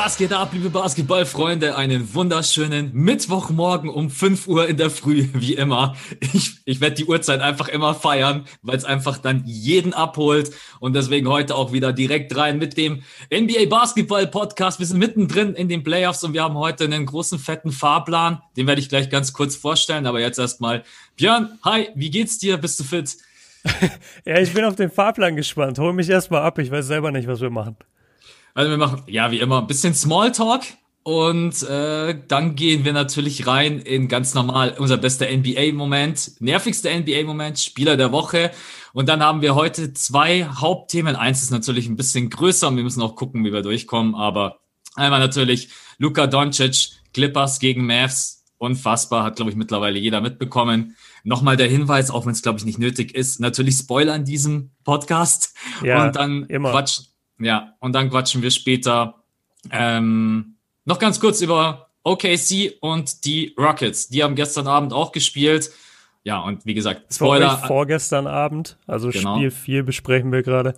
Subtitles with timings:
[0.00, 1.74] Was geht ab, liebe Basketballfreunde?
[1.76, 5.96] Einen wunderschönen Mittwochmorgen um 5 Uhr in der Früh, wie immer.
[6.20, 10.52] Ich, ich werde die Uhrzeit einfach immer feiern, weil es einfach dann jeden abholt.
[10.78, 13.02] Und deswegen heute auch wieder direkt rein mit dem
[13.34, 14.78] NBA Basketball Podcast.
[14.78, 18.40] Wir sind mittendrin in den Playoffs und wir haben heute einen großen, fetten Fahrplan.
[18.56, 20.06] Den werde ich gleich ganz kurz vorstellen.
[20.06, 20.84] Aber jetzt erstmal,
[21.16, 22.56] Björn, hi, wie geht's dir?
[22.56, 23.16] Bist du fit?
[24.24, 25.80] ja, ich bin auf den Fahrplan gespannt.
[25.80, 26.60] Hol mich erstmal ab.
[26.60, 27.76] Ich weiß selber nicht, was wir machen.
[28.58, 30.64] Also wir machen, ja, wie immer, ein bisschen Smalltalk.
[31.04, 37.60] Und äh, dann gehen wir natürlich rein in ganz normal unser bester NBA-Moment, nervigster NBA-Moment,
[37.60, 38.50] Spieler der Woche.
[38.92, 41.14] Und dann haben wir heute zwei Hauptthemen.
[41.14, 44.16] Eins ist natürlich ein bisschen größer und wir müssen auch gucken, wie wir durchkommen.
[44.16, 44.58] Aber
[44.96, 45.68] einmal natürlich
[45.98, 48.44] Luka Doncic, Clippers gegen Mavs.
[48.56, 50.96] Unfassbar, hat, glaube ich, mittlerweile jeder mitbekommen.
[51.22, 54.72] Nochmal der Hinweis, auch wenn es, glaube ich, nicht nötig ist, natürlich Spoiler in diesem
[54.82, 55.54] Podcast.
[55.84, 56.72] Ja, und dann immer.
[56.72, 57.02] Quatsch,
[57.38, 59.22] ja, und dann quatschen wir später
[59.70, 64.08] ähm, noch ganz kurz über OKC und die Rockets.
[64.08, 65.70] Die haben gestern Abend auch gespielt.
[66.24, 67.58] Ja, und wie gesagt, Spoiler.
[67.58, 69.36] vorgestern Abend, also genau.
[69.36, 70.74] Spiel 4 besprechen wir gerade.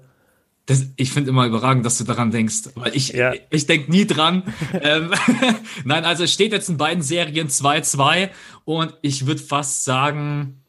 [0.66, 3.32] Das, ich finde immer überragend, dass du daran denkst, weil ich, ja.
[3.50, 4.42] ich denke nie dran.
[4.80, 5.10] ähm,
[5.84, 8.30] Nein, also es steht jetzt in beiden Serien 2-2
[8.64, 10.59] und ich würde fast sagen,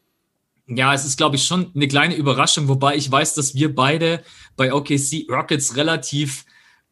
[0.78, 4.24] ja, es ist, glaube ich, schon eine kleine Überraschung, wobei ich weiß, dass wir beide
[4.56, 6.46] bei OKC Rockets relativ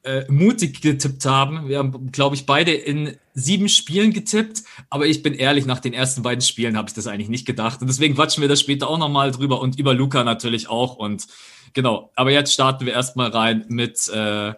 [0.04, 1.68] äh, mutig getippt haben.
[1.68, 5.94] Wir haben, glaube ich, beide in sieben Spielen getippt, aber ich bin ehrlich, nach den
[5.94, 7.82] ersten beiden Spielen habe ich das eigentlich nicht gedacht.
[7.82, 10.96] Und deswegen quatschen wir da später auch nochmal drüber und über Luca natürlich auch.
[10.96, 11.28] Und
[11.74, 14.08] genau, aber jetzt starten wir erstmal rein mit.
[14.08, 14.54] Äh,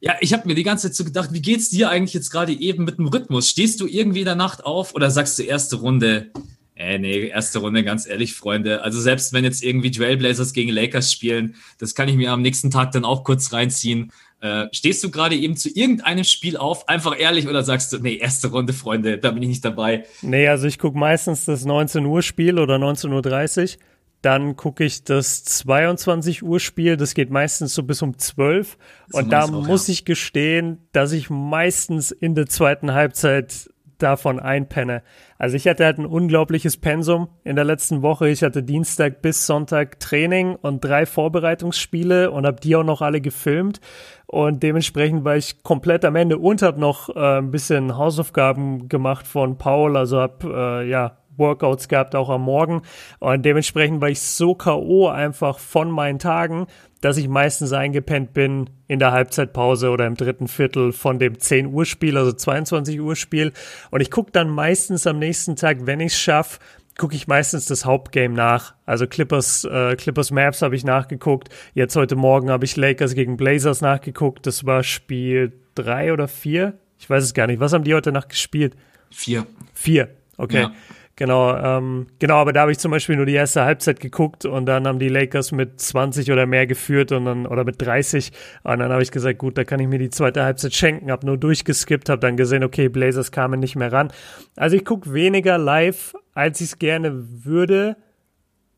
[0.00, 2.52] ja, ich habe mir die ganze Zeit so gedacht, wie geht's dir eigentlich jetzt gerade
[2.52, 3.50] eben mit dem Rhythmus?
[3.50, 6.30] Stehst du irgendwie in der Nacht auf oder sagst du erste Runde,
[6.78, 8.82] äh, nee, erste Runde, ganz ehrlich, Freunde.
[8.82, 12.70] Also selbst wenn jetzt irgendwie Trailblazers gegen Lakers spielen, das kann ich mir am nächsten
[12.70, 14.12] Tag dann auch kurz reinziehen.
[14.40, 18.14] Äh, stehst du gerade eben zu irgendeinem Spiel auf, einfach ehrlich, oder sagst du, nee,
[18.14, 20.04] erste Runde, Freunde, da bin ich nicht dabei?
[20.22, 23.80] Nee, also ich gucke meistens das 19 Uhr Spiel oder 19.30 Uhr.
[24.22, 28.78] Dann gucke ich das 22 Uhr Spiel, das geht meistens so bis um 12.
[29.10, 29.92] Das und da auch, muss ja.
[29.92, 33.68] ich gestehen, dass ich meistens in der zweiten Halbzeit
[33.98, 35.02] davon einpenne.
[35.38, 38.28] Also ich hatte halt ein unglaubliches Pensum in der letzten Woche.
[38.28, 43.20] Ich hatte Dienstag bis Sonntag Training und drei Vorbereitungsspiele und habe die auch noch alle
[43.20, 43.80] gefilmt.
[44.26, 49.26] Und dementsprechend war ich komplett am Ende und habe noch äh, ein bisschen Hausaufgaben gemacht
[49.26, 49.96] von Paul.
[49.96, 52.82] Also habe äh, ja Workouts gehabt, auch am Morgen.
[53.20, 55.08] Und dementsprechend war ich so K.O.
[55.08, 56.66] einfach von meinen Tagen,
[57.00, 61.66] dass ich meistens eingepennt bin in der Halbzeitpause oder im dritten Viertel von dem 10
[61.66, 63.52] Uhr Spiel, also 22 Uhr Spiel.
[63.90, 66.58] Und ich gucke dann meistens am nächsten Tag, wenn ich es schaffe,
[66.98, 68.74] gucke ich meistens das Hauptgame nach.
[68.84, 71.48] Also Clippers, äh, Clippers Maps habe ich nachgeguckt.
[71.72, 74.46] Jetzt heute Morgen habe ich Lakers gegen Blazers nachgeguckt.
[74.46, 76.78] Das war Spiel drei oder vier.
[76.98, 77.60] Ich weiß es gar nicht.
[77.60, 78.76] Was haben die heute Nacht gespielt?
[79.10, 79.46] Vier.
[79.72, 80.08] Vier.
[80.36, 80.62] Okay.
[80.62, 80.72] Ja.
[81.18, 84.66] Genau, ähm, genau, aber da habe ich zum Beispiel nur die erste Halbzeit geguckt und
[84.66, 88.30] dann haben die Lakers mit 20 oder mehr geführt und dann oder mit 30
[88.62, 91.26] und dann habe ich gesagt, gut, da kann ich mir die zweite Halbzeit schenken, habe
[91.26, 94.12] nur durchgeskippt, habe dann gesehen, okay, Blazers kamen nicht mehr ran.
[94.54, 97.12] Also ich gucke weniger live, als ich es gerne
[97.44, 97.96] würde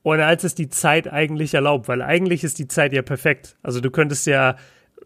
[0.01, 3.59] und als es die Zeit eigentlich erlaubt, weil eigentlich ist die Zeit ja perfekt.
[3.63, 4.57] Also du könntest ja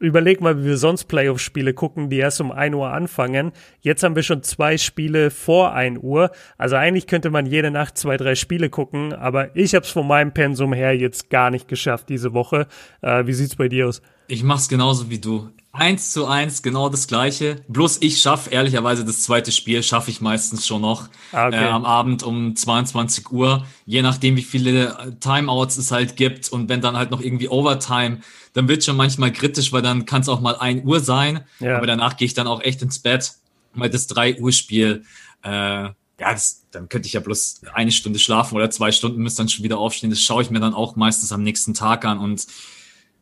[0.04, 3.52] überleg mal, wie wir sonst Playoff-Spiele gucken, die erst um 1 Uhr anfangen.
[3.80, 6.30] Jetzt haben wir schon zwei Spiele vor 1 Uhr.
[6.58, 10.06] Also eigentlich könnte man jede Nacht zwei, drei Spiele gucken, aber ich habe es von
[10.06, 12.66] meinem Pensum her jetzt gar nicht geschafft diese Woche.
[13.02, 14.02] Äh, wie sieht's bei dir aus?
[14.28, 15.50] Ich mach's genauso wie du.
[15.74, 17.56] Eins zu eins, genau das gleiche.
[17.68, 21.64] Bloß ich schaffe ehrlicherweise das zweite Spiel, schaffe ich meistens schon noch ah, okay.
[21.64, 26.68] äh, am Abend um 22 Uhr, je nachdem wie viele Timeouts es halt gibt und
[26.68, 28.20] wenn dann halt noch irgendwie Overtime
[28.54, 31.44] dann wird schon manchmal kritisch, weil dann kann es auch mal ein Uhr sein.
[31.58, 31.76] Ja.
[31.76, 33.32] Aber danach gehe ich dann auch echt ins Bett,
[33.74, 35.04] weil das 3 Uhr Spiel,
[35.42, 39.42] äh, ja, das, dann könnte ich ja bloß eine Stunde schlafen oder zwei Stunden müsste
[39.42, 40.10] dann schon wieder aufstehen.
[40.10, 42.18] Das schaue ich mir dann auch meistens am nächsten Tag an.
[42.18, 42.46] Und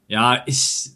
[0.07, 0.91] ja, ich,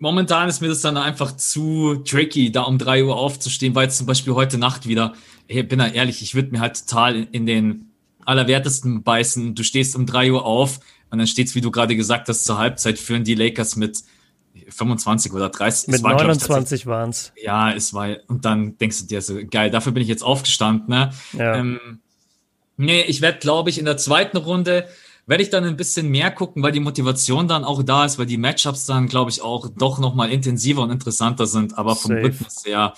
[0.00, 4.06] momentan ist mir das dann einfach zu tricky, da um drei Uhr aufzustehen, weil zum
[4.06, 5.14] Beispiel heute Nacht wieder,
[5.46, 7.92] ich bin da ehrlich, ich würde mir halt total in, den
[8.24, 9.54] Allerwertesten beißen.
[9.54, 10.80] Du stehst um drei Uhr auf,
[11.10, 14.02] und dann steht es, wie du gerade gesagt hast, zur Halbzeit führen die Lakers mit
[14.68, 15.88] 25 oder 30.
[15.88, 17.32] Mit war, 29 waren es.
[17.40, 20.88] Ja, es war, und dann denkst du dir so, geil, dafür bin ich jetzt aufgestanden.
[20.88, 21.10] Ne?
[21.32, 21.56] Ja.
[21.56, 22.00] Ähm,
[22.76, 24.86] nee, ich werde, glaube ich, in der zweiten Runde
[25.30, 28.26] werde ich dann ein bisschen mehr gucken, weil die Motivation dann auch da ist, weil
[28.26, 31.78] die Matchups dann, glaube ich, auch doch nochmal intensiver und interessanter sind.
[31.78, 32.24] Aber vom Safe.
[32.24, 32.94] Rhythmus her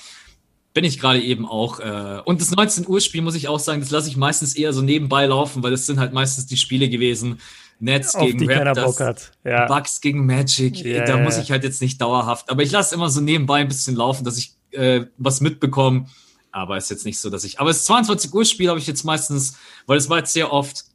[0.72, 1.78] bin ich gerade eben auch.
[1.78, 4.72] Äh, und das 19 Uhr Spiel muss ich auch sagen, das lasse ich meistens eher
[4.72, 7.38] so nebenbei laufen, weil das sind halt meistens die Spiele gewesen,
[7.80, 9.32] Nets Auf gegen die Raptors, Bock hat.
[9.44, 9.66] Ja.
[9.66, 10.82] Bucks gegen Magic.
[10.82, 12.48] Yeah, da muss ich halt jetzt nicht dauerhaft.
[12.48, 16.06] Aber ich lasse immer so nebenbei ein bisschen laufen, dass ich äh, was mitbekomme.
[16.50, 17.60] Aber ist jetzt nicht so, dass ich.
[17.60, 20.86] Aber das 22 Uhr Spiel habe ich jetzt meistens, weil es war jetzt sehr oft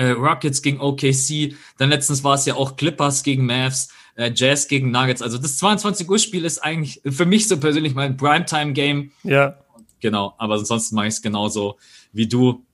[0.00, 1.54] äh, Rockets gegen OKC.
[1.76, 5.20] Dann letztens war es ja auch Clippers gegen Mavs, äh, Jazz gegen Nuggets.
[5.20, 9.12] Also das 22 Uhr Spiel ist eigentlich für mich so persönlich mein Primetime Game.
[9.24, 9.58] Ja.
[10.00, 10.34] Genau.
[10.38, 11.76] Aber ansonsten mache ich es genauso
[12.12, 12.64] wie du.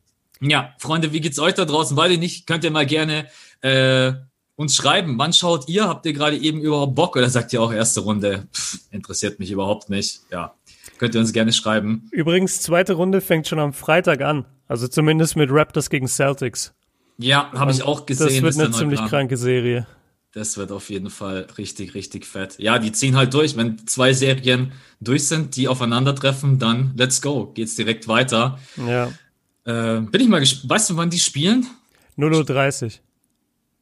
[0.41, 1.97] Ja, Freunde, wie geht's euch da draußen?
[1.97, 3.27] Weil ihr nicht, könnt ihr mal gerne
[3.63, 4.13] äh,
[4.55, 5.19] uns schreiben.
[5.19, 5.89] Wann schaut ihr?
[5.89, 7.17] Habt ihr gerade eben überhaupt Bock?
[7.17, 8.47] Oder sagt ihr auch erste Runde?
[8.55, 10.21] Pff, interessiert mich überhaupt nicht.
[10.31, 10.55] Ja,
[10.99, 12.09] könnt ihr uns gerne schreiben.
[12.13, 14.45] Übrigens, zweite Runde fängt schon am Freitag an.
[14.69, 16.76] Also zumindest mit Raptors gegen Celtics.
[17.19, 18.45] Ja, habe ich auch gesehen.
[18.45, 19.87] Das wird eine ziemlich kranke Serie.
[20.33, 22.59] Das wird auf jeden Fall richtig, richtig fett.
[22.59, 23.57] Ja, die ziehen halt durch.
[23.57, 27.47] Wenn zwei Serien durch sind, die aufeinandertreffen, dann let's go.
[27.55, 28.59] Geht's direkt weiter.
[28.77, 29.07] Ja.
[29.65, 30.71] Äh, bin ich mal gespannt.
[30.71, 31.67] Weißt du, wann die spielen?
[32.19, 32.91] 0.30 Uhr.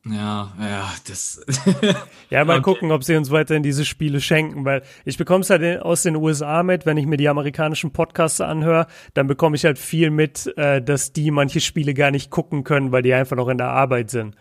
[0.06, 1.40] Ja, ja, das.
[2.30, 2.62] ja, mal okay.
[2.62, 6.16] gucken, ob sie uns weiterhin diese Spiele schenken, weil ich bekomme es halt aus den
[6.16, 10.52] USA mit, wenn ich mir die amerikanischen Podcasts anhöre, dann bekomme ich halt viel mit,
[10.58, 13.68] äh, dass die manche Spiele gar nicht gucken können, weil die einfach noch in der
[13.68, 14.36] Arbeit sind.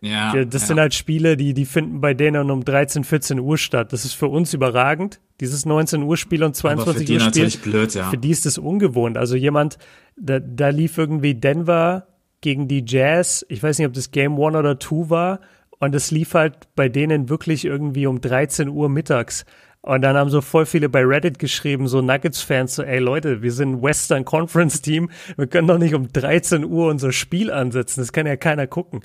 [0.00, 0.32] Ja.
[0.44, 0.68] Das ja.
[0.68, 3.92] sind halt Spiele, die, die finden bei denen um 13, 14 Uhr statt.
[3.92, 7.50] Das ist für uns überragend, dieses 19 Uhr Spiel und 22 Uhr Spiel.
[7.62, 8.08] Blöd, ja.
[8.08, 9.18] Für die ist das ungewohnt.
[9.18, 9.76] Also jemand,
[10.16, 12.06] da, da lief irgendwie Denver
[12.40, 13.44] gegen die Jazz.
[13.48, 15.40] Ich weiß nicht, ob das Game One oder Two war.
[15.78, 19.44] Und es lief halt bei denen wirklich irgendwie um 13 Uhr mittags.
[19.82, 23.50] Und dann haben so voll viele bei Reddit geschrieben, so Nuggets-Fans, so, ey Leute, wir
[23.50, 28.00] sind ein Western Conference Team, wir können doch nicht um 13 Uhr unser Spiel ansetzen,
[28.00, 29.00] das kann ja keiner gucken.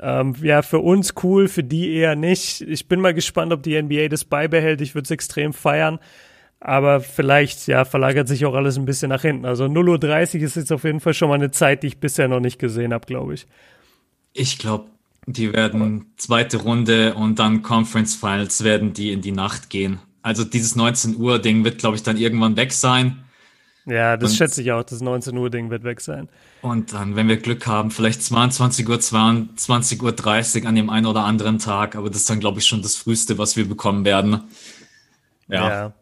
[0.00, 2.60] Ähm, ja, für uns cool, für die eher nicht.
[2.62, 6.00] Ich bin mal gespannt, ob die NBA das beibehält, ich würde es extrem feiern.
[6.60, 9.44] Aber vielleicht, ja, verlagert sich auch alles ein bisschen nach hinten.
[9.44, 12.26] Also 0.30 Uhr ist jetzt auf jeden Fall schon mal eine Zeit, die ich bisher
[12.26, 13.46] noch nicht gesehen habe, glaube ich.
[14.32, 14.86] Ich glaube,
[15.26, 20.00] die werden zweite Runde und dann Conference Finals werden die in die Nacht gehen.
[20.22, 23.24] Also dieses 19 Uhr Ding wird, glaube ich, dann irgendwann weg sein.
[23.86, 24.82] Ja, das und, schätze ich auch.
[24.82, 26.28] Das 19 Uhr Ding wird weg sein.
[26.60, 31.06] Und dann, wenn wir Glück haben, vielleicht 22 Uhr, 22 Uhr 30 an dem einen
[31.06, 31.96] oder anderen Tag.
[31.96, 34.42] Aber das ist dann, glaube ich, schon das Frühste, was wir bekommen werden.
[35.48, 35.68] Ja.
[35.68, 35.92] ja.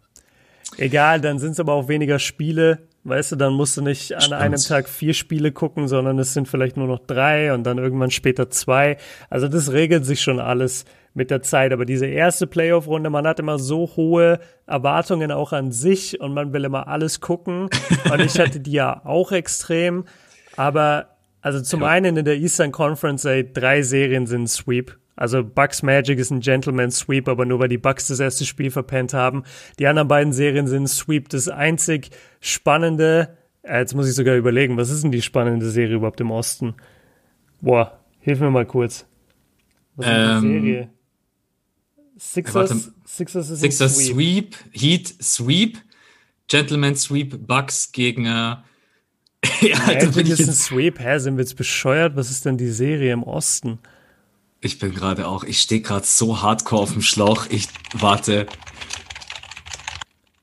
[0.79, 2.79] Egal, dann sind es aber auch weniger Spiele.
[3.05, 4.41] Weißt du, dann musst du nicht an Stimmt.
[4.41, 8.11] einem Tag vier Spiele gucken, sondern es sind vielleicht nur noch drei und dann irgendwann
[8.11, 8.97] später zwei.
[9.31, 10.85] Also das regelt sich schon alles
[11.15, 11.73] mit der Zeit.
[11.73, 16.53] Aber diese erste Playoff-Runde, man hat immer so hohe Erwartungen auch an sich und man
[16.53, 17.71] will immer alles gucken.
[18.13, 20.05] Und ich hatte die ja auch extrem.
[20.57, 21.89] Aber also zum ja.
[21.89, 24.99] einen in der Eastern Conference, ey, drei Serien sind Sweep.
[25.17, 28.71] Also Bucks Magic ist ein Gentleman Sweep, aber nur weil die Bucks das erste Spiel
[28.71, 29.45] verpennt haben.
[29.79, 31.31] Die anderen beiden Serien sind Sweep.
[31.31, 32.11] Das einzig
[32.41, 36.31] spannende, äh, jetzt muss ich sogar überlegen, was ist denn die spannende Serie überhaupt im
[36.31, 36.75] Osten?
[37.63, 39.07] Boah, hilf mir mal kurz.
[39.97, 40.91] Was ist ähm, die Serie?
[42.19, 44.55] Sixers, warte, Sixers, ist Sixers Sweep.
[44.55, 45.79] Sweep, Heat Sweep,
[46.49, 48.57] Gentleman Sweep, Bucks gegen äh,
[49.61, 50.99] ja, Magic ist ein Sweep.
[50.99, 52.17] Hä, sind wir jetzt bescheuert?
[52.17, 53.79] Was ist denn die Serie im Osten?
[54.61, 57.47] Ich bin gerade auch, ich stehe gerade so hardcore auf dem Schlauch.
[57.51, 58.47] Ich warte.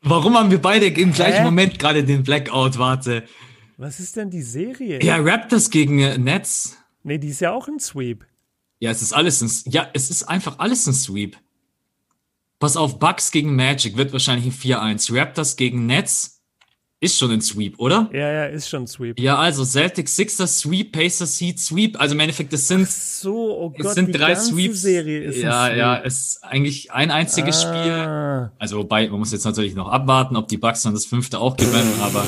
[0.02, 1.44] Warum haben wir beide im gleichen Hä?
[1.44, 2.78] Moment gerade den Blackout?
[2.78, 3.24] Warte.
[3.78, 5.04] Was ist denn die Serie?
[5.04, 6.78] Ja, Raptors gegen äh, Nets.
[7.04, 8.26] Nee, die ist ja auch ein Sweep.
[8.80, 11.38] Ja, es ist alles ein, ja, es ist einfach alles ein Sweep.
[12.60, 15.18] Pass auf, Bucks gegen Magic wird wahrscheinlich ein 4-1.
[15.18, 16.33] Raptors gegen Nets
[17.04, 18.10] ist schon ein Sweep, oder?
[18.14, 19.20] Ja, ja, ist schon ein Sweep.
[19.20, 22.00] Ja, also Celtics, Sixers, Sweep, Pacers, Heat, Sweep.
[22.00, 24.82] Also im Endeffekt, das sind, so, oh Gott, es sind drei Sweeps.
[24.82, 28.50] Serie ist ja, ja, es ist eigentlich ein einziges ah.
[28.50, 28.52] Spiel.
[28.58, 31.58] Also wobei, man muss jetzt natürlich noch abwarten, ob die Bucks dann das fünfte auch
[31.58, 32.26] gewinnen, aber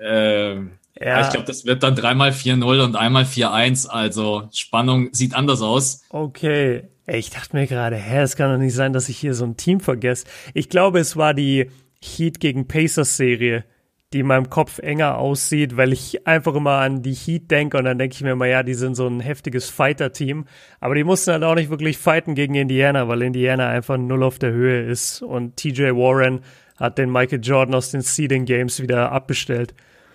[0.00, 0.54] äh,
[0.98, 1.20] ja.
[1.20, 3.88] ich glaube, das wird dann dreimal 4-0 und einmal 4-1.
[3.88, 6.02] Also Spannung sieht anders aus.
[6.08, 6.84] Okay.
[7.06, 9.58] Ich dachte mir gerade, hä, es kann doch nicht sein, dass ich hier so ein
[9.58, 10.24] Team vergesse.
[10.54, 11.68] Ich glaube, es war die
[12.00, 13.64] Heat gegen Pacers Serie
[14.12, 17.84] die in meinem Kopf enger aussieht, weil ich einfach immer an die Heat denke und
[17.84, 20.46] dann denke ich mir immer, ja, die sind so ein heftiges Fighter-Team.
[20.80, 24.38] Aber die mussten halt auch nicht wirklich fighten gegen Indiana, weil Indiana einfach null auf
[24.38, 26.40] der Höhe ist und TJ Warren
[26.76, 29.74] hat den Michael Jordan aus den Seeding Games wieder abbestellt.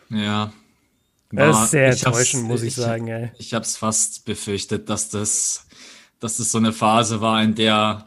[0.09, 0.51] Ja.
[1.31, 3.31] War, das ist sehr enttäuschend, muss ich, ich sagen, ey.
[3.37, 5.67] Ich habe es fast befürchtet, dass das,
[6.19, 8.06] dass das so eine Phase war, in der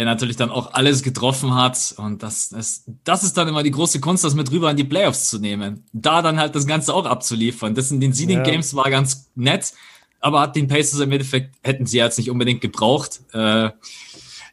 [0.00, 1.94] er natürlich dann auch alles getroffen hat.
[1.98, 4.84] Und das, das, das ist dann immer die große Kunst, das mit rüber in die
[4.84, 5.84] Playoffs zu nehmen.
[5.92, 7.74] Da dann halt das Ganze auch abzuliefern.
[7.74, 8.42] Das in den Seeding ja.
[8.42, 9.74] Games war ganz nett,
[10.18, 13.20] aber hat den Pacers im Endeffekt, hätten sie jetzt nicht unbedingt gebraucht.
[13.34, 13.72] Äh,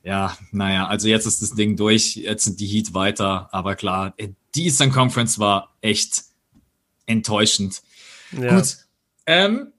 [0.03, 4.13] ja, naja, also jetzt ist das Ding durch, jetzt sind die Heat weiter, aber klar,
[4.53, 6.23] die Eastern Conference war echt
[7.05, 7.83] enttäuschend.
[8.37, 8.57] Ja.
[8.57, 8.79] Gut,
[9.25, 9.71] ähm,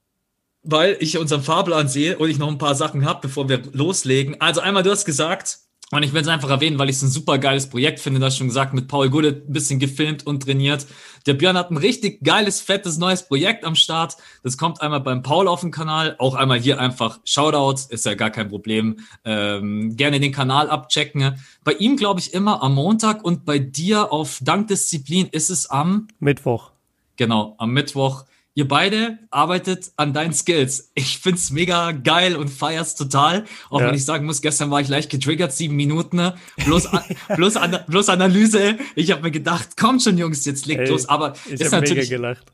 [0.62, 4.40] weil ich unseren Fahrplan sehe und ich noch ein paar Sachen habe, bevor wir loslegen.
[4.40, 5.58] Also einmal, du hast gesagt,
[5.90, 8.36] und ich will es einfach erwähnen, weil ich es ein super geiles Projekt finde, das
[8.36, 10.86] schon gesagt, mit Paul Gullit ein bisschen gefilmt und trainiert.
[11.26, 14.16] Der Björn hat ein richtig geiles, fettes neues Projekt am Start.
[14.42, 18.14] Das kommt einmal beim Paul auf dem Kanal, auch einmal hier einfach Shoutouts, ist ja
[18.14, 18.98] gar kein Problem.
[19.24, 21.42] Ähm, gerne den Kanal abchecken.
[21.64, 26.08] Bei ihm glaube ich immer am Montag und bei dir auf Dankdisziplin ist es am
[26.18, 26.72] Mittwoch.
[27.16, 28.24] Genau, am Mittwoch.
[28.58, 30.90] Ihr beide arbeitet an deinen Skills.
[30.96, 33.44] Ich find's mega geil und feier's total.
[33.70, 33.86] Auch ja.
[33.86, 36.16] wenn ich sagen muss, gestern war ich leicht getriggert, sieben Minuten.
[36.16, 36.34] Ne?
[36.64, 36.88] Bloß,
[37.36, 38.76] bloß, an, bloß Analyse.
[38.96, 41.08] Ich habe mir gedacht, kommt schon, Jungs, jetzt legt Ey, los.
[41.08, 42.10] Aber ich ist natürlich.
[42.10, 42.46] Mega gelacht.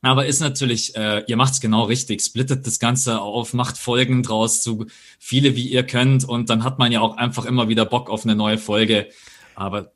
[0.00, 2.22] Aber ist natürlich, äh, ihr macht's genau richtig.
[2.22, 4.86] Splittet das Ganze auf, macht Folgen draus, zu
[5.18, 6.24] viele wie ihr könnt.
[6.24, 9.08] Und dann hat man ja auch einfach immer wieder Bock auf eine neue Folge.
[9.54, 9.92] Aber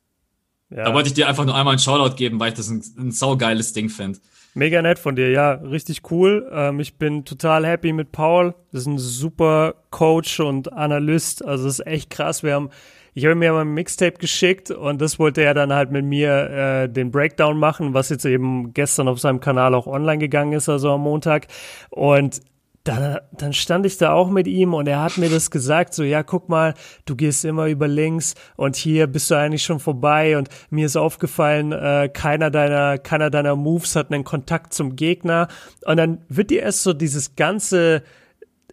[0.68, 0.84] ja.
[0.84, 3.10] da wollte ich dir einfach nur einmal einen Shoutout geben, weil ich das ein, ein
[3.10, 4.18] saugeiles Ding finde.
[4.54, 6.50] Mega nett von dir, ja, richtig cool.
[6.52, 8.54] Ähm, ich bin total happy mit Paul.
[8.72, 11.44] Das ist ein super Coach und Analyst.
[11.44, 12.42] Also das ist echt krass.
[12.42, 12.70] Wir haben,
[13.14, 16.50] ich habe mir mal ein Mixtape geschickt und das wollte er dann halt mit mir
[16.50, 20.68] äh, den Breakdown machen, was jetzt eben gestern auf seinem Kanal auch online gegangen ist,
[20.68, 21.46] also am Montag.
[21.90, 22.40] Und
[22.84, 26.02] dann, dann stand ich da auch mit ihm und er hat mir das gesagt, so,
[26.02, 30.38] ja, guck mal, du gehst immer über links und hier bist du eigentlich schon vorbei.
[30.38, 35.48] Und mir ist aufgefallen, äh, keiner deiner, keiner deiner Moves hat einen Kontakt zum Gegner.
[35.84, 38.02] Und dann wird dir erst so dieses ganze,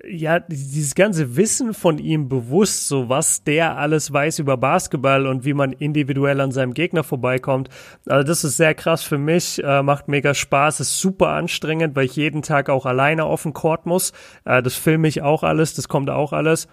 [0.06, 5.46] ja, dieses ganze Wissen von ihm bewusst, so was der alles weiß über Basketball und
[5.46, 7.70] wie man individuell an seinem Gegner vorbeikommt.
[8.06, 12.06] Also das ist sehr krass für mich, äh, macht mega Spaß, ist super anstrengend, weil
[12.06, 14.14] ich jeden Tag auch alleine auf den Court muss.
[14.46, 16.68] Äh, das filme ich auch alles, das kommt auch alles.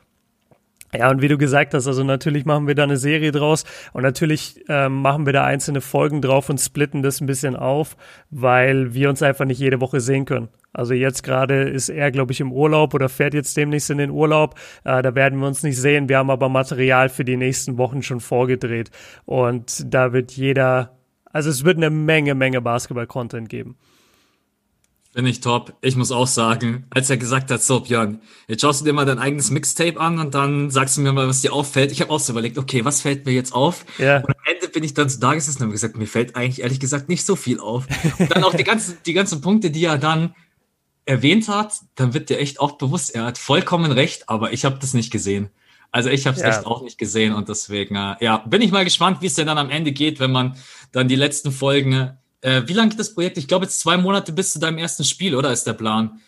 [0.96, 4.02] Ja, und wie du gesagt hast, also natürlich machen wir da eine Serie draus und
[4.02, 7.96] natürlich ähm, machen wir da einzelne Folgen drauf und splitten das ein bisschen auf,
[8.30, 10.48] weil wir uns einfach nicht jede Woche sehen können.
[10.72, 14.10] Also jetzt gerade ist er, glaube ich, im Urlaub oder fährt jetzt demnächst in den
[14.10, 14.54] Urlaub.
[14.84, 16.08] Äh, da werden wir uns nicht sehen.
[16.08, 18.90] Wir haben aber Material für die nächsten Wochen schon vorgedreht
[19.24, 20.96] und da wird jeder,
[21.32, 23.76] also es wird eine Menge, Menge Basketball-Content geben.
[25.14, 25.75] Finde ich top.
[25.80, 29.06] Ich muss auch sagen, als er gesagt hat, so Björn, jetzt schaust du dir mal
[29.06, 31.92] dein eigenes Mixtape an und dann sagst du mir mal, was dir auffällt.
[31.92, 33.85] Ich habe auch so überlegt, okay, was fällt mir jetzt auf?
[33.99, 34.16] Ja.
[34.16, 36.62] Und am Ende bin ich dann so da gesessen und habe gesagt, mir fällt eigentlich
[36.62, 37.87] ehrlich gesagt nicht so viel auf.
[38.18, 40.35] Und dann auch die ganzen, die ganzen Punkte, die er dann
[41.06, 44.78] erwähnt hat, dann wird dir echt auch bewusst, er hat vollkommen recht, aber ich habe
[44.80, 45.49] das nicht gesehen.
[45.92, 46.49] Also ich habe es ja.
[46.49, 49.47] echt auch nicht gesehen und deswegen, äh, ja, bin ich mal gespannt, wie es denn
[49.47, 50.56] dann am Ende geht, wenn man
[50.90, 53.38] dann die letzten Folgen äh, wie lange geht das Projekt?
[53.38, 56.20] Ich glaube, jetzt zwei Monate bis zu deinem ersten Spiel, oder ist der Plan?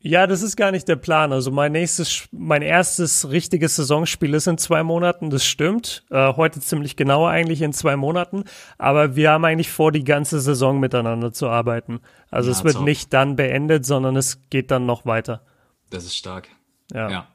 [0.00, 1.32] Ja, das ist gar nicht der Plan.
[1.32, 6.04] Also mein nächstes, mein erstes richtiges Saisonspiel ist in zwei Monaten, das stimmt.
[6.10, 8.44] Äh, heute ziemlich genau eigentlich in zwei Monaten.
[8.78, 11.98] Aber wir haben eigentlich vor, die ganze Saison miteinander zu arbeiten.
[12.30, 12.82] Also ja, es wird so.
[12.82, 15.42] nicht dann beendet, sondern es geht dann noch weiter.
[15.90, 16.48] Das ist stark.
[16.92, 17.10] Ja.
[17.10, 17.28] ja.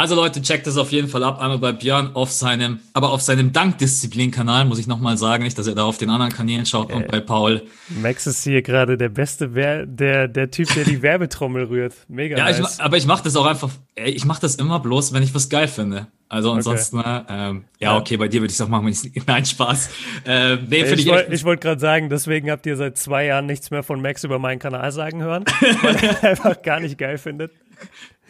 [0.00, 1.42] Also Leute, checkt das auf jeden Fall ab.
[1.42, 5.66] Einmal bei Björn auf seinem, aber auf seinem Dankdisziplin-Kanal, muss ich nochmal sagen, nicht, dass
[5.66, 7.64] er da auf den anderen Kanälen schaut äh, und bei Paul.
[8.00, 11.92] Max ist hier gerade der beste, Wer der, der Typ, der die Werbetrommel rührt.
[12.08, 12.76] Mega Ja, nice.
[12.76, 15.34] ich, aber ich mache das auch einfach, ey, ich mache das immer bloß, wenn ich
[15.34, 16.06] was geil finde.
[16.30, 17.22] Also ansonsten, okay.
[17.28, 18.90] ähm, ja, okay, bei dir würde ich es auch machen,
[19.26, 19.90] Nein, Spaß.
[20.24, 23.70] Äh, nee, ich ich wollte wollt gerade sagen, deswegen habt ihr seit zwei Jahren nichts
[23.70, 25.44] mehr von Max über meinen Kanal sagen hören,
[25.82, 27.50] weil er einfach gar nicht geil findet.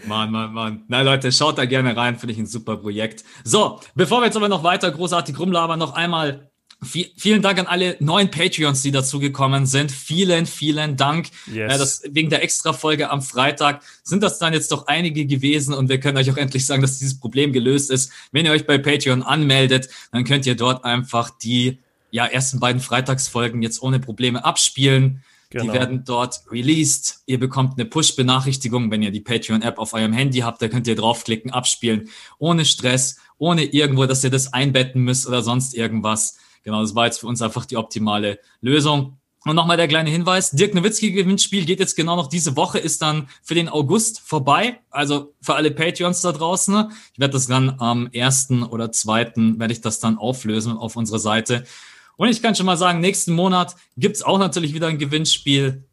[0.07, 0.85] Mann, Mann, Mann.
[0.89, 3.25] Na Leute, schaut da gerne rein, finde ich ein super Projekt.
[3.45, 6.51] So, bevor wir jetzt aber noch weiter großartig rumlabern, noch einmal
[6.83, 9.93] vielen Dank an alle neuen Patreons, die dazugekommen sind.
[9.93, 11.29] Vielen, vielen Dank.
[11.53, 11.79] Yes.
[11.79, 16.01] Das, wegen der Extra-Folge am Freitag sind das dann jetzt doch einige gewesen und wir
[16.01, 18.11] können euch auch endlich sagen, dass dieses Problem gelöst ist.
[18.33, 21.79] Wenn ihr euch bei Patreon anmeldet, dann könnt ihr dort einfach die
[22.11, 25.23] ja, ersten beiden Freitagsfolgen jetzt ohne Probleme abspielen.
[25.51, 25.65] Genau.
[25.65, 27.23] Die werden dort released.
[27.27, 30.63] Ihr bekommt eine Push-Benachrichtigung, wenn ihr die Patreon-App auf eurem Handy habt.
[30.63, 32.09] Da könnt ihr draufklicken, abspielen.
[32.39, 36.39] Ohne Stress, ohne irgendwo, dass ihr das einbetten müsst oder sonst irgendwas.
[36.63, 39.17] Genau, das war jetzt für uns einfach die optimale Lösung.
[39.47, 43.01] Und nochmal der kleine Hinweis, Dirk Nowitzki Gewinnspiel geht jetzt genau noch diese Woche, ist
[43.01, 44.81] dann für den August vorbei.
[44.91, 46.93] Also für alle Patreons da draußen.
[47.15, 51.19] Ich werde das dann am ersten oder zweiten werde ich das dann auflösen auf unserer
[51.19, 51.65] Seite.
[52.21, 55.85] Und ich kann schon mal sagen, nächsten Monat gibt's auch natürlich wieder ein Gewinnspiel.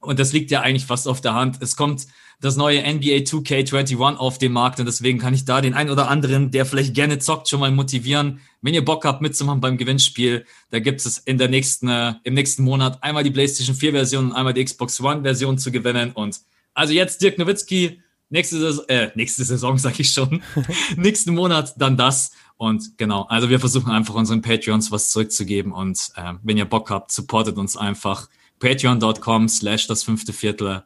[0.00, 1.58] Und das liegt ja eigentlich fast auf der Hand.
[1.60, 2.06] Es kommt
[2.40, 6.08] das neue NBA 2K21 auf den Markt und deswegen kann ich da den ein oder
[6.08, 8.40] anderen, der vielleicht gerne zockt, schon mal motivieren.
[8.62, 12.32] Wenn ihr Bock habt mitzumachen beim Gewinnspiel, da gibt es in der nächsten, äh, im
[12.32, 16.12] nächsten Monat einmal die PlayStation 4 Version und einmal die Xbox One Version zu gewinnen.
[16.12, 16.40] Und
[16.72, 18.00] also jetzt Dirk Nowitzki,
[18.30, 20.42] nächste Saison, äh, nächste Saison sag ich schon,
[20.96, 22.30] nächsten Monat dann das.
[22.56, 26.90] Und genau, also wir versuchen einfach unseren Patreons was zurückzugeben und äh, wenn ihr Bock
[26.90, 28.28] habt, supportet uns einfach
[28.60, 30.84] patreon.com slash das fünfte Viertel.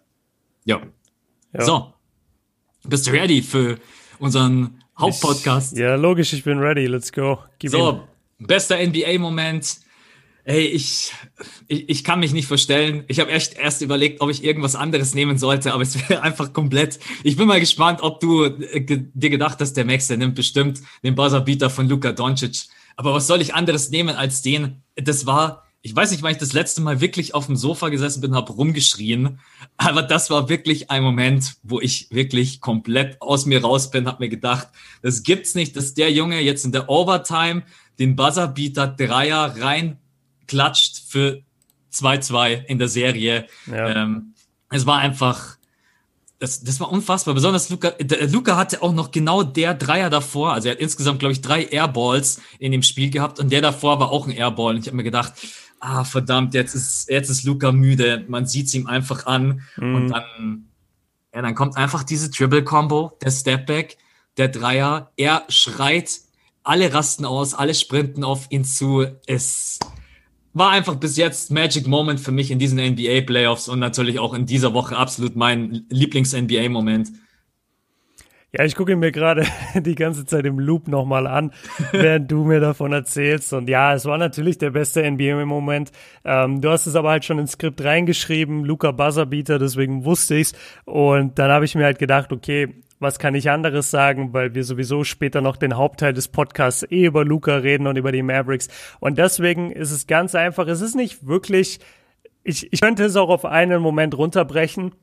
[0.65, 0.81] Ja.
[1.59, 1.93] So,
[2.85, 3.79] bist du ready für
[4.19, 5.75] unseren Hauptpodcast?
[5.75, 6.87] Ich, ja, logisch, ich bin ready.
[6.87, 7.39] Let's go.
[7.59, 8.05] Gib so,
[8.39, 8.47] ihn.
[8.47, 9.79] bester NBA-Moment.
[10.49, 11.13] Ey, ich,
[11.67, 13.05] ich, ich kann mich nicht verstellen.
[13.09, 16.55] Ich habe echt erst überlegt, ob ich irgendwas anderes nehmen sollte, aber es wäre einfach
[16.55, 16.99] komplett.
[17.23, 18.81] Ich bin mal gespannt, ob du äh,
[19.13, 22.63] dir gedacht hast, der Max, der nimmt bestimmt den Buzzerbeater von Luka Doncic.
[22.97, 24.83] Aber was soll ich anderes nehmen als den?
[24.97, 28.21] Das war ich weiß nicht, wann ich das letzte Mal wirklich auf dem Sofa gesessen
[28.21, 29.39] bin, habe rumgeschrien,
[29.77, 34.25] aber das war wirklich ein Moment, wo ich wirklich komplett aus mir raus bin, habe
[34.25, 34.69] mir gedacht,
[35.03, 37.63] das gibt's nicht, dass der Junge jetzt in der Overtime
[37.99, 39.57] den Buzzerbeater Dreier
[40.49, 41.43] reinklatscht für
[41.93, 43.47] 2-2 in der Serie.
[43.67, 43.89] Ja.
[43.89, 44.35] Ähm,
[44.71, 45.57] es war einfach,
[46.39, 47.35] das, das war unfassbar.
[47.35, 47.93] Besonders Luca,
[48.31, 50.53] Luca hatte auch noch genau der Dreier davor.
[50.53, 54.01] Also er hat insgesamt, glaube ich, drei Airballs in dem Spiel gehabt und der davor
[54.01, 54.75] war auch ein Airball.
[54.75, 55.33] Und ich habe mir gedacht,
[55.81, 58.25] ah, verdammt, jetzt ist, jetzt ist Luca müde.
[58.29, 59.63] Man sieht es ihm einfach an.
[59.77, 59.95] Mhm.
[59.95, 60.69] Und dann,
[61.35, 63.97] ja, dann kommt einfach diese Triple-Combo, der Stepback,
[64.37, 65.11] der Dreier.
[65.17, 66.21] Er schreit,
[66.63, 69.07] alle rasten aus, alle sprinten auf ihn zu.
[69.27, 69.79] Es
[70.55, 74.35] war einfach bis jetzt Magic Moment für mich in diesen NBA Playoffs und natürlich auch
[74.35, 77.11] in dieser Woche absolut mein Lieblings-NBA Moment.
[78.51, 81.53] Ja, ich gucke ihn mir gerade die ganze Zeit im Loop nochmal an,
[81.93, 83.53] während du mir davon erzählst.
[83.53, 85.93] Und ja, es war natürlich der beste NBA im Moment.
[86.25, 90.55] Ähm, du hast es aber halt schon ins Skript reingeschrieben, Luca Buzzerbeater, deswegen wusste ich's.
[90.87, 94.65] Und dann habe ich mir halt gedacht, okay, was kann ich anderes sagen, weil wir
[94.65, 98.69] sowieso später noch den Hauptteil des Podcasts eh über Luca reden und über die Mavericks.
[99.01, 101.79] Und deswegen ist es ganz einfach, es ist nicht wirklich,
[102.43, 104.95] ich, ich könnte es auch auf einen Moment runterbrechen.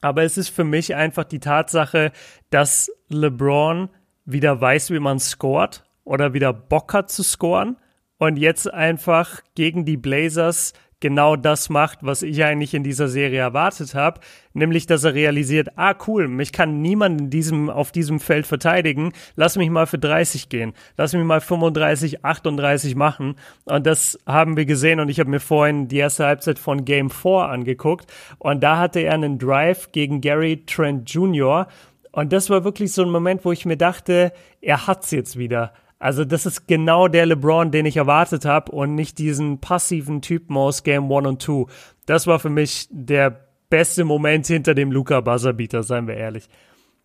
[0.00, 2.12] Aber es ist für mich einfach die Tatsache,
[2.50, 3.88] dass LeBron
[4.24, 7.76] wieder weiß, wie man scoret oder wieder Bock hat zu scoren
[8.18, 13.40] und jetzt einfach gegen die Blazers genau das macht, was ich eigentlich in dieser Serie
[13.40, 14.20] erwartet habe,
[14.54, 19.12] nämlich dass er realisiert, ah cool, mich kann niemand in diesem, auf diesem Feld verteidigen,
[19.36, 23.34] lass mich mal für 30 gehen, lass mich mal 35, 38 machen
[23.64, 27.10] und das haben wir gesehen und ich habe mir vorhin die erste Halbzeit von Game
[27.10, 31.66] 4 angeguckt und da hatte er einen Drive gegen Gary Trent Jr.
[32.12, 35.72] Und das war wirklich so ein Moment, wo ich mir dachte, er hat's jetzt wieder.
[36.02, 40.56] Also das ist genau der LeBron, den ich erwartet habe und nicht diesen passiven Typen
[40.56, 41.66] aus Game 1 und 2.
[42.06, 46.48] Das war für mich der beste Moment hinter dem Luca Buzzerbeater, seien wir ehrlich.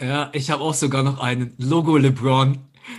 [0.01, 2.57] Ja, ich habe auch sogar noch einen Logo LeBron.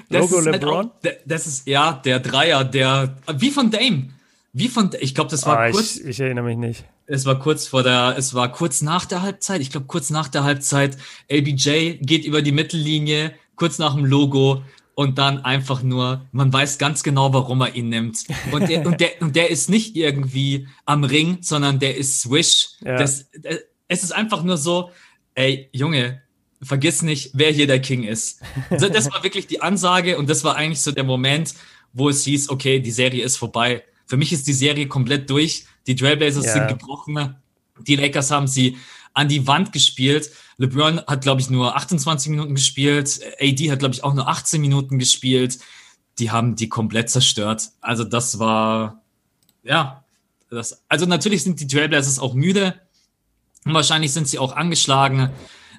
[0.08, 0.90] Das Logo halt LeBron?
[1.02, 4.10] Halt auch, das ist ja der Dreier, der wie von Dame.
[4.52, 6.84] Wie von ich glaube, das war ah, kurz ich, ich erinnere mich nicht.
[7.06, 9.60] Es war kurz vor der, es war kurz nach der Halbzeit.
[9.62, 10.96] Ich glaube, kurz nach der Halbzeit.
[11.28, 14.62] LBJ geht über die Mittellinie, kurz nach dem Logo
[14.98, 18.24] und dann einfach nur, man weiß ganz genau, warum er ihn nimmt.
[18.50, 22.70] Und der, und der, und der ist nicht irgendwie am Ring, sondern der ist Swish.
[22.84, 22.96] Ja.
[22.96, 24.90] Das, das, es ist einfach nur so,
[25.36, 26.20] ey, Junge,
[26.60, 28.42] vergiss nicht, wer hier der King ist.
[28.70, 31.54] Also das war wirklich die Ansage und das war eigentlich so der Moment,
[31.92, 33.84] wo es hieß, okay, die Serie ist vorbei.
[34.04, 35.64] Für mich ist die Serie komplett durch.
[35.86, 36.54] Die Trailblazers ja.
[36.54, 37.36] sind gebrochen.
[37.86, 38.76] Die Lakers haben sie
[39.14, 40.32] an die Wand gespielt.
[40.58, 43.20] LeBron hat, glaube ich, nur 28 Minuten gespielt.
[43.40, 45.58] AD hat, glaube ich, auch nur 18 Minuten gespielt.
[46.18, 47.70] Die haben die komplett zerstört.
[47.80, 49.02] Also das war,
[49.62, 50.04] ja,
[50.50, 52.74] das, also natürlich sind die Trailblazers auch müde.
[53.64, 55.30] Und wahrscheinlich sind sie auch angeschlagen.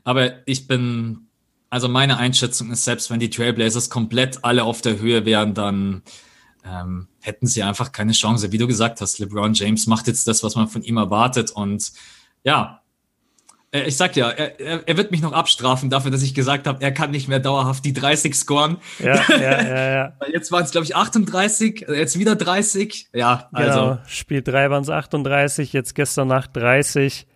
[0.05, 1.27] Aber ich bin,
[1.69, 6.03] also meine Einschätzung ist, selbst wenn die Trailblazers komplett alle auf der Höhe wären, dann
[6.63, 8.53] ähm, hätten sie einfach keine Chance.
[8.53, 11.51] Wie du gesagt hast, LeBron James macht jetzt das, was man von ihm erwartet.
[11.51, 11.91] Und
[12.45, 12.81] ja,
[13.71, 16.91] ich sag ja, er, er, wird mich noch abstrafen dafür, dass ich gesagt habe, er
[16.91, 18.77] kann nicht mehr dauerhaft die 30 scoren.
[18.97, 20.13] Ja, ja, ja, ja.
[20.31, 23.09] jetzt waren es, glaube ich, 38, jetzt wieder 30.
[23.13, 23.79] Ja, also.
[23.79, 23.97] Genau.
[24.07, 27.27] Spiel 3 waren es 38, jetzt gestern Nacht 30.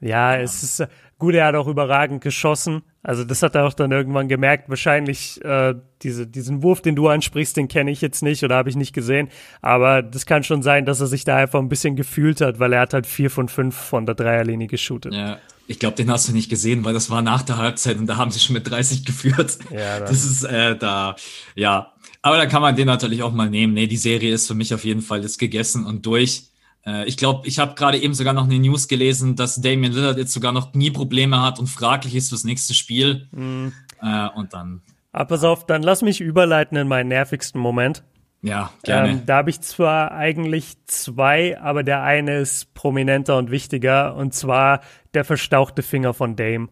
[0.00, 0.86] Ja, ja, es ist
[1.18, 2.82] gut, er hat auch überragend geschossen.
[3.04, 4.68] Also das hat er auch dann irgendwann gemerkt.
[4.68, 8.68] Wahrscheinlich äh, diese, diesen Wurf, den du ansprichst, den kenne ich jetzt nicht oder habe
[8.68, 9.28] ich nicht gesehen.
[9.60, 12.72] Aber das kann schon sein, dass er sich da einfach ein bisschen gefühlt hat, weil
[12.72, 15.14] er hat halt vier von fünf von der Dreierlinie geshootet.
[15.14, 18.06] Ja, ich glaube, den hast du nicht gesehen, weil das war nach der Halbzeit und
[18.06, 19.58] da haben sie schon mit 30 geführt.
[19.70, 21.16] Ja, das, das ist äh, da,
[21.54, 21.92] ja.
[22.22, 23.74] Aber da kann man den natürlich auch mal nehmen.
[23.74, 26.44] Nee, die Serie ist für mich auf jeden Fall jetzt gegessen und durch.
[26.86, 30.18] Äh, ich glaube, ich habe gerade eben sogar noch eine News gelesen, dass Damian Lillard
[30.18, 33.28] jetzt sogar noch nie Probleme hat und fraglich ist fürs nächste Spiel.
[33.32, 33.72] Mhm.
[34.00, 34.82] Äh, und dann.
[35.12, 38.02] Aber pass auf, dann lass mich überleiten in meinen nervigsten Moment.
[38.42, 39.10] Ja, gerne.
[39.10, 44.34] Ähm, da habe ich zwar eigentlich zwei, aber der eine ist prominenter und wichtiger, und
[44.34, 44.80] zwar
[45.14, 46.68] der verstauchte Finger von Dame.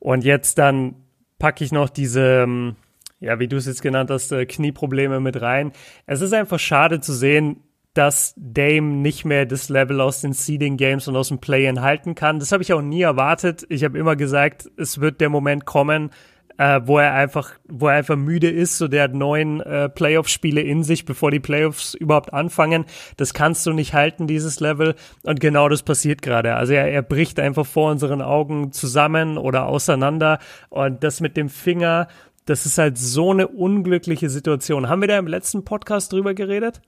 [0.00, 0.96] Und jetzt dann
[1.38, 2.74] packe ich noch diese, ähm,
[3.20, 5.72] ja, wie du es jetzt genannt hast, äh, Knieprobleme mit rein.
[6.06, 7.62] Es ist einfach schade zu sehen,
[7.94, 12.14] dass Dame nicht mehr das Level aus den Seeding Games und aus dem Play-In halten
[12.14, 12.40] kann.
[12.40, 13.64] Das habe ich auch nie erwartet.
[13.70, 16.10] Ich habe immer gesagt, es wird der Moment kommen,
[16.58, 18.78] äh, wo er einfach, wo er einfach müde ist.
[18.78, 22.84] So, der hat neun äh, Playoff-Spiele in sich, bevor die Playoffs überhaupt anfangen.
[23.16, 24.94] Das kannst du nicht halten, dieses Level.
[25.22, 26.54] Und genau das passiert gerade.
[26.54, 30.38] Also er, er bricht einfach vor unseren Augen zusammen oder auseinander.
[30.68, 32.08] Und das mit dem Finger,
[32.46, 34.88] das ist halt so eine unglückliche Situation.
[34.88, 36.80] Haben wir da im letzten Podcast drüber geredet?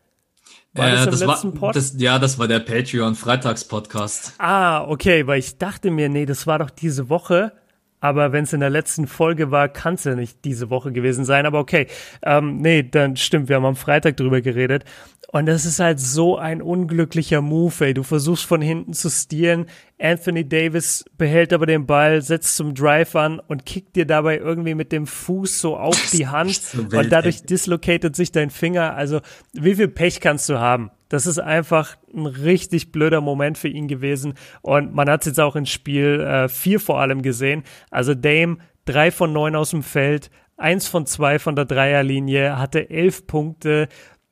[0.73, 1.77] War äh, das, im das letzten war, Pod?
[1.77, 4.35] Das, ja, das war der Patreon Freitags Podcast.
[4.39, 7.53] Ah, okay, weil ich dachte mir, nee, das war doch diese Woche.
[8.01, 11.25] Aber wenn es in der letzten Folge war, kann es ja nicht diese Woche gewesen
[11.25, 11.47] sein.
[11.47, 11.87] Aber okay,
[12.23, 14.85] ähm, nee, dann stimmt, wir haben am Freitag drüber geredet.
[15.31, 17.93] Und das ist halt so ein unglücklicher Move, ey.
[17.93, 19.67] Du versuchst von hinten zu stehlen.
[20.01, 24.75] Anthony Davis behält aber den Ball, setzt zum Drive an und kickt dir dabei irgendwie
[24.75, 26.61] mit dem Fuß so auf die Hand.
[26.75, 28.95] Und dadurch dislocated sich dein Finger.
[28.95, 29.21] Also,
[29.53, 30.91] wie viel Pech kannst du haben?
[31.09, 34.35] Das ist einfach ein richtig blöder Moment für ihn gewesen.
[34.63, 37.65] Und man hat es jetzt auch in Spiel 4 äh, vor allem gesehen.
[37.91, 42.91] Also Dame, drei von neun aus dem Feld, eins von zwei von der Dreierlinie, hatte
[42.91, 43.89] elf Punkte.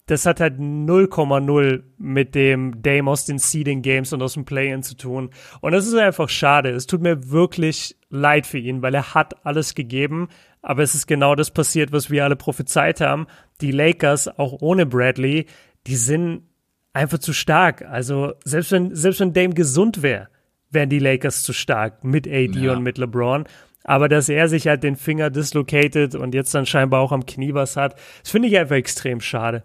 [0.07, 4.83] Das hat halt 0,0 mit dem Dame aus den Seeding Games und aus dem Play-In
[4.83, 5.31] zu tun.
[5.61, 6.71] Und das ist einfach schade.
[6.71, 10.29] Es tut mir wirklich leid für ihn, weil er hat alles gegeben.
[10.63, 13.27] Aber es ist genau das passiert, was wir alle prophezeit haben.
[13.61, 15.47] Die Lakers, auch ohne Bradley,
[15.87, 16.43] die sind
[16.97, 17.83] einfach zu stark.
[17.83, 20.29] Also selbst wenn, selbst wenn Dame gesund wäre,
[20.71, 22.73] wären die Lakers zu stark mit AD ja.
[22.73, 23.45] und mit LeBron.
[23.85, 27.55] Aber dass er sich halt den Finger dislocated und jetzt dann scheinbar auch am Knie
[27.55, 29.63] was hat, das finde ich einfach extrem schade.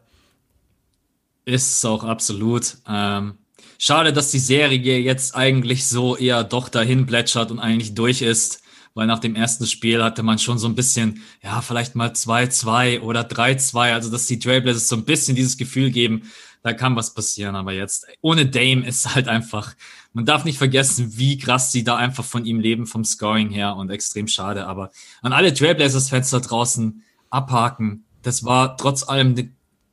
[1.46, 2.78] Ist es auch absolut.
[2.88, 3.40] Ähm,
[3.80, 8.62] schade, dass die Serie jetzt eigentlich so eher doch dahin plätschert und eigentlich durch ist.
[8.94, 13.00] Weil nach dem ersten Spiel hatte man schon so ein bisschen, ja, vielleicht mal 2-2
[13.00, 13.94] oder 3-2.
[13.94, 16.24] Also, dass die Trailblazers so ein bisschen dieses Gefühl geben,
[16.64, 17.56] da kann was passieren.
[17.56, 19.76] Aber jetzt, ohne Dame ist halt einfach,
[20.14, 23.76] man darf nicht vergessen, wie krass sie da einfach von ihm leben, vom Scoring her
[23.76, 24.68] und extrem schade.
[24.68, 28.06] Aber an alle Trailblazers-Fans da draußen abhaken.
[28.22, 29.50] Das war trotz allem eine,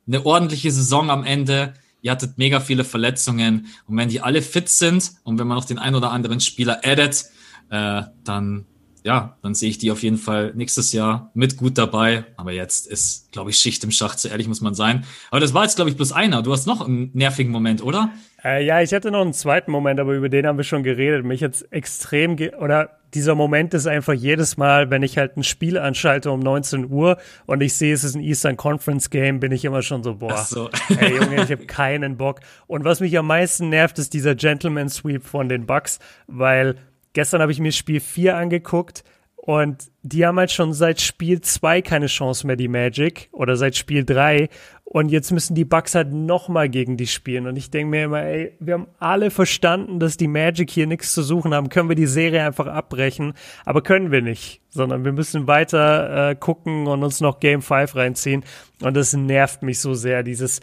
[0.07, 1.73] eine ordentliche Saison am Ende.
[2.01, 3.67] Ihr hattet mega viele Verletzungen.
[3.87, 6.81] Und wenn die alle fit sind und wenn man noch den ein oder anderen Spieler
[6.83, 7.25] addet,
[7.69, 8.65] äh, dann
[9.03, 12.25] ja, dann sehe ich die auf jeden Fall nächstes Jahr mit gut dabei.
[12.37, 15.05] Aber jetzt ist, glaube ich, Schicht im Schacht, so ehrlich muss man sein.
[15.31, 16.41] Aber das war jetzt, glaube ich, bloß einer.
[16.41, 18.11] Du hast noch einen nervigen Moment, oder?
[18.43, 21.25] Äh, ja, ich hatte noch einen zweiten Moment, aber über den haben wir schon geredet.
[21.25, 25.77] Mich jetzt extrem, oder dieser Moment ist einfach jedes Mal, wenn ich halt ein Spiel
[25.77, 29.65] anschalte um 19 Uhr und ich sehe, es ist ein Eastern Conference Game, bin ich
[29.65, 30.69] immer schon so, boah, so.
[30.87, 32.39] hey Junge, ich habe keinen Bock.
[32.67, 36.75] Und was mich am meisten nervt, ist dieser Gentleman Sweep von den Bucks, weil
[37.13, 39.03] Gestern habe ich mir Spiel 4 angeguckt
[39.49, 43.75] und die haben halt schon seit Spiel 2 keine Chance mehr, die Magic, oder seit
[43.75, 44.49] Spiel 3.
[44.83, 47.47] Und jetzt müssen die Bucks halt nochmal gegen die spielen.
[47.47, 51.13] Und ich denke mir immer, ey, wir haben alle verstanden, dass die Magic hier nichts
[51.13, 51.69] zu suchen haben.
[51.69, 53.33] Können wir die Serie einfach abbrechen?
[53.65, 54.61] Aber können wir nicht.
[54.69, 58.43] Sondern wir müssen weiter äh, gucken und uns noch Game 5 reinziehen.
[58.81, 60.59] Und das nervt mich so sehr, dieses,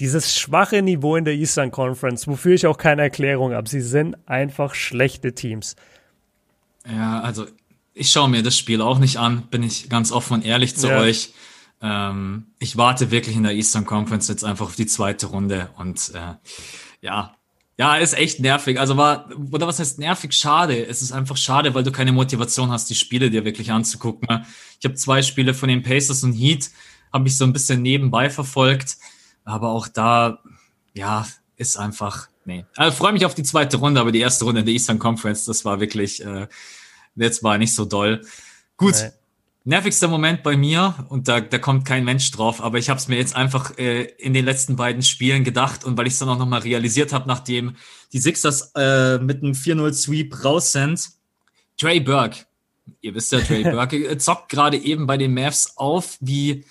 [0.00, 3.68] dieses schwache Niveau in der Eastern Conference, wofür ich auch keine Erklärung habe.
[3.68, 5.76] Sie sind einfach schlechte Teams.
[6.90, 7.46] Ja, also
[7.92, 10.88] ich schaue mir das Spiel auch nicht an, bin ich ganz offen und ehrlich zu
[10.88, 10.98] ja.
[10.98, 11.34] euch.
[11.82, 16.12] Ähm, ich warte wirklich in der Eastern Conference jetzt einfach auf die zweite Runde und
[16.14, 16.34] äh,
[17.02, 17.34] ja,
[17.78, 18.78] ja, ist echt nervig.
[18.78, 20.32] Also war, oder was heißt nervig?
[20.32, 20.84] Schade.
[20.84, 24.44] Es ist einfach schade, weil du keine Motivation hast, die Spiele dir wirklich anzugucken.
[24.78, 26.70] Ich habe zwei Spiele von den Pacers und Heat,
[27.10, 28.98] habe ich so ein bisschen nebenbei verfolgt.
[29.44, 30.40] Aber auch da,
[30.94, 31.26] ja,
[31.56, 32.64] ist einfach, nee.
[32.76, 35.44] Also freue mich auf die zweite Runde, aber die erste Runde in der Eastern Conference,
[35.44, 36.48] das war wirklich, äh,
[37.16, 38.24] jetzt war nicht so doll.
[38.76, 38.94] Gut.
[38.94, 39.10] Nee.
[39.64, 43.08] Nervigster Moment bei mir, und da, da kommt kein Mensch drauf, aber ich habe es
[43.08, 46.30] mir jetzt einfach äh, in den letzten beiden Spielen gedacht und weil ich es dann
[46.30, 47.76] auch nochmal realisiert habe, nachdem
[48.14, 51.10] die Sixers äh, mit einem 4-0-Sweep raus sind,
[51.76, 52.46] Trey Burke,
[53.02, 56.64] ihr wisst ja, Trey Burke zockt gerade eben bei den Mavs auf wie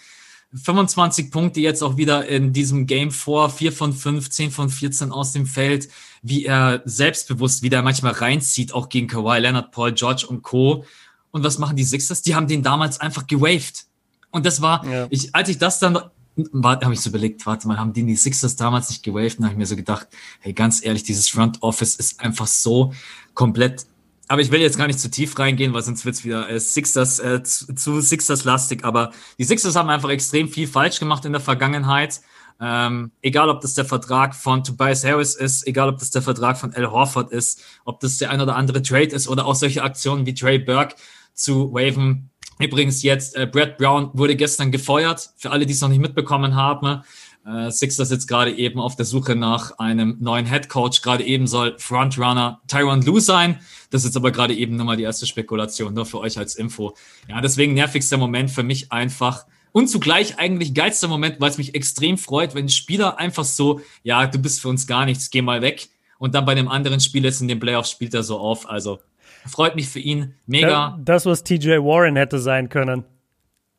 [0.54, 5.12] 25 Punkte jetzt auch wieder in diesem Game vor, 4 von 5, 10 von 14
[5.12, 5.90] aus dem Feld,
[6.24, 10.86] wie er selbstbewusst wieder manchmal reinzieht, auch gegen Kawhi Leonard, Paul George und Co.
[11.32, 12.24] Und was machen die Sixers?
[12.24, 13.86] Die haben den damals einfach gewaved.
[14.32, 15.08] Und das war, ja.
[15.12, 18.56] ich, als ich das dann, habe ich so überlegt, warte mal, haben die die Sixers
[18.56, 19.38] damals nicht gewaved?
[19.38, 20.08] Und habe ich mir so gedacht,
[20.40, 22.94] hey, ganz ehrlich, dieses Front Office ist einfach so
[23.36, 23.86] komplett
[24.30, 27.18] aber ich will jetzt gar nicht zu tief reingehen, weil sonst wird's wieder äh, Sixers
[27.20, 28.86] äh, zu, zu Sixers-lastig.
[28.86, 32.22] Aber die Sixers haben einfach extrem viel falsch gemacht in der Vergangenheit.
[32.62, 36.60] Ähm, egal, ob das der Vertrag von Tobias Harris ist, egal, ob das der Vertrag
[36.60, 39.82] von Al Horford ist, ob das der ein oder andere Trade ist oder auch solche
[39.82, 40.96] Aktionen wie Trey Burke
[41.34, 42.30] zu waven.
[42.60, 46.54] Übrigens jetzt, äh, Brad Brown wurde gestern gefeuert, für alle, die es noch nicht mitbekommen
[46.56, 47.02] haben.
[47.50, 51.02] Äh, Sixers jetzt gerade eben auf der Suche nach einem neuen Head Coach.
[51.02, 53.60] Gerade eben soll Frontrunner Tyron Lue sein.
[53.90, 56.96] Das ist jetzt aber gerade eben nochmal die erste Spekulation, nur für euch als Info.
[57.28, 59.46] Ja, deswegen nervigster Moment für mich einfach.
[59.72, 63.82] Und zugleich eigentlich geilster Moment, weil es mich extrem freut, wenn ein Spieler einfach so,
[64.04, 65.90] ja, du bist für uns gar nichts, geh mal weg.
[66.18, 68.70] Und dann bei dem anderen Spiel jetzt in den Playoffs spielt er so auf.
[68.70, 69.00] Also
[69.48, 70.36] freut mich für ihn.
[70.46, 71.00] Mega.
[71.04, 73.06] Das, was TJ Warren hätte sein können.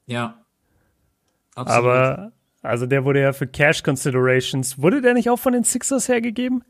[0.06, 0.38] Ja.
[1.54, 1.84] Absolut.
[1.84, 4.80] Aber also der wurde ja für Cash Considerations.
[4.80, 6.62] Wurde der nicht auch von den Sixers hergegeben?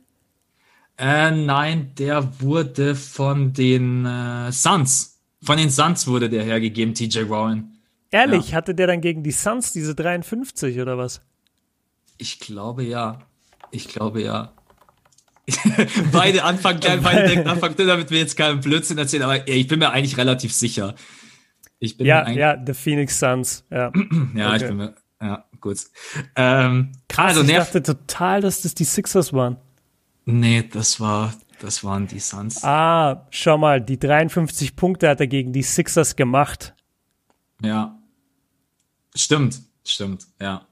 [0.98, 5.18] Äh, nein, der wurde von den äh, Suns.
[5.42, 7.78] Von den Suns wurde der hergegeben, TJ Warren.
[8.10, 8.56] Ehrlich, ja.
[8.56, 11.22] hatte der dann gegen die Suns diese 53 oder was?
[12.18, 13.20] Ich glaube ja.
[13.70, 14.52] Ich glaube ja.
[16.12, 19.78] beide anfangen klein, beide denken anfangen, damit wir jetzt keinen Blödsinn erzählen, aber ich bin
[19.78, 20.94] mir eigentlich relativ sicher.
[21.78, 23.64] Ich bin ja, ja, The Phoenix Suns.
[23.70, 23.90] Ja,
[24.34, 24.56] ja okay.
[24.56, 25.78] ich bin mir, ja, gut.
[26.34, 29.56] Ähm, Krass, also, ich dachte total, dass das die Sixers waren.
[30.24, 32.64] Nee, das war, das waren die Suns.
[32.64, 36.74] Ah, schau mal, die 53 Punkte hat er gegen die Sixers gemacht.
[37.62, 37.98] Ja.
[39.14, 40.66] Stimmt, stimmt, ja.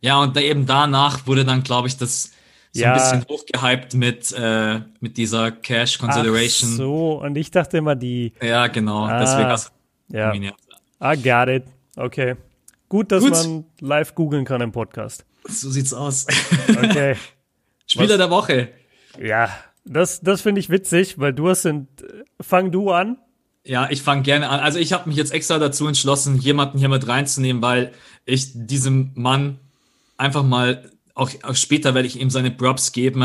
[0.00, 2.30] Ja, und da eben danach wurde dann, glaube ich, das
[2.72, 2.92] so ja.
[2.92, 6.70] ein bisschen hochgehypt mit, äh, mit dieser Cash Consideration.
[6.72, 8.32] Ach so, und ich dachte immer die.
[8.40, 9.72] Ja, genau, ah, deswegen.
[10.08, 10.32] Ja.
[10.34, 11.64] I got it.
[11.96, 12.36] Okay.
[12.88, 13.32] Gut, dass Gut.
[13.32, 15.24] man live googeln kann im Podcast.
[15.48, 16.26] So sieht's aus.
[16.68, 17.16] Okay.
[17.86, 18.18] Spieler Was?
[18.18, 18.68] der Woche.
[19.20, 19.50] Ja,
[19.84, 21.88] das, das finde ich witzig, weil du hast sind.
[22.40, 23.18] Fang du an.
[23.64, 24.60] Ja, ich fange gerne an.
[24.60, 27.92] Also ich habe mich jetzt extra dazu entschlossen, jemanden hier mit reinzunehmen, weil
[28.24, 29.58] ich diesem Mann
[30.16, 33.22] einfach mal, auch, auch später werde ich ihm seine Props geben.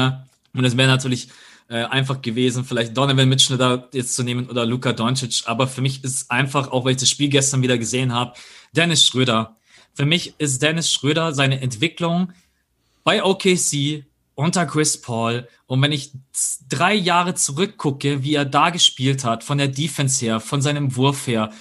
[0.53, 1.29] Und es wäre natürlich
[1.69, 5.43] äh, einfach gewesen, vielleicht Donovan Mitchell da jetzt zu nehmen oder Luka Doncic.
[5.45, 8.33] Aber für mich ist einfach, auch weil ich das Spiel gestern wieder gesehen habe,
[8.71, 9.57] Dennis Schröder.
[9.93, 12.31] Für mich ist Dennis Schröder seine Entwicklung
[13.03, 14.05] bei OKC
[14.35, 15.47] unter Chris Paul.
[15.67, 16.11] Und wenn ich
[16.69, 21.27] drei Jahre zurückgucke, wie er da gespielt hat, von der Defense her, von seinem Wurf
[21.27, 21.51] her,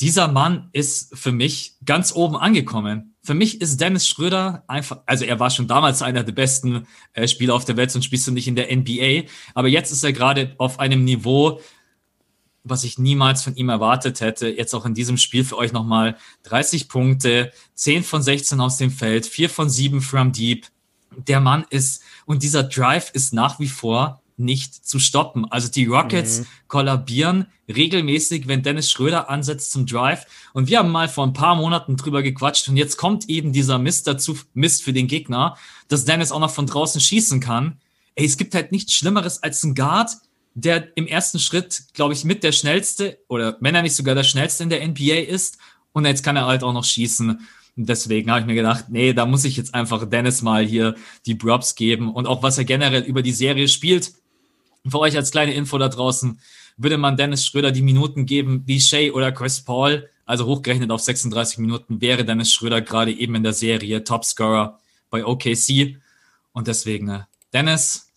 [0.00, 3.14] dieser Mann ist für mich ganz oben angekommen.
[3.22, 7.28] Für mich ist Dennis Schröder einfach, also er war schon damals einer der besten äh,
[7.28, 9.28] Spieler auf der Welt und spielst du nicht in der NBA.
[9.54, 11.60] Aber jetzt ist er gerade auf einem Niveau,
[12.64, 14.48] was ich niemals von ihm erwartet hätte.
[14.48, 18.90] Jetzt auch in diesem Spiel für euch nochmal 30 Punkte, 10 von 16 aus dem
[18.90, 20.66] Feld, 4 von 7 from deep.
[21.16, 25.50] Der Mann ist, und dieser Drive ist nach wie vor nicht zu stoppen.
[25.50, 26.46] Also die Rockets mhm.
[26.68, 30.26] kollabieren regelmäßig, wenn Dennis Schröder ansetzt zum Drive.
[30.52, 33.78] Und wir haben mal vor ein paar Monaten drüber gequatscht und jetzt kommt eben dieser
[33.78, 35.56] Mist dazu, Mist für den Gegner,
[35.88, 37.78] dass Dennis auch noch von draußen schießen kann.
[38.14, 40.10] Ey, es gibt halt nichts Schlimmeres als ein Guard,
[40.54, 44.24] der im ersten Schritt, glaube ich, mit der schnellste oder wenn er nicht sogar der
[44.24, 45.58] schnellste in der NBA ist.
[45.92, 47.30] Und jetzt kann er halt auch noch schießen.
[47.76, 50.94] Und deswegen habe ich mir gedacht, nee, da muss ich jetzt einfach Dennis mal hier
[51.26, 54.12] die Props geben und auch was er generell über die Serie spielt.
[54.86, 56.38] Für euch als kleine Info da draußen,
[56.76, 61.00] würde man Dennis Schröder die Minuten geben wie Shay oder Chris Paul, also hochgerechnet auf
[61.00, 64.78] 36 Minuten, wäre Dennis Schröder gerade eben in der Serie Topscorer
[65.10, 65.98] bei OKC.
[66.52, 67.20] Und deswegen, äh,
[67.52, 68.11] Dennis,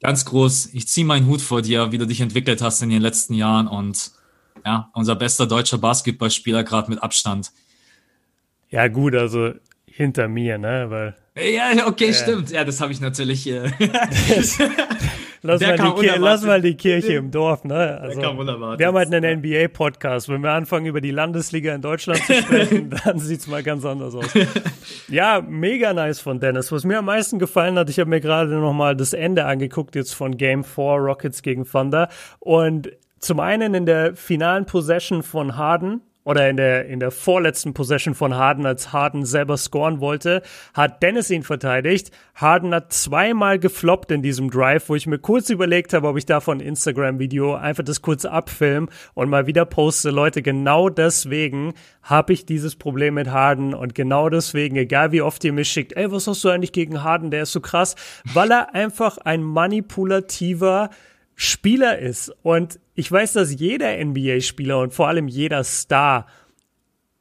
[0.00, 3.02] ganz groß, ich ziehe meinen Hut vor dir, wie du dich entwickelt hast in den
[3.02, 4.12] letzten Jahren und
[4.64, 7.52] ja, unser bester deutscher Basketballspieler gerade mit Abstand.
[8.70, 9.52] Ja, gut, also
[9.86, 10.86] hinter mir, ne?
[10.88, 11.16] Weil,
[11.52, 12.50] ja, okay, äh, stimmt.
[12.50, 13.46] Ja, das habe ich natürlich.
[13.46, 13.70] Äh,
[15.42, 17.98] lass, mal die, lass mal die Kirche im Dorf, ne?
[18.00, 20.28] Also, wir haben halt einen NBA-Podcast.
[20.28, 24.14] Wenn wir anfangen, über die Landesliga in Deutschland zu sprechen, dann sieht's mal ganz anders
[24.14, 24.32] aus.
[25.08, 26.72] ja, mega nice von Dennis.
[26.72, 30.14] Was mir am meisten gefallen hat, ich habe mir gerade nochmal das Ende angeguckt, jetzt
[30.14, 32.08] von Game 4 Rockets gegen Thunder.
[32.40, 37.72] Und zum einen in der finalen Possession von Harden oder in der, in der vorletzten
[37.72, 40.42] Possession von Harden, als Harden selber scoren wollte,
[40.74, 42.10] hat Dennis ihn verteidigt.
[42.34, 46.26] Harden hat zweimal gefloppt in diesem Drive, wo ich mir kurz überlegt habe, ob ich
[46.26, 50.10] davon Instagram-Video einfach das kurz abfilm und mal wieder poste.
[50.10, 55.42] Leute, genau deswegen habe ich dieses Problem mit Harden und genau deswegen, egal wie oft
[55.44, 57.94] ihr mich schickt, ey, was hast du eigentlich gegen Harden, der ist so krass,
[58.34, 60.90] weil er einfach ein manipulativer
[61.40, 62.34] Spieler ist.
[62.42, 66.26] Und ich weiß, dass jeder NBA-Spieler und vor allem jeder Star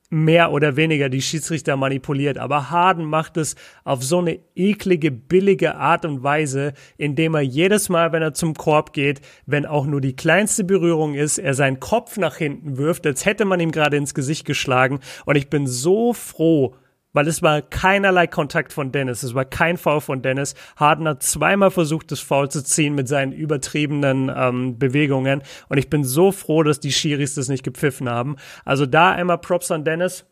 [0.10, 2.39] mehr oder weniger die Schiedsrichter manipuliert.
[2.39, 7.89] Aber Harden macht es auf so eine eklige, billige Art und Weise, indem er jedes
[7.89, 11.80] Mal, wenn er zum Korb geht, wenn auch nur die kleinste Berührung ist, er seinen
[11.80, 14.99] Kopf nach hinten wirft, als hätte man ihm gerade ins Gesicht geschlagen.
[15.25, 16.73] Und ich bin so froh,
[17.13, 19.24] weil es war keinerlei Kontakt von Dennis.
[19.24, 20.54] Es war kein Foul von Dennis.
[20.76, 25.41] Harden hat zweimal versucht, das Foul zu ziehen mit seinen übertriebenen ähm, Bewegungen.
[25.70, 28.36] Und ich bin so froh, dass die Schiris das nicht gepfiffen haben.
[28.65, 30.26] Also da einmal Props an Dennis.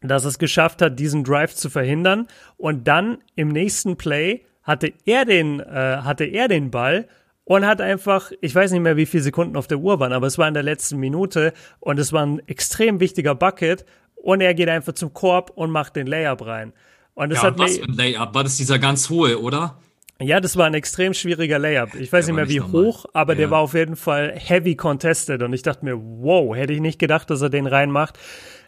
[0.00, 2.28] dass es geschafft hat, diesen Drive zu verhindern.
[2.56, 7.08] Und dann im nächsten Play hatte er den, äh, hatte er den Ball
[7.44, 10.26] und hat einfach, ich weiß nicht mehr, wie viele Sekunden auf der Uhr waren, aber
[10.26, 13.86] es war in der letzten Minute und es war ein extrem wichtiger Bucket
[14.22, 16.72] und er geht einfach zum Korb und macht den Layup rein.
[17.14, 18.34] Und das ja, hat was für ein Layup?
[18.34, 19.78] War das dieser ganz hohe, oder?
[20.20, 21.94] Ja, das war ein extrem schwieriger Layup.
[21.94, 22.86] Ich weiß der nicht mehr, wie normal.
[22.86, 23.38] hoch, aber ja.
[23.38, 26.98] der war auf jeden Fall heavy contested und ich dachte mir, wow, hätte ich nicht
[26.98, 28.18] gedacht, dass er den reinmacht.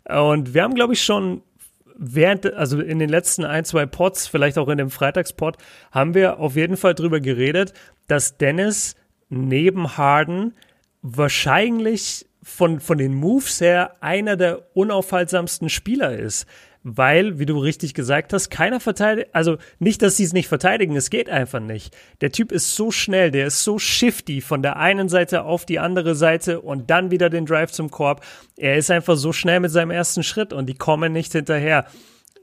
[0.09, 1.43] Und wir haben, glaube ich, schon
[1.97, 5.57] während, also in den letzten ein, zwei Pods, vielleicht auch in dem Freitagspod,
[5.91, 7.75] haben wir auf jeden Fall drüber geredet,
[8.07, 8.95] dass Dennis
[9.29, 10.55] neben Harden
[11.03, 16.47] wahrscheinlich von, von den Moves her einer der unaufhaltsamsten Spieler ist
[16.83, 20.97] weil, wie du richtig gesagt hast, keiner verteidigt, also nicht, dass sie es nicht verteidigen,
[20.97, 21.95] es geht einfach nicht.
[22.21, 25.79] Der Typ ist so schnell, der ist so shifty von der einen Seite auf die
[25.79, 28.25] andere Seite und dann wieder den Drive zum Korb.
[28.57, 31.87] Er ist einfach so schnell mit seinem ersten Schritt und die kommen nicht hinterher.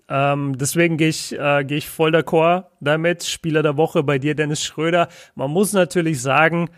[0.08, 3.24] Ähm, deswegen gehe ich, äh, geh ich voll d'accord damit.
[3.24, 5.10] Spieler der Woche bei dir, Dennis Schröder.
[5.36, 6.70] Man muss natürlich sagen,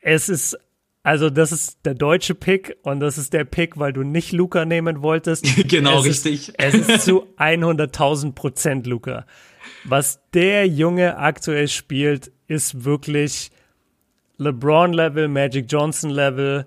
[0.00, 0.58] es ist
[1.02, 4.66] also, das ist der deutsche Pick und das ist der Pick, weil du nicht Luca
[4.66, 5.46] nehmen wolltest.
[5.68, 6.48] genau, es richtig.
[6.50, 9.24] Ist, es ist zu 100.000 Prozent Luca.
[9.84, 13.50] Was der Junge aktuell spielt, ist wirklich
[14.36, 16.66] LeBron-Level, Magic Johnson-Level,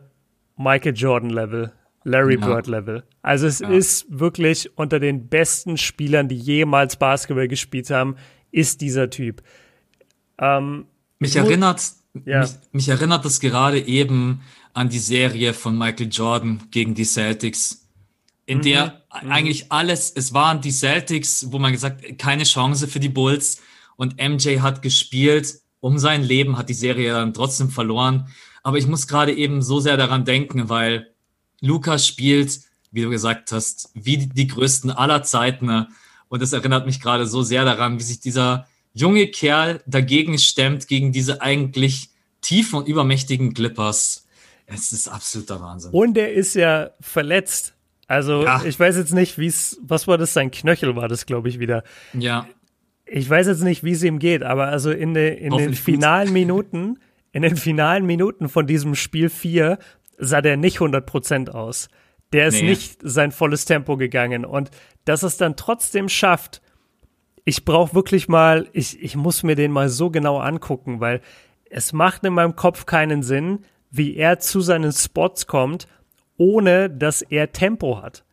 [0.57, 1.71] Michael Jordan-Level,
[2.03, 2.45] Larry ja.
[2.45, 3.03] Bird-Level.
[3.21, 3.69] Also es ja.
[3.69, 8.15] ist wirklich unter den besten Spielern, die jemals Basketball gespielt haben,
[8.51, 9.43] ist dieser Typ.
[10.39, 10.85] Ähm,
[11.19, 11.81] Mich erinnert
[12.25, 12.41] ja.
[12.41, 14.41] Mich, mich erinnert das gerade eben
[14.73, 17.87] an die Serie von Michael Jordan gegen die Celtics,
[18.45, 18.63] in mhm.
[18.63, 19.31] der mhm.
[19.31, 23.61] eigentlich alles, es waren die Celtics, wo man gesagt, keine Chance für die Bulls
[23.95, 28.29] und MJ hat gespielt um sein Leben, hat die Serie dann trotzdem verloren.
[28.63, 31.13] Aber ich muss gerade eben so sehr daran denken, weil
[31.59, 35.65] Lukas spielt, wie du gesagt hast, wie die, die größten aller Zeiten.
[35.65, 35.89] Ne?
[36.29, 40.87] Und es erinnert mich gerade so sehr daran, wie sich dieser junge Kerl dagegen stemmt,
[40.87, 42.09] gegen diese eigentlich
[42.41, 44.27] tiefen und übermächtigen Clippers.
[44.65, 45.91] Es ist absoluter Wahnsinn.
[45.91, 47.73] Und er ist ja verletzt.
[48.07, 48.63] Also ja.
[48.63, 51.59] ich weiß jetzt nicht, wie es, was war das, sein Knöchel war das, glaube ich,
[51.59, 51.83] wieder.
[52.13, 52.47] Ja.
[53.05, 56.27] Ich weiß jetzt nicht, wie es ihm geht, aber also in, de, in den finalen
[56.27, 56.33] gut.
[56.33, 56.99] Minuten,
[57.31, 59.77] in den finalen Minuten von diesem Spiel 4
[60.17, 61.89] sah der nicht 100% aus.
[62.31, 62.69] Der ist nee.
[62.69, 64.71] nicht sein volles Tempo gegangen und
[65.05, 66.61] dass es dann trotzdem schafft,
[67.45, 71.21] ich brauche wirklich mal, ich, ich muss mir den mal so genau angucken, weil
[71.69, 73.59] es macht in meinem Kopf keinen Sinn,
[73.91, 75.87] wie er zu seinen Spots kommt,
[76.37, 78.23] ohne dass er Tempo hat.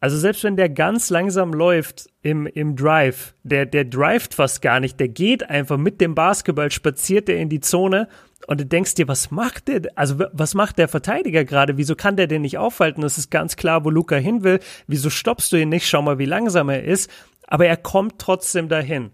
[0.00, 4.78] Also selbst wenn der ganz langsam läuft im, im Drive, der, der drivet fast gar
[4.78, 8.08] nicht, der geht einfach mit dem Basketball, spaziert er in die Zone
[8.46, 11.76] und du denkst dir, was macht der, also was macht der Verteidiger gerade?
[11.76, 13.00] Wieso kann der den nicht aufhalten?
[13.00, 14.60] Das ist ganz klar, wo Luca hin will.
[14.86, 15.88] Wieso stoppst du ihn nicht?
[15.88, 17.10] Schau mal, wie langsam er ist
[17.46, 19.10] aber er kommt trotzdem dahin.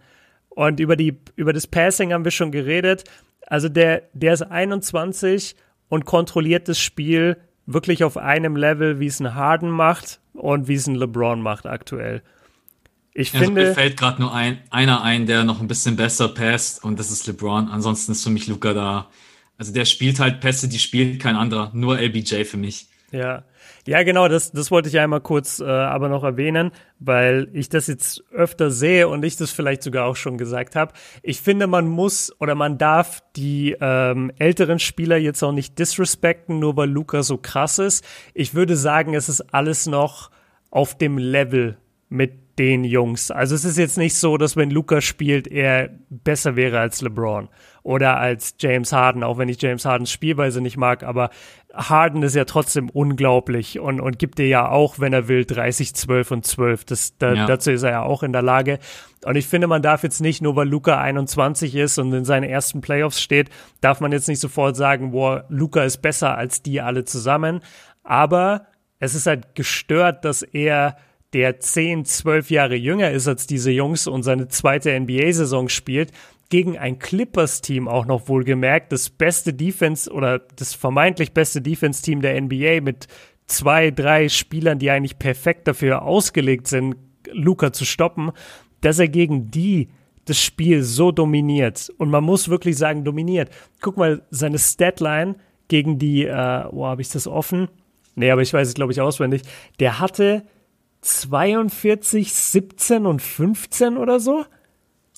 [0.49, 3.05] Und über die, über das Passing haben wir schon geredet.
[3.47, 5.57] Also der, der ist 21
[5.89, 10.75] und kontrolliert das Spiel wirklich auf einem Level, wie es ein Harden macht und wie
[10.75, 12.23] es ein LeBron macht aktuell.
[13.13, 13.63] Ich ja, finde.
[13.63, 17.11] Mir fällt gerade nur ein, einer ein, der noch ein bisschen besser passt und das
[17.11, 17.69] ist LeBron.
[17.69, 19.11] Ansonsten ist für mich Luca da.
[19.59, 21.71] Also der spielt halt Pässe, die spielt kein anderer.
[21.75, 22.89] Nur LBJ für mich.
[23.11, 23.45] Ja.
[23.87, 27.87] Ja, genau, das, das wollte ich einmal kurz äh, aber noch erwähnen, weil ich das
[27.87, 30.93] jetzt öfter sehe und ich das vielleicht sogar auch schon gesagt habe.
[31.23, 36.59] Ich finde, man muss oder man darf die ähm, älteren Spieler jetzt auch nicht disrespekten,
[36.59, 38.05] nur weil Luca so krass ist.
[38.35, 40.31] Ich würde sagen, es ist alles noch
[40.71, 41.79] auf dem Level
[42.11, 43.31] mit den Jungs.
[43.31, 47.49] Also es ist jetzt nicht so, dass wenn Luca spielt, er besser wäre als LeBron
[47.83, 51.31] oder als James Harden, auch wenn ich James Hardens Spielweise nicht mag, aber
[51.73, 55.95] Harden ist ja trotzdem unglaublich und, und gibt dir ja auch, wenn er will, 30,
[55.95, 56.85] 12 und 12.
[56.85, 57.47] Das, da, ja.
[57.47, 58.79] Dazu ist er ja auch in der Lage.
[59.25, 62.45] Und ich finde, man darf jetzt nicht, nur weil Luca 21 ist und in seinen
[62.45, 66.81] ersten Playoffs steht, darf man jetzt nicht sofort sagen, boah, Luca ist besser als die
[66.81, 67.61] alle zusammen.
[68.03, 68.67] Aber
[68.99, 70.97] es ist halt gestört, dass er
[71.33, 76.11] der 10, 12 Jahre jünger ist als diese Jungs und seine zweite NBA-Saison spielt,
[76.49, 82.41] gegen ein Clippers-Team auch noch wohlgemerkt, das beste Defense oder das vermeintlich beste Defense-Team der
[82.41, 83.07] NBA mit
[83.47, 86.97] zwei, drei Spielern, die eigentlich perfekt dafür ausgelegt sind,
[87.33, 88.33] Luca zu stoppen,
[88.81, 89.91] dass er gegen die
[90.25, 91.93] das Spiel so dominiert.
[91.99, 93.51] Und man muss wirklich sagen, dominiert.
[93.81, 95.37] Guck mal, seine Statline
[95.69, 97.69] gegen die, äh, wo habe ich das offen?
[98.17, 99.43] Nee, aber ich weiß es, glaube ich, auswendig.
[99.79, 100.45] Der hatte
[101.03, 104.45] 42, 17 und 15 oder so.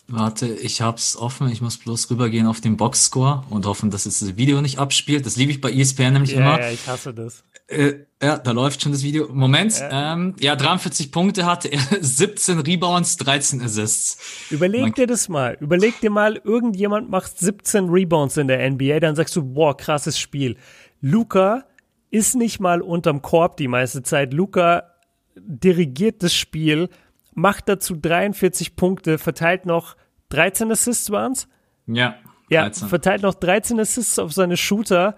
[0.08, 1.48] Warte, ich hab's offen.
[1.48, 5.24] Ich muss bloß rübergehen auf den Boxscore und hoffen, dass es das Video nicht abspielt.
[5.24, 6.60] Das liebe ich bei ESPN nämlich ja, immer.
[6.60, 7.44] Ja, ich hasse das.
[7.68, 9.28] Äh, ja, da läuft schon das Video.
[9.32, 14.18] Moment, ja, ähm, ja 43 Punkte hatte er, 17 Rebounds, 13 Assists.
[14.50, 15.56] Überleg Man dir das mal.
[15.60, 20.18] Überleg dir mal, irgendjemand macht 17 Rebounds in der NBA, dann sagst du, boah, krasses
[20.18, 20.56] Spiel.
[21.00, 21.64] Luca
[22.10, 24.34] ist nicht mal unterm Korb die meiste Zeit.
[24.34, 24.91] Luca
[25.36, 26.88] dirigiert das Spiel,
[27.34, 29.96] macht dazu 43 Punkte, verteilt noch
[30.30, 31.48] 13 Assists waren's?
[31.86, 32.16] Ja.
[32.50, 32.82] 13.
[32.82, 35.16] Ja, verteilt noch 13 Assists auf seine Shooter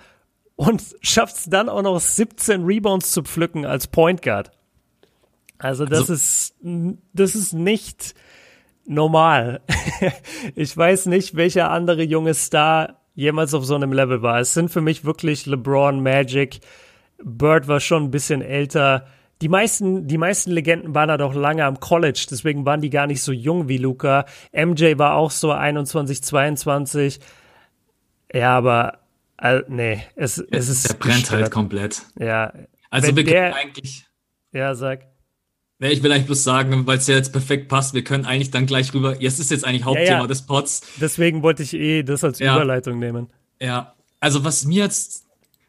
[0.56, 4.50] und schafft es dann auch noch 17 Rebounds zu pflücken als Point Guard.
[5.58, 6.54] Also das also, ist
[7.12, 8.14] das ist nicht
[8.86, 9.60] normal.
[10.54, 14.40] ich weiß nicht, welcher andere junge Star jemals auf so einem Level war.
[14.40, 16.60] Es sind für mich wirklich LeBron, Magic,
[17.22, 19.06] Bird war schon ein bisschen älter.
[19.42, 23.06] Die meisten, die meisten Legenden waren da doch lange am College, deswegen waren die gar
[23.06, 24.26] nicht so jung wie Luca.
[24.52, 27.20] MJ war auch so 21, 22.
[28.32, 28.98] Ja, aber
[29.38, 30.90] äh, nee, es, es, es ist.
[30.90, 31.42] Der brennt halt gestört.
[31.42, 32.02] halt komplett.
[32.18, 32.52] Ja.
[32.90, 34.06] Also wir der, können eigentlich.
[34.52, 35.06] Ja, sag.
[35.80, 38.52] Ja, ich will eigentlich bloß sagen, weil es ja jetzt perfekt passt, wir können eigentlich
[38.52, 39.20] dann gleich rüber.
[39.20, 40.26] Jetzt ist jetzt eigentlich Hauptthema ja, ja.
[40.26, 40.82] des Pods.
[41.00, 42.54] Deswegen wollte ich eh das als ja.
[42.54, 43.28] Überleitung nehmen.
[43.60, 45.23] Ja, also was mir jetzt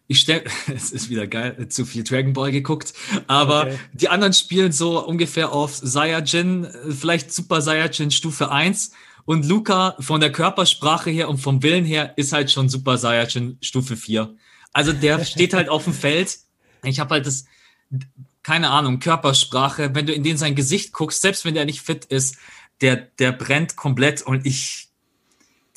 [0.07, 0.43] ich stell,
[0.73, 2.93] es ist wieder geil, zu viel Dragon Ball geguckt,
[3.27, 3.79] aber okay.
[3.93, 8.91] die anderen spielen so ungefähr auf Saiyajin, vielleicht Super Saiyajin Stufe 1
[9.25, 13.57] und Luca von der Körpersprache her und vom Willen her ist halt schon Super Saiyajin
[13.61, 14.35] Stufe 4.
[14.71, 16.37] Also der steht halt auf dem Feld.
[16.83, 17.45] Ich habe halt das,
[18.43, 22.05] keine Ahnung, Körpersprache, wenn du in den sein Gesicht guckst, selbst wenn der nicht fit
[22.05, 22.37] ist,
[22.81, 24.89] der, der brennt komplett und ich,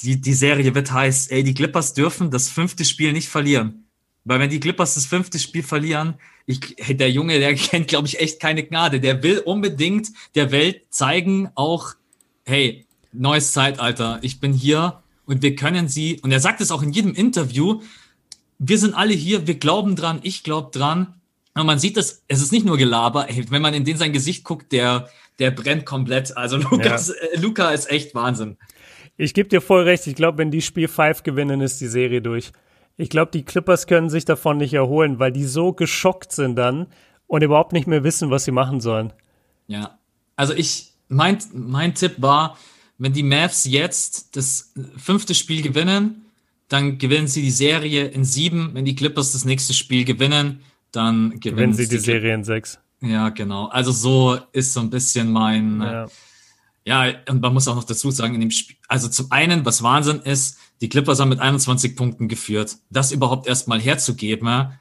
[0.02, 3.87] die, die Serie wird heiß, ey, die Clippers dürfen das fünfte Spiel nicht verlieren.
[4.28, 8.20] Weil wenn die Clippers das fünfte Spiel verlieren, ich, der Junge, der kennt, glaube ich,
[8.20, 9.00] echt keine Gnade.
[9.00, 11.94] Der will unbedingt der Welt zeigen, auch,
[12.44, 16.82] hey, neues Zeitalter, ich bin hier und wir können sie, und er sagt es auch
[16.82, 17.80] in jedem Interview,
[18.58, 21.14] wir sind alle hier, wir glauben dran, ich glaube dran.
[21.54, 24.12] Und man sieht das, es ist nicht nur Gelaber, hey, wenn man in den sein
[24.12, 25.08] Gesicht guckt, der,
[25.38, 26.36] der brennt komplett.
[26.36, 27.14] Also Lukas, ja.
[27.14, 28.58] äh, Luca ist echt Wahnsinn.
[29.16, 32.20] Ich gebe dir voll recht, ich glaube, wenn die Spiel 5 gewinnen, ist die Serie
[32.20, 32.52] durch.
[32.98, 36.88] Ich glaube, die Clippers können sich davon nicht erholen, weil die so geschockt sind dann
[37.28, 39.12] und überhaupt nicht mehr wissen, was sie machen sollen.
[39.68, 39.98] Ja,
[40.34, 42.58] also ich, mein, mein Tipp war,
[42.98, 46.26] wenn die Mavs jetzt das fünfte Spiel gewinnen,
[46.68, 48.70] dann gewinnen sie die Serie in sieben.
[48.74, 52.42] Wenn die Clippers das nächste Spiel gewinnen, dann gewinnen, gewinnen sie die, die Serie in
[52.42, 52.80] sechs.
[53.00, 53.66] Ja, genau.
[53.66, 56.06] Also so ist so ein bisschen mein, ja.
[56.88, 59.82] Ja, und man muss auch noch dazu sagen, in dem Spiel, also zum einen, was
[59.82, 62.76] Wahnsinn ist, die Clippers haben mit 21 Punkten geführt.
[62.88, 64.72] Das überhaupt erstmal herzugeben,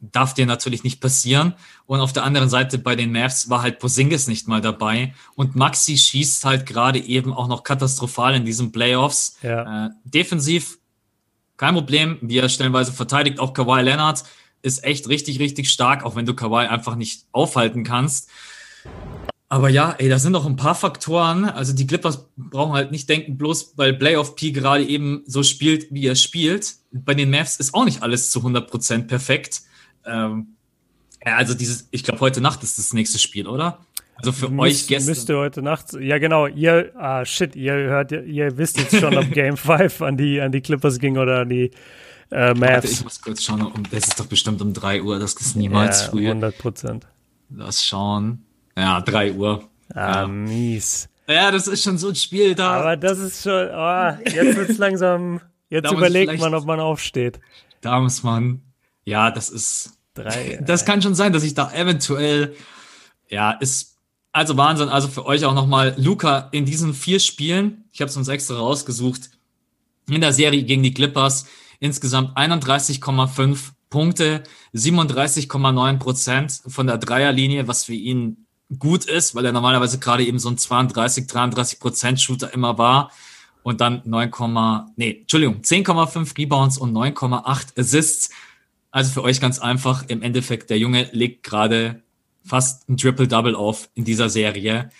[0.00, 1.52] darf dir natürlich nicht passieren.
[1.84, 5.14] Und auf der anderen Seite bei den Mavs war halt Posingis nicht mal dabei.
[5.34, 9.36] Und Maxi schießt halt gerade eben auch noch katastrophal in diesen Playoffs.
[9.42, 9.88] Ja.
[9.88, 10.78] Äh, defensiv
[11.58, 13.40] kein Problem, wie er stellenweise verteidigt.
[13.40, 14.24] Auch Kawhi Leonard
[14.62, 18.30] ist echt richtig, richtig stark, auch wenn du Kawhi einfach nicht aufhalten kannst.
[19.52, 21.44] Aber ja, ey, da sind noch ein paar Faktoren.
[21.44, 25.92] Also die Clippers brauchen halt nicht denken, bloß weil Playoff P gerade eben so spielt,
[25.92, 26.76] wie er spielt.
[26.90, 29.60] Bei den Mavs ist auch nicht alles zu 100% perfekt.
[30.06, 30.56] Ähm,
[31.20, 33.80] also dieses, ich glaube, heute Nacht ist das nächste Spiel, oder?
[34.14, 35.10] Also für Müs euch gestern.
[35.10, 39.30] Müsste heute Nacht, ja genau, ihr, ah shit, ihr hört, ihr wisst jetzt schon, ob
[39.32, 41.72] Game 5 an die, an die Clippers ging oder an die
[42.30, 42.60] äh, Mavs.
[42.60, 46.04] Warte, ich muss kurz schauen, das ist doch bestimmt um 3 Uhr, das ist niemals
[46.04, 46.30] ja, früher.
[46.30, 47.06] 100 Prozent.
[47.50, 48.46] Lass schauen.
[48.76, 49.68] Ja, drei Uhr.
[49.94, 50.26] Ah, ja.
[50.26, 51.08] mies.
[51.28, 52.80] Ja, das ist schon so ein Spiel da.
[52.80, 57.40] Aber das ist schon, oh, jetzt wird's langsam, jetzt überlegt man, ob man aufsteht.
[57.80, 58.62] Da muss man,
[59.04, 60.58] ja, das ist, drei.
[60.62, 62.54] Das kann schon sein, dass ich da eventuell,
[63.28, 63.98] ja, ist,
[64.32, 68.16] also Wahnsinn, also für euch auch nochmal, Luca, in diesen vier Spielen, ich habe es
[68.16, 69.30] uns extra rausgesucht,
[70.08, 71.46] in der Serie gegen die Clippers,
[71.80, 74.42] insgesamt 31,5 Punkte,
[74.74, 78.41] 37,9 Prozent von der Dreierlinie, was für ihn
[78.78, 83.10] gut ist, weil er normalerweise gerade eben so ein 32, 33 Prozent Shooter immer war.
[83.62, 84.30] Und dann 9,
[84.96, 88.30] nee, Entschuldigung, 10,5 Rebounds und 9,8 Assists.
[88.90, 92.02] Also für euch ganz einfach, im Endeffekt, der Junge legt gerade
[92.44, 94.90] fast ein Triple-Double auf in dieser Serie.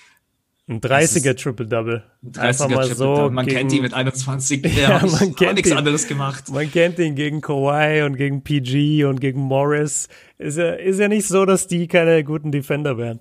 [0.68, 2.05] Ein 30er Triple-Double.
[2.25, 5.77] 30er Triple so Man gegen, kennt ihn mit 21, der ja, man kennt nichts ihn,
[5.77, 6.49] anderes gemacht.
[6.51, 10.09] Man kennt ihn gegen Kawhi und gegen PG und gegen Morris.
[10.39, 13.20] Ist ja, ist ja nicht so, dass die keine guten Defender wären.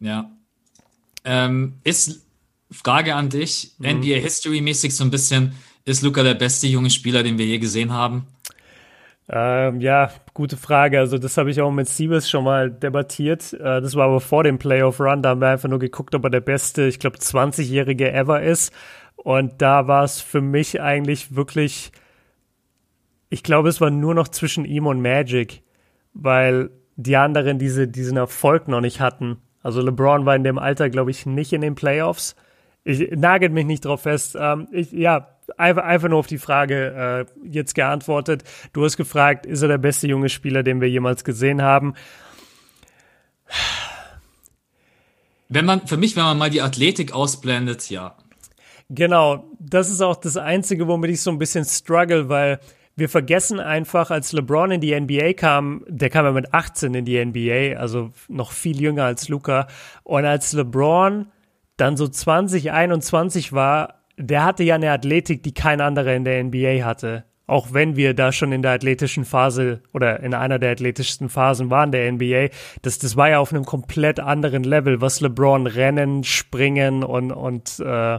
[0.00, 0.30] Ja.
[1.24, 2.26] Ähm, ist
[2.70, 3.98] Frage an dich, mhm.
[3.98, 7.92] NBA History-mäßig so ein bisschen, ist Luca der beste junge Spieler, den wir je gesehen
[7.92, 8.26] haben?
[9.28, 10.98] Ähm, ja, gute Frage.
[10.98, 13.54] Also das habe ich auch mit Siebes schon mal debattiert.
[13.54, 15.22] Äh, das war aber vor dem Playoff Run.
[15.22, 18.72] Da haben wir einfach nur geguckt, ob er der beste, ich glaube, 20-jährige ever ist.
[19.16, 21.92] Und da war es für mich eigentlich wirklich,
[23.30, 25.62] ich glaube, es war nur noch zwischen ihm und Magic,
[26.12, 29.38] weil die anderen diese, diesen Erfolg noch nicht hatten.
[29.64, 32.36] Also LeBron war in dem Alter, glaube ich, nicht in den Playoffs.
[32.84, 34.36] Ich nagelt mich nicht drauf fest.
[34.38, 38.44] Ähm, ich, ja, einfach, einfach nur auf die Frage äh, jetzt geantwortet.
[38.74, 41.94] Du hast gefragt, ist er der beste junge Spieler, den wir jemals gesehen haben?
[45.48, 48.16] Wenn man, für mich, wenn man mal die Athletik ausblendet, ja.
[48.90, 52.60] Genau, das ist auch das Einzige, womit ich so ein bisschen struggle, weil
[52.96, 57.04] wir vergessen einfach, als LeBron in die NBA kam, der kam ja mit 18 in
[57.04, 59.66] die NBA, also noch viel jünger als Luca.
[60.04, 61.26] Und als LeBron
[61.76, 66.42] dann so 20, 21 war, der hatte ja eine Athletik, die kein anderer in der
[66.44, 67.24] NBA hatte.
[67.46, 71.68] Auch wenn wir da schon in der athletischen Phase oder in einer der athletischsten Phasen
[71.68, 72.48] waren der NBA,
[72.80, 77.80] das, das war ja auf einem komplett anderen Level, was LeBron Rennen, Springen und, und
[77.80, 78.18] äh,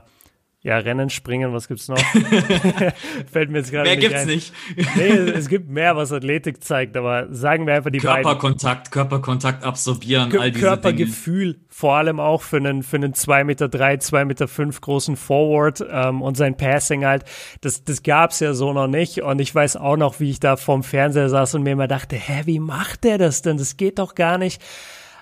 [0.66, 2.00] ja, Rennen, Springen, was gibt's noch?
[3.32, 4.28] Fällt mir jetzt gerade nicht gibt's ein.
[4.28, 4.52] nicht.
[4.96, 8.92] nee, es gibt mehr, was Athletik zeigt, aber sagen wir einfach die Körperkontakt, beiden.
[8.92, 11.66] Körperkontakt absorbieren, K all diese Körpergefühl, Dinge.
[11.70, 15.86] vor allem auch für einen, für einen 2 Meter 3, 2 Meter 5 großen Forward
[15.88, 17.26] ähm, und sein Passing halt,
[17.62, 20.58] das, das gab's ja so noch nicht und ich weiß auch noch, wie ich da
[20.58, 23.58] vorm Fernseher saß und mir immer dachte, hä, wie macht der das denn?
[23.58, 24.60] Das geht doch gar nicht.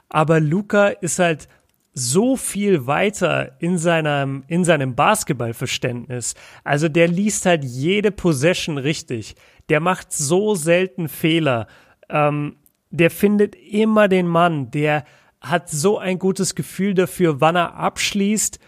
[0.08, 1.50] Aber Luca ist halt
[1.94, 6.34] so viel weiter in seinem, in seinem Basketballverständnis.
[6.64, 9.36] Also der liest halt jede Possession richtig.
[9.70, 11.68] Der macht so selten Fehler.
[12.10, 12.58] Ähm,
[12.90, 14.72] der findet immer den Mann.
[14.72, 15.06] Der
[15.40, 18.60] hat so ein gutes Gefühl dafür, wann er abschließt,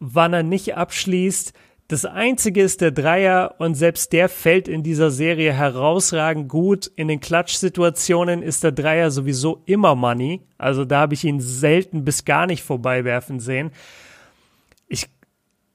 [0.00, 1.52] wann er nicht abschließt.
[1.88, 6.90] Das einzige ist der Dreier und selbst der fällt in dieser Serie herausragend gut.
[6.96, 10.40] In den Klatsch-Situationen ist der Dreier sowieso immer Money.
[10.56, 13.70] Also da habe ich ihn selten bis gar nicht vorbeiwerfen sehen.
[14.88, 15.08] Ich,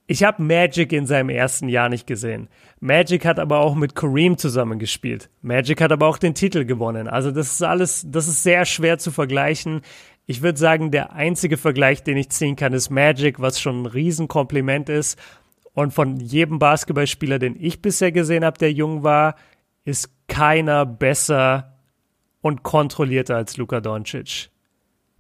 [0.07, 2.49] ich habe Magic in seinem ersten Jahr nicht gesehen.
[2.80, 5.30] Magic hat aber auch mit Kareem zusammengespielt.
[5.43, 7.07] Magic hat aber auch den Titel gewonnen.
[7.07, 9.82] Also das ist alles, das ist sehr schwer zu vergleichen.
[10.26, 13.86] Ich würde sagen, der einzige Vergleich, den ich ziehen kann, ist Magic, was schon ein
[13.88, 15.20] Riesenkompliment ist.
[15.80, 19.36] Und von jedem Basketballspieler, den ich bisher gesehen habe, der jung war,
[19.86, 21.80] ist keiner besser
[22.41, 24.49] und kontrollierter als Luka Doncic.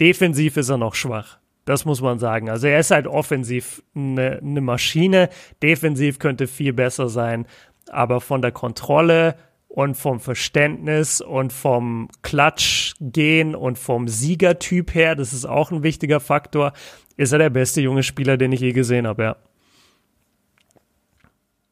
[0.01, 1.39] Defensiv ist er noch schwach.
[1.63, 2.49] Das muss man sagen.
[2.49, 5.29] Also er ist halt offensiv eine, eine Maschine.
[5.63, 7.47] Defensiv könnte viel besser sein.
[7.89, 9.35] Aber von der Kontrolle
[9.69, 16.19] und vom Verständnis und vom Klatschgehen und vom Siegertyp her, das ist auch ein wichtiger
[16.19, 16.73] Faktor,
[17.15, 19.35] ist er der beste junge Spieler, den ich je gesehen habe, ja.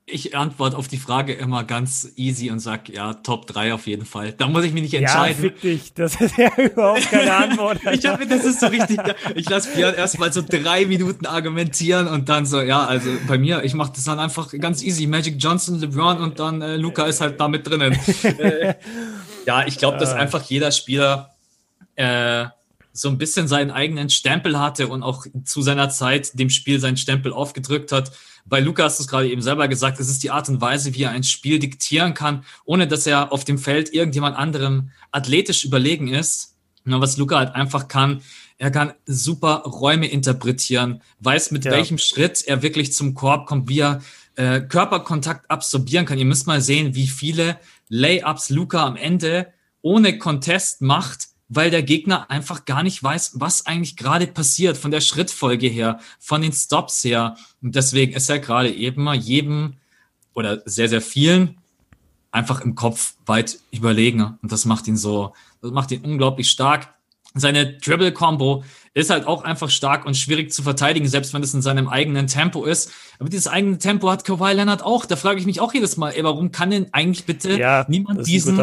[0.10, 4.06] Ich antworte auf die Frage immer ganz easy und sag ja, Top 3 auf jeden
[4.06, 4.32] Fall.
[4.32, 5.44] Da muss ich mich nicht entscheiden.
[5.44, 5.94] Ja, fick dich.
[5.96, 7.82] Das ist ja überhaupt keine Antwort.
[7.92, 9.02] ich habe das ist so richtig.
[9.36, 13.66] Ich lasse Björn erstmal so drei Minuten argumentieren und dann so, ja, also bei mir,
[13.66, 15.08] ich mache das dann einfach ganz easy.
[15.08, 18.00] Magic Johnson, LeBron und dann äh, Luca ist halt da mit drinnen.
[18.24, 18.76] äh,
[19.46, 21.36] ja, ich glaube, dass einfach jeder Spieler
[21.98, 22.46] äh,
[22.94, 26.96] so ein bisschen seinen eigenen Stempel hatte und auch zu seiner Zeit dem Spiel seinen
[26.96, 28.14] Stempel aufgedrückt hat
[28.50, 30.94] bei Luca hast du es gerade eben selber gesagt, es ist die Art und Weise,
[30.94, 35.66] wie er ein Spiel diktieren kann, ohne dass er auf dem Feld irgendjemand anderem athletisch
[35.66, 36.56] überlegen ist.
[36.86, 38.22] Und was Luca halt einfach kann,
[38.58, 41.72] er kann super Räume interpretieren, weiß mit ja.
[41.72, 44.02] welchem Schritt er wirklich zum Korb kommt, wie er
[44.36, 46.18] äh, Körperkontakt absorbieren kann.
[46.18, 51.84] Ihr müsst mal sehen, wie viele Layups Luca am Ende ohne Contest macht, weil der
[51.84, 56.52] Gegner einfach gar nicht weiß, was eigentlich gerade passiert, von der Schrittfolge her, von den
[56.52, 57.38] Stops her.
[57.62, 59.76] Und deswegen ist er gerade eben mal jedem
[60.34, 61.58] oder sehr, sehr vielen
[62.32, 64.38] einfach im Kopf weit überlegen.
[64.42, 66.94] Und das macht ihn so, das macht ihn unglaublich stark.
[67.34, 71.62] Seine Dribble-Combo ist halt auch einfach stark und schwierig zu verteidigen, selbst wenn es in
[71.62, 72.92] seinem eigenen Tempo ist.
[73.20, 75.06] Aber dieses eigene Tempo hat Kawhi Leonard auch.
[75.06, 78.26] Da frage ich mich auch jedes Mal, ey, warum kann denn eigentlich bitte ja, niemand
[78.26, 78.58] diesen,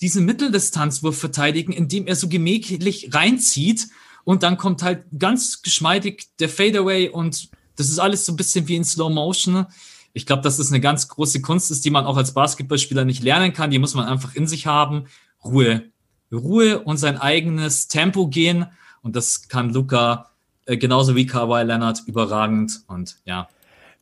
[0.00, 3.88] diesen Mitteldistanzwurf verteidigen, indem er so gemächlich reinzieht
[4.24, 8.66] und dann kommt halt ganz geschmeidig der Fadeaway und das ist alles so ein bisschen
[8.68, 9.66] wie in Slow Motion.
[10.12, 13.22] Ich glaube, dass das eine ganz große Kunst ist, die man auch als Basketballspieler nicht
[13.22, 13.70] lernen kann.
[13.70, 15.04] Die muss man einfach in sich haben.
[15.44, 15.84] Ruhe.
[16.32, 18.66] Ruhe und sein eigenes Tempo gehen.
[19.02, 20.30] Und das kann Luca
[20.64, 22.80] äh, genauso wie Kawhi Leonard überragend.
[22.88, 23.48] Und ja.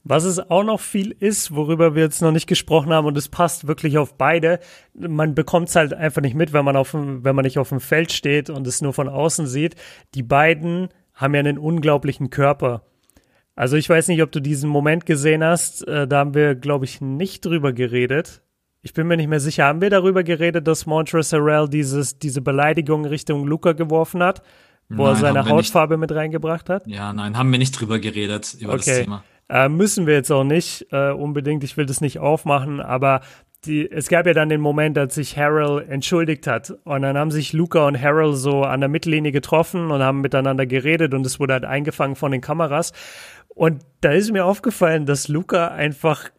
[0.07, 3.31] Was es auch noch viel ist, worüber wir jetzt noch nicht gesprochen haben, und es
[3.31, 4.61] passt wirklich auf beide.
[4.93, 7.71] Man bekommt es halt einfach nicht mit, wenn man auf dem, wenn man nicht auf
[7.71, 9.77] dem Feld steht und es nur von außen sieht.
[10.15, 12.83] Die beiden haben ja einen unglaublichen Körper.
[13.57, 15.87] Also ich weiß nicht, ob du diesen Moment gesehen hast.
[15.89, 18.43] Äh, da haben wir, glaube ich, nicht drüber geredet.
[18.83, 19.65] Ich bin mir nicht mehr sicher.
[19.65, 24.43] Haben wir darüber geredet, dass Montrezl Harrell dieses, diese Beleidigung Richtung Luca geworfen hat,
[24.91, 26.11] wo nein, er seine Hautfarbe nicht.
[26.11, 26.87] mit reingebracht hat?
[26.87, 28.83] Ja, nein, haben wir nicht drüber geredet, über okay.
[28.85, 29.25] das Thema.
[29.49, 31.65] Äh, müssen wir jetzt auch nicht äh, unbedingt.
[31.65, 33.21] Ich will das nicht aufmachen, aber
[33.67, 36.75] die, es gab ja dann den Moment, als sich Harold entschuldigt hat.
[36.85, 40.67] Und dann haben sich Luca und Harold so an der Mittellinie getroffen und haben miteinander
[40.67, 42.93] geredet und es wurde halt eingefangen von den Kameras.
[43.49, 46.31] Und da ist mir aufgefallen, dass Luca einfach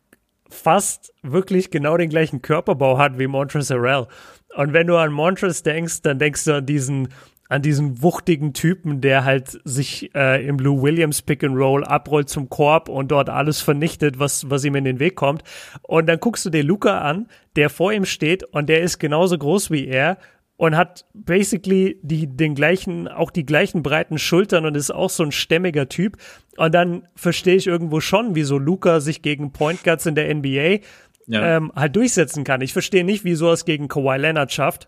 [0.50, 4.08] fast wirklich genau den gleichen Körperbau hat wie Montrezl Harrell.
[4.56, 7.10] Und wenn du an Montrezl denkst, dann denkst du an diesen
[7.48, 12.28] an diesen wuchtigen Typen, der halt sich äh, im Lou Williams Pick and Roll abrollt
[12.28, 15.44] zum Korb und dort alles vernichtet, was, was ihm in den Weg kommt.
[15.84, 19.38] Und dann guckst du dir Luca an, der vor ihm steht und der ist genauso
[19.38, 20.18] groß wie er
[20.58, 25.22] und hat basically die, den gleichen, auch die gleichen breiten Schultern und ist auch so
[25.22, 26.18] ein stämmiger Typ.
[26.58, 30.80] Und dann verstehe ich irgendwo schon, wieso Luca sich gegen Point Guards in der NBA
[31.28, 31.58] ja.
[31.58, 32.62] ähm, halt durchsetzen kann.
[32.62, 34.88] Ich verstehe nicht, wieso er es gegen Kawhi Leonard schafft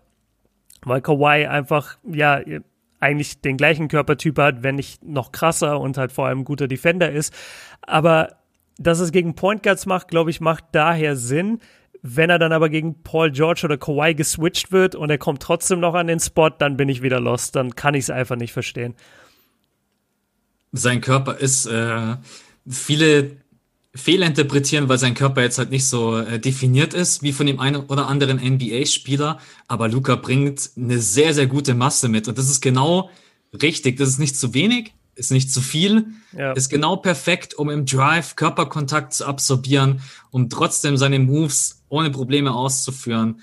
[0.84, 2.40] weil Kawhi einfach, ja,
[3.00, 7.10] eigentlich den gleichen Körpertyp hat, wenn nicht noch krasser und halt vor allem guter Defender
[7.10, 7.32] ist.
[7.82, 8.36] Aber
[8.78, 11.60] dass es gegen Point Guards macht, glaube ich, macht daher Sinn.
[12.00, 15.80] Wenn er dann aber gegen Paul George oder Kawhi geswitcht wird und er kommt trotzdem
[15.80, 17.56] noch an den Spot, dann bin ich wieder lost.
[17.56, 18.94] Dann kann ich es einfach nicht verstehen.
[20.70, 22.16] Sein Körper ist, äh,
[22.68, 23.38] viele
[23.94, 27.76] fehlinterpretieren, weil sein Körper jetzt halt nicht so äh, definiert ist wie von dem einen
[27.86, 29.38] oder anderen NBA-Spieler.
[29.66, 32.28] Aber Luca bringt eine sehr, sehr gute Masse mit.
[32.28, 33.10] Und das ist genau
[33.62, 33.96] richtig.
[33.96, 36.52] Das ist nicht zu wenig, ist nicht zu viel, ja.
[36.52, 42.54] ist genau perfekt, um im Drive Körperkontakt zu absorbieren, um trotzdem seine Moves ohne Probleme
[42.54, 43.42] auszuführen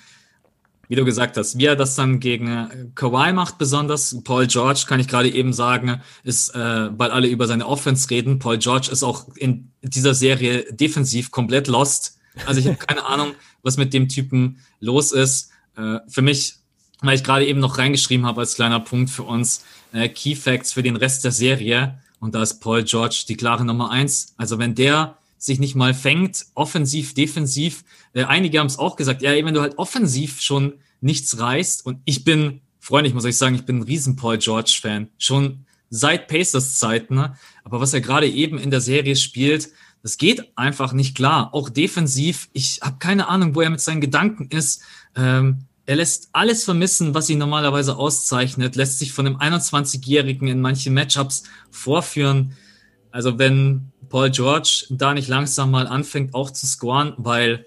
[0.87, 4.85] wie du gesagt hast, wie er das dann gegen äh, Kawhi macht, besonders Paul George,
[4.87, 8.39] kann ich gerade eben sagen, ist, äh, weil alle über seine Offense reden.
[8.39, 12.17] Paul George ist auch in dieser Serie defensiv komplett lost.
[12.45, 13.33] Also ich habe keine Ahnung,
[13.63, 15.51] was mit dem Typen los ist.
[15.75, 16.55] Äh, für mich,
[17.01, 20.73] weil ich gerade eben noch reingeschrieben habe als kleiner Punkt für uns, äh, Key Facts
[20.73, 21.99] für den Rest der Serie.
[22.19, 24.33] Und da ist Paul George die klare Nummer eins.
[24.37, 27.83] Also wenn der sich nicht mal fängt, offensiv, defensiv.
[28.13, 31.99] Äh, einige haben es auch gesagt, ja, wenn du halt offensiv schon nichts reißt und
[32.05, 36.27] ich bin, Freunde, ich muss euch sagen, ich bin ein riesen Paul George-Fan, schon seit
[36.27, 37.35] Pacers Zeiten, ne?
[37.63, 39.69] aber was er gerade eben in der Serie spielt,
[40.01, 41.53] das geht einfach nicht klar.
[41.53, 44.83] Auch defensiv, ich habe keine Ahnung, wo er mit seinen Gedanken ist.
[45.15, 50.61] Ähm, er lässt alles vermissen, was ihn normalerweise auszeichnet, lässt sich von einem 21-Jährigen in
[50.61, 52.53] manchen Matchups vorführen.
[53.11, 57.65] Also wenn Paul George da nicht langsam mal anfängt, auch zu scoren, weil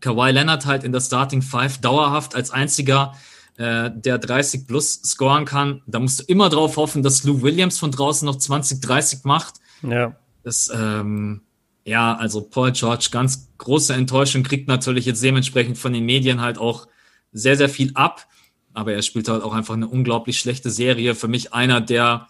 [0.00, 3.14] Kawhi Leonard halt in der Starting Five dauerhaft als einziger,
[3.56, 5.82] äh, der 30 plus scoren kann.
[5.86, 9.54] Da musst du immer drauf hoffen, dass Lou Williams von draußen noch 20, 30 macht.
[9.82, 10.16] Ja.
[10.42, 11.42] Das, ähm,
[11.84, 16.58] ja, also Paul George, ganz große Enttäuschung, kriegt natürlich jetzt dementsprechend von den Medien halt
[16.58, 16.88] auch
[17.32, 18.26] sehr, sehr viel ab.
[18.74, 21.14] Aber er spielt halt auch einfach eine unglaublich schlechte Serie.
[21.14, 22.28] Für mich einer der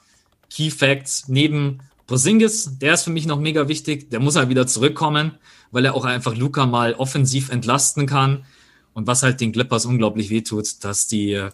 [0.50, 4.10] Key Facts neben Porzingis, der ist für mich noch mega wichtig.
[4.10, 5.32] Der muss halt wieder zurückkommen,
[5.70, 8.44] weil er auch einfach Luca mal offensiv entlasten kann.
[8.94, 11.48] Und was halt den Clippers unglaublich wehtut, dass die,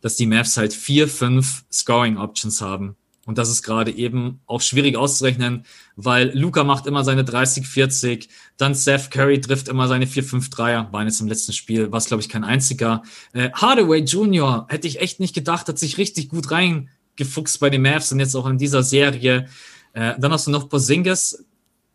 [0.00, 2.96] dass die Mavs halt vier, fünf Scoring Options haben.
[3.24, 8.28] Und das ist gerade eben auch schwierig auszurechnen, weil Luca macht immer seine 30, 40,
[8.56, 11.98] dann Seth Curry trifft immer seine 4, 5 Dreier, war jetzt im letzten Spiel, war
[11.98, 13.04] es glaube ich kein einziger.
[13.32, 14.66] Äh, Hardaway Jr.
[14.68, 18.20] hätte ich echt nicht gedacht, hat sich richtig gut rein gefuchst bei den Mavs und
[18.20, 19.46] jetzt auch in dieser Serie.
[19.92, 21.44] Äh, dann hast du noch Porzingis.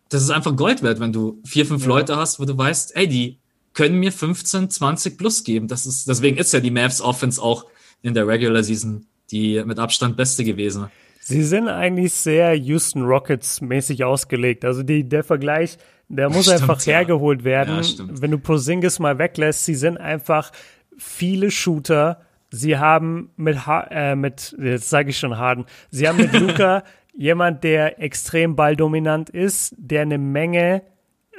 [0.09, 1.89] Das ist einfach Gold wert, wenn du vier, fünf ja.
[1.89, 3.39] Leute hast, wo du weißt, ey, die
[3.74, 5.68] können mir 15, 20 plus geben.
[5.68, 7.65] Das ist, deswegen ist ja die Mavs Offense auch
[8.01, 10.88] in der Regular Season die mit Abstand beste gewesen.
[11.20, 14.63] Sie sind eigentlich sehr Houston Rockets mäßig ausgelegt.
[14.63, 17.84] Also die, der Vergleich, der muss stimmt, einfach hergeholt werden.
[17.84, 20.51] Ja, wenn du Porzingis mal weglässt, sie sind einfach
[20.97, 26.17] viele Shooter, sie haben mit, ha äh, mit jetzt sage ich schon Harden, sie haben
[26.17, 26.83] mit Luca
[27.15, 30.83] jemand, der extrem balldominant ist, der eine Menge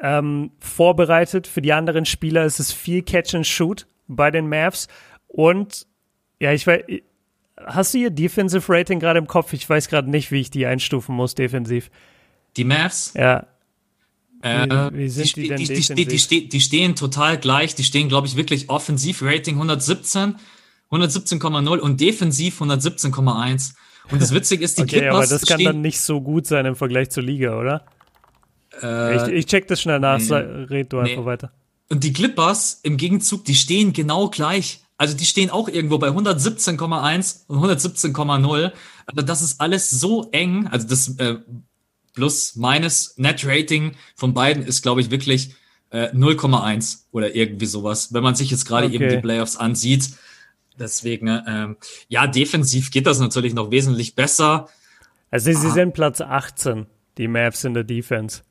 [0.02, 1.46] ähm, vorbereitet.
[1.46, 4.88] Für die anderen Spieler ist es viel Catch and Shoot bei den Mavs.
[5.28, 5.86] Und
[6.40, 6.82] ja, ich weiß,
[7.64, 9.52] hast du ihr Defensive Rating gerade im Kopf?
[9.52, 11.90] Ich weiß gerade nicht, wie ich die einstufen muss, defensiv.
[12.56, 13.12] Die Mavs?
[13.14, 13.46] Ja.
[14.40, 14.48] Wie,
[14.96, 17.74] wie sind die, die denn die, die, die, die, stehen total gleich.
[17.74, 20.36] Die stehen, glaube ich, wirklich offensiv Rating 117
[20.90, 23.74] 117,0 und defensiv 117,1.
[24.10, 25.14] Und das Witzige ist, die okay, Clippers.
[25.14, 27.84] Aber das kann dann nicht so gut sein im Vergleich zur Liga, oder?
[28.82, 31.10] Äh, ich, ich, check das schnell nach, nee, red du nee.
[31.10, 31.52] einfach weiter.
[31.90, 34.82] Und die Clippers im Gegenzug, die stehen genau gleich.
[34.98, 38.72] Also die stehen auch irgendwo bei 117,1 und 117,0.
[39.06, 40.66] Aber das ist alles so eng.
[40.66, 41.36] Also das äh,
[42.14, 45.54] plus minus Net Rating von beiden ist, glaube ich, wirklich
[45.90, 48.12] äh, 0,1 oder irgendwie sowas.
[48.12, 48.96] Wenn man sich jetzt gerade okay.
[48.96, 50.10] eben die Playoffs ansieht.
[50.78, 51.76] Deswegen, ähm,
[52.08, 54.68] ja, defensiv geht das natürlich noch wesentlich besser.
[55.30, 55.70] Also sie ah.
[55.70, 56.86] sind Platz 18,
[57.18, 58.42] die Mavs in der Defense.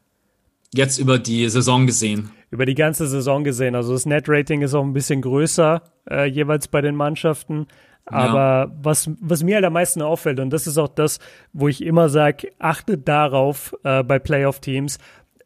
[0.74, 2.32] jetzt über die Saison gesehen.
[2.52, 3.76] Über die ganze Saison gesehen.
[3.76, 7.68] Also das Net-Rating ist auch ein bisschen größer äh, jeweils bei den Mannschaften.
[8.06, 8.72] Aber ja.
[8.82, 11.20] was, was mir halt am meisten auffällt, und das ist auch das,
[11.52, 14.98] wo ich immer sage, achtet darauf äh, bei Playoff-Teams,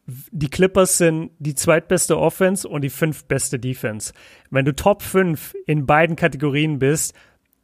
[0.08, 4.14] die Clippers sind die zweitbeste Offense und die fünftbeste Defense.
[4.50, 7.14] Wenn du Top 5 in beiden Kategorien bist,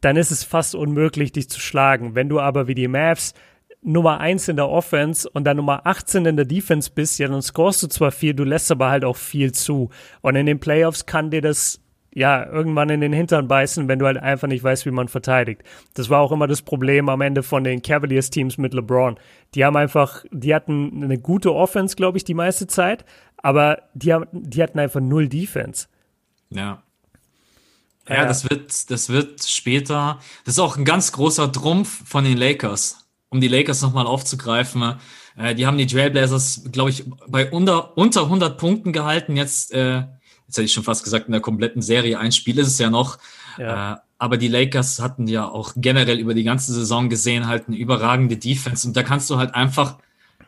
[0.01, 2.15] dann ist es fast unmöglich, dich zu schlagen.
[2.15, 3.33] Wenn du aber wie die Mavs
[3.81, 7.41] Nummer 1 in der Offense und dann Nummer 18 in der Defense bist, ja, dann
[7.41, 9.89] scorest du zwar viel, du lässt aber halt auch viel zu.
[10.21, 11.81] Und in den Playoffs kann dir das
[12.17, 15.61] ja, irgendwann in den Hintern beißen, wenn du halt einfach nicht weißt, wie man verteidigt.
[15.93, 19.19] Das war auch immer das Problem am Ende von den Cavaliers-Teams mit LeBron.
[19.53, 23.05] Die haben einfach, die hatten eine gute Offense, glaube ich, die meiste Zeit,
[23.37, 25.85] aber die, haben, die hatten einfach null Defense.
[26.49, 26.81] Ja.
[28.09, 32.23] Ja, ja, das wird, das wird später, das ist auch ein ganz großer Trumpf von
[32.23, 34.95] den Lakers, um die Lakers nochmal aufzugreifen.
[35.37, 40.05] Äh, die haben die Trailblazers, glaube ich, bei unter, unter 100 Punkten gehalten, jetzt äh,
[40.47, 42.19] jetzt hätte ich schon fast gesagt, in der kompletten Serie.
[42.19, 43.19] Ein Spiel ist es ja noch.
[43.57, 43.93] Ja.
[43.93, 47.77] Äh, aber die Lakers hatten ja auch generell über die ganze Saison gesehen halt eine
[47.77, 48.87] überragende Defense.
[48.87, 49.97] Und da kannst du halt einfach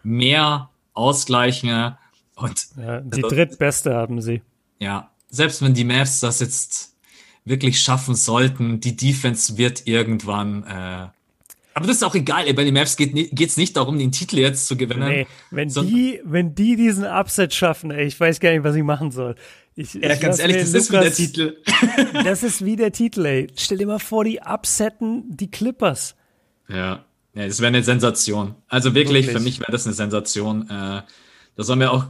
[0.01, 1.95] mehr ausgleichen.
[2.35, 4.41] Und ja, die also, drittbeste haben sie.
[4.79, 6.95] Ja, selbst wenn die Mavs das jetzt
[7.45, 11.07] wirklich schaffen sollten, die Defense wird irgendwann äh,
[11.79, 14.39] aber das ist auch egal, ey, bei den Mavs geht es nicht darum, den Titel
[14.39, 15.07] jetzt zu gewinnen.
[15.07, 18.83] Nee, wenn die, wenn die diesen Upset schaffen, ey, ich weiß gar nicht, was ich
[18.83, 19.35] machen soll.
[19.79, 21.57] Ich, ja, ich ganz ehrlich, das Lukas, ist wie der Titel.
[22.25, 23.47] das ist wie der Titel, ey.
[23.55, 26.15] Stell dir mal vor, die upsetten die Clippers.
[26.67, 28.55] Ja, ja das wäre eine Sensation.
[28.67, 29.37] Also wirklich, wirklich?
[29.37, 30.63] für mich wäre das eine Sensation.
[30.63, 31.03] Äh,
[31.55, 32.07] da soll mir auch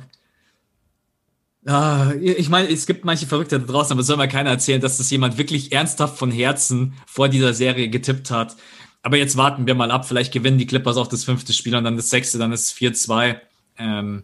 [1.68, 4.98] Ah, ich meine, es gibt manche Verrückte da draußen, aber soll mir keiner erzählen, dass
[4.98, 8.56] das jemand wirklich ernsthaft von Herzen vor dieser Serie getippt hat.
[9.04, 10.08] Aber jetzt warten wir mal ab.
[10.08, 13.40] Vielleicht gewinnen die Clippers auch das fünfte Spiel und dann das sechste, dann ist 4-2.
[13.78, 14.24] Ähm,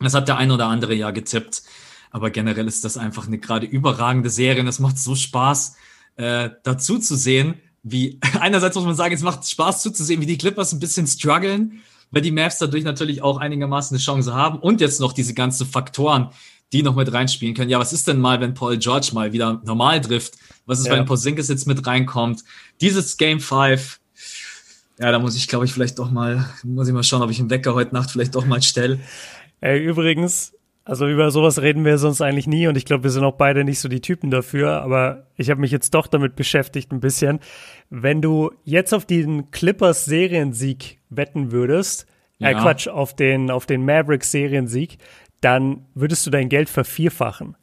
[0.00, 1.62] das hat der ein oder andere ja getippt.
[2.12, 5.76] Aber generell ist das einfach eine gerade überragende Serie und es macht so Spaß,
[6.16, 10.38] äh, dazu zu sehen, wie, einerseits muss man sagen, es macht Spaß zuzusehen, wie die
[10.38, 14.80] Clippers ein bisschen strugglen, weil die Mavs dadurch natürlich auch einigermaßen eine Chance haben und
[14.80, 16.28] jetzt noch diese ganzen Faktoren,
[16.72, 17.70] die noch mit reinspielen können.
[17.70, 20.34] Ja, was ist denn mal, wenn Paul George mal wieder normal trifft?
[20.66, 20.92] Was ist, ja.
[20.92, 22.44] wenn Porzingis jetzt mit reinkommt?
[22.80, 24.00] Dieses Game 5,
[24.98, 27.40] ja, da muss ich, glaube ich, vielleicht doch mal, muss ich mal schauen, ob ich
[27.40, 29.00] einen Wecker heute Nacht vielleicht doch mal stelle.
[29.60, 30.52] Ey, übrigens,
[30.84, 33.64] also über sowas reden wir sonst eigentlich nie und ich glaube, wir sind auch beide
[33.64, 37.38] nicht so die Typen dafür, aber ich habe mich jetzt doch damit beschäftigt ein bisschen.
[37.88, 42.06] Wenn du jetzt auf den Clippers Seriensieg wetten würdest,
[42.40, 42.50] äh, ja.
[42.50, 44.98] äh Quatsch, auf den, auf den Mavericks Seriensieg,
[45.40, 47.56] dann würdest du dein Geld vervierfachen.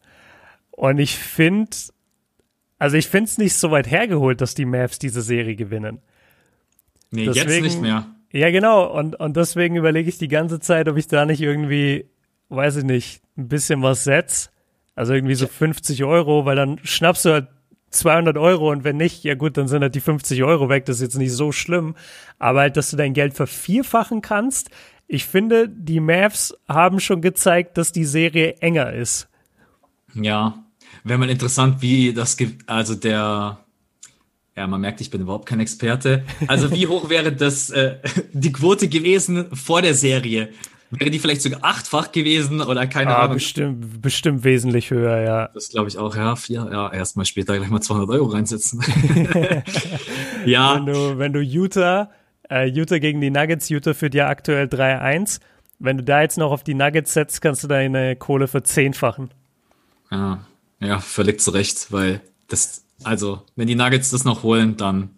[0.72, 1.76] Und ich finde,
[2.78, 5.99] also ich finde es nicht so weit hergeholt, dass die Mavs diese Serie gewinnen.
[7.11, 8.05] Nee, deswegen, jetzt nicht mehr.
[8.32, 8.86] Ja, genau.
[8.86, 12.05] Und, und deswegen überlege ich die ganze Zeit, ob ich da nicht irgendwie
[12.49, 14.51] weiß ich nicht, ein bisschen was setzt.
[14.95, 17.47] Also irgendwie so 50 Euro, weil dann schnappst du halt
[17.91, 20.85] 200 Euro und wenn nicht, ja gut, dann sind halt die 50 Euro weg.
[20.85, 21.95] Das ist jetzt nicht so schlimm.
[22.37, 24.69] Aber halt, dass du dein Geld vervierfachen kannst.
[25.07, 29.27] Ich finde, die Mavs haben schon gezeigt, dass die Serie enger ist.
[30.13, 30.63] Ja,
[31.03, 32.37] wäre mal interessant, wie das,
[32.67, 33.59] also der,
[34.55, 36.25] ja, man merkt, ich bin überhaupt kein Experte.
[36.47, 37.97] Also wie hoch wäre das, äh,
[38.33, 40.49] die Quote gewesen vor der Serie?
[40.91, 43.35] Wäre die vielleicht sogar achtfach gewesen oder keine ah, Ahnung?
[43.35, 45.47] Bestimmt, bestimmt wesentlich höher, ja.
[45.53, 46.35] Das glaube ich auch, ja.
[46.35, 48.81] Vier, ja, erstmal später gleich mal 200 Euro reinsetzen.
[50.45, 50.75] ja.
[50.75, 52.09] Wenn du, wenn du Utah,
[52.49, 55.39] äh, Utah gegen die Nuggets, Utah führt ja aktuell 3-1.
[55.77, 59.29] Wenn du da jetzt noch auf die Nuggets setzt, kannst du deine Kohle verzehnfachen.
[60.09, 60.39] Ja,
[60.79, 65.11] ja, völlig zu Recht, weil das, also, wenn die Nuggets das noch holen, dann.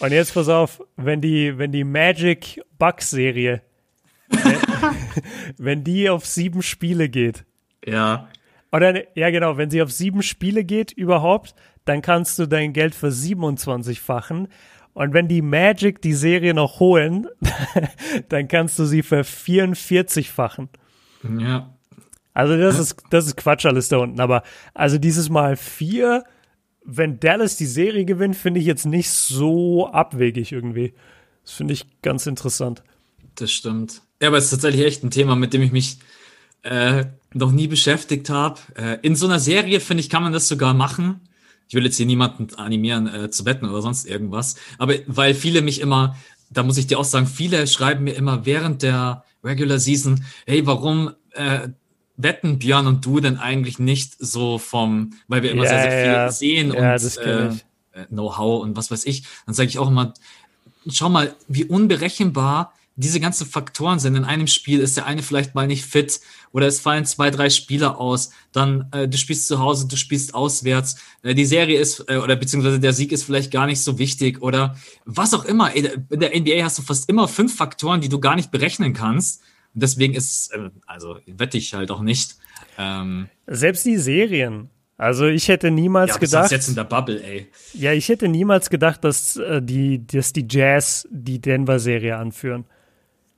[0.00, 3.62] Und jetzt pass auf, wenn die, wenn die Magic Bucks Serie
[5.58, 7.44] wenn die auf sieben Spiele geht.
[7.86, 8.28] Ja.
[8.70, 11.54] Oder, ja, genau, wenn sie auf sieben Spiele geht überhaupt,
[11.84, 14.48] dann kannst du dein Geld für 27-fachen.
[14.94, 17.26] Und wenn die Magic die Serie noch holen,
[18.28, 20.68] dann kannst du sie für 44-fachen.
[21.38, 21.74] Ja.
[22.34, 24.20] Also das ist, das ist Quatsch alles da unten.
[24.20, 24.42] Aber
[24.74, 26.24] also dieses Mal vier,
[26.84, 30.94] wenn Dallas die Serie gewinnt, finde ich jetzt nicht so abwegig irgendwie.
[31.44, 32.82] Das finde ich ganz interessant.
[33.34, 34.02] Das stimmt.
[34.22, 35.98] Ja, aber es ist tatsächlich echt ein Thema, mit dem ich mich
[36.62, 38.60] äh, noch nie beschäftigt habe.
[38.76, 41.22] Äh, in so einer Serie, finde ich, kann man das sogar machen.
[41.66, 44.54] Ich will jetzt hier niemanden animieren äh, zu wetten oder sonst irgendwas.
[44.78, 46.16] Aber weil viele mich immer,
[46.50, 50.64] da muss ich dir auch sagen, viele schreiben mir immer während der Regular Season, hey,
[50.68, 51.70] warum äh,
[52.16, 55.90] wetten Björn und du denn eigentlich nicht so vom, weil wir immer ja, sehr, sehr
[55.90, 56.30] viel ja.
[56.30, 59.24] sehen ja, und äh, äh, Know-how und was weiß ich.
[59.46, 60.14] Dann sage ich auch immer,
[60.88, 62.72] schau mal, wie unberechenbar
[63.02, 64.16] diese ganzen Faktoren sind.
[64.16, 66.20] In einem Spiel ist der eine vielleicht mal nicht fit
[66.52, 68.30] oder es fallen zwei, drei Spieler aus.
[68.52, 70.96] Dann äh, du spielst zu Hause, du spielst auswärts.
[71.22, 74.42] Äh, die Serie ist äh, oder beziehungsweise der Sieg ist vielleicht gar nicht so wichtig
[74.42, 75.72] oder was auch immer.
[75.74, 79.42] In der NBA hast du fast immer fünf Faktoren, die du gar nicht berechnen kannst.
[79.74, 82.36] Und deswegen ist, äh, also wette ich halt auch nicht.
[82.78, 84.70] Ähm, Selbst die Serien.
[85.02, 86.50] Also ich hätte niemals ja, gedacht.
[86.52, 87.48] Jetzt in der Bubble, ey.
[87.72, 92.66] Ja, ich hätte niemals gedacht, dass äh, die, dass die Jazz die Denver-Serie anführen.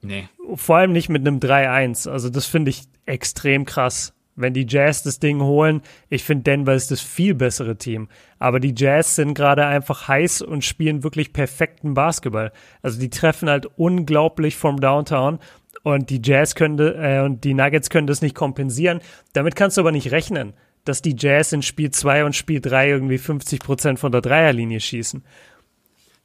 [0.05, 0.29] Nee.
[0.55, 2.09] Vor allem nicht mit einem 3-1.
[2.09, 4.13] Also das finde ich extrem krass.
[4.37, 8.09] Wenn die Jazz das Ding holen, ich finde Denver ist das viel bessere Team.
[8.39, 12.53] Aber die Jazz sind gerade einfach heiß und spielen wirklich perfekten Basketball.
[12.83, 15.39] Also die treffen halt unglaublich vom Downtown
[15.85, 19.01] und die Jazz können äh, und die Nuggets können das nicht kompensieren.
[19.35, 22.89] Damit kannst du aber nicht rechnen, dass die Jazz in Spiel 2 und Spiel 3
[22.89, 25.23] irgendwie 50 Prozent von der Dreierlinie schießen.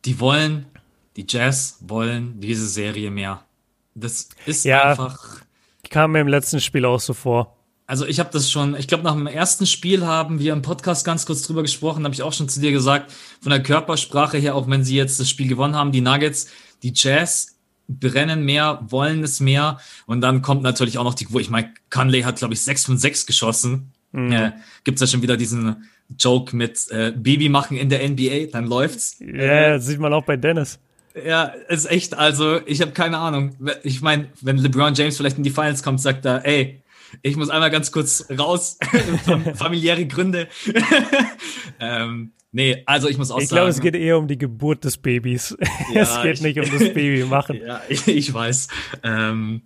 [0.05, 0.65] Die wollen,
[1.15, 3.43] die Jazz wollen diese Serie mehr.
[3.99, 5.41] Das ist ja, einfach.
[5.89, 7.55] Kam mir im letzten Spiel auch so vor.
[7.87, 11.05] Also ich habe das schon, ich glaube, nach dem ersten Spiel haben wir im Podcast
[11.05, 14.53] ganz kurz drüber gesprochen, habe ich auch schon zu dir gesagt, von der Körpersprache her,
[14.53, 16.51] auch wenn sie jetzt das Spiel gewonnen haben, die Nuggets,
[16.83, 19.79] die Jazz brennen mehr, wollen es mehr.
[20.05, 22.85] Und dann kommt natürlich auch noch die, wo ich meine, Conley hat, glaube ich, 6
[22.85, 23.91] von 6 geschossen.
[24.11, 24.31] Mhm.
[24.31, 24.51] Äh,
[24.83, 29.17] Gibt ja schon wieder diesen Joke mit äh, Baby machen in der NBA, dann läuft's.
[29.19, 30.79] Ja, das sieht man auch bei Dennis.
[31.25, 33.55] Ja, ist echt, also ich habe keine Ahnung.
[33.83, 36.81] Ich meine, wenn LeBron James vielleicht in die Finals kommt, sagt er, ey,
[37.21, 38.77] ich muss einmal ganz kurz raus,
[39.55, 40.47] familiäre Gründe.
[41.79, 43.55] ähm, nee, also ich muss auch ich sagen.
[43.55, 45.57] Ich glaube, es geht eher um die Geburt des Babys.
[45.93, 47.59] Ja, es geht ich, nicht um das Baby machen.
[47.65, 48.67] Ja, ich, ich weiß.
[49.03, 49.63] Ähm,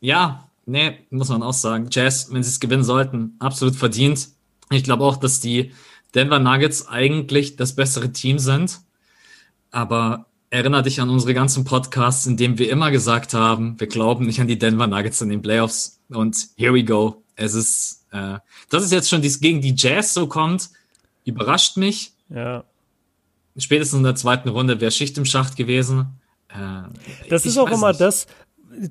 [0.00, 1.88] ja, nee, muss man auch sagen.
[1.90, 4.28] Jazz, wenn sie es gewinnen sollten, absolut verdient.
[4.70, 5.72] Ich glaube auch, dass die
[6.14, 8.80] Denver Nuggets eigentlich das bessere Team sind.
[9.70, 14.24] Aber erinnere dich an unsere ganzen Podcasts, in denen wir immer gesagt haben, wir glauben
[14.24, 16.00] nicht an die Denver Nuggets in den Playoffs.
[16.08, 17.24] Und here we go.
[17.34, 18.38] Es ist, äh,
[18.70, 20.70] dass es jetzt schon dies gegen die Jazz so kommt,
[21.24, 22.12] überrascht mich.
[22.28, 22.62] Ja.
[23.56, 26.20] Spätestens in der zweiten Runde wäre Schicht im Schacht gewesen.
[26.48, 26.82] Äh,
[27.28, 28.00] das ist auch immer nicht.
[28.00, 28.28] das,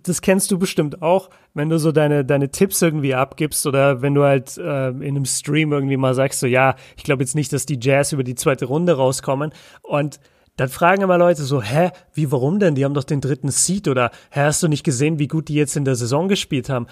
[0.04, 4.14] das kennst du bestimmt auch, wenn du so deine, deine Tipps irgendwie abgibst oder wenn
[4.14, 7.54] du halt äh, in einem Stream irgendwie mal sagst, so ja, ich glaube jetzt nicht,
[7.54, 9.54] dass die Jazz über die zweite Runde rauskommen.
[9.82, 10.20] Und
[10.56, 12.76] dann fragen immer Leute so, hä, wie, warum denn?
[12.76, 15.56] Die haben doch den dritten Seed oder, hä, hast du nicht gesehen, wie gut die
[15.56, 16.88] jetzt in der Saison gespielt haben?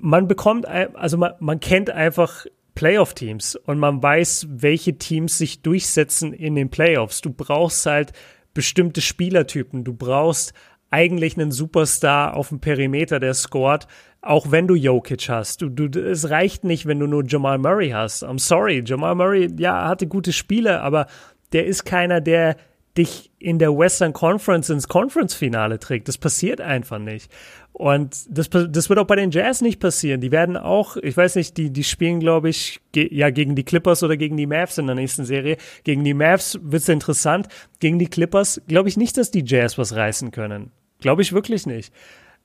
[0.00, 2.44] Man bekommt, also man, man kennt einfach
[2.74, 7.22] Playoff-Teams und man weiß, welche Teams sich durchsetzen in den Playoffs.
[7.22, 8.12] Du brauchst halt
[8.52, 9.82] bestimmte Spielertypen.
[9.82, 10.52] Du brauchst
[10.90, 13.86] eigentlich einen Superstar auf dem Perimeter, der scored,
[14.20, 15.62] auch wenn du Jokic hast.
[15.62, 18.24] Du, du, es reicht nicht, wenn du nur Jamal Murray hast.
[18.24, 21.06] I'm sorry, Jamal Murray, ja, hatte gute Spiele, aber
[21.52, 22.56] der ist keiner, der
[22.96, 26.08] dich in der Western Conference ins Conference-Finale trägt.
[26.08, 27.30] Das passiert einfach nicht.
[27.72, 30.22] Und das, das wird auch bei den Jazz nicht passieren.
[30.22, 33.64] Die werden auch, ich weiß nicht, die, die spielen, glaube ich, ge ja gegen die
[33.64, 35.58] Clippers oder gegen die Mavs in der nächsten Serie.
[35.84, 37.48] Gegen die Mavs wird's interessant.
[37.78, 40.72] Gegen die Clippers glaube ich nicht, dass die Jazz was reißen können.
[41.00, 41.92] Glaube ich wirklich nicht.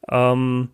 [0.09, 0.69] Ähm,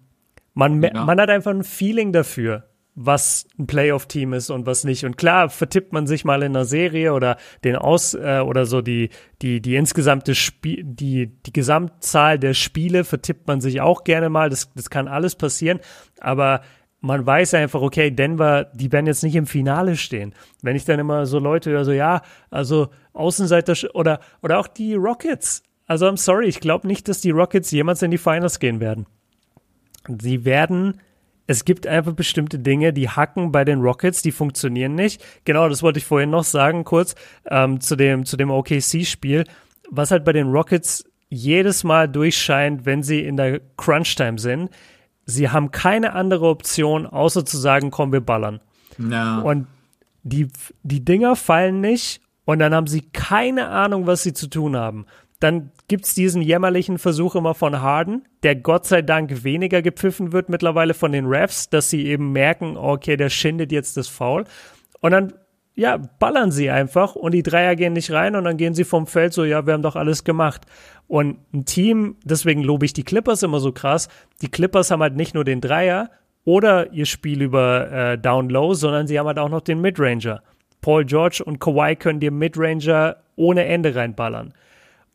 [0.56, 1.06] man, ja.
[1.06, 2.68] man hat einfach ein Feeling dafür
[3.00, 5.06] was ein Playoff-Team ist und was nicht.
[5.06, 8.82] Und klar, vertippt man sich mal in einer Serie oder den Aus äh, oder so
[8.82, 9.10] die
[9.44, 14.50] die die insgesamte Spiel die die Gesamtzahl der Spiele vertippt man sich auch gerne mal.
[14.50, 15.80] Das das kann alles passieren,
[16.20, 16.62] aber
[17.00, 20.34] man weiß einfach, okay, Denver, die werden jetzt nicht im Finale stehen.
[20.64, 24.96] Wenn ich dann immer so Leute höre, so ja, also Außenseiter oder oder auch die
[24.96, 25.62] Rockets.
[25.86, 29.06] Also I'm sorry, ich glaube nicht, dass die Rockets jemals in die Finals gehen werden.
[30.20, 31.00] Sie werden
[31.48, 35.24] es gibt einfach bestimmte Dinge, die hacken bei den Rockets, die funktionieren nicht.
[35.46, 37.16] Genau, das wollte ich vorhin noch sagen, kurz
[37.50, 39.46] ähm, zu dem, zu dem OKC-Spiel.
[39.90, 44.70] Was halt bei den Rockets jedes Mal durchscheint, wenn sie in der Crunch-Time sind,
[45.26, 48.60] sie haben keine andere Option, außer zu sagen, komm, wir ballern.
[48.98, 49.42] No.
[49.42, 49.68] Und
[50.24, 50.48] die,
[50.84, 55.06] die Dinger fallen nicht und dann haben sie keine Ahnung, was sie zu tun haben.
[55.40, 60.50] Dann gibt's diesen jämmerlichen Versuch immer von Harden, der Gott sei Dank weniger gepfiffen wird
[60.50, 64.46] mittlerweile von den Refs, dass sie eben merken, okay, der schindet jetzt das Foul.
[65.00, 65.34] Und dann,
[65.76, 69.06] ja, ballern sie einfach und die Dreier gehen nicht rein und dann gehen sie vom
[69.06, 70.66] Feld so, ja, wir haben doch alles gemacht.
[71.08, 74.10] Und ein Team, deswegen lobe ich die Clippers immer so krass,
[74.42, 76.10] die Clippers haben halt nicht nur den Dreier
[76.46, 80.42] oder ihr Spiel über äh, Down Low, sondern sie haben halt auch noch den Midranger.
[80.82, 84.54] Paul George und Kawhi können dir Midranger ohne Ende reinballern.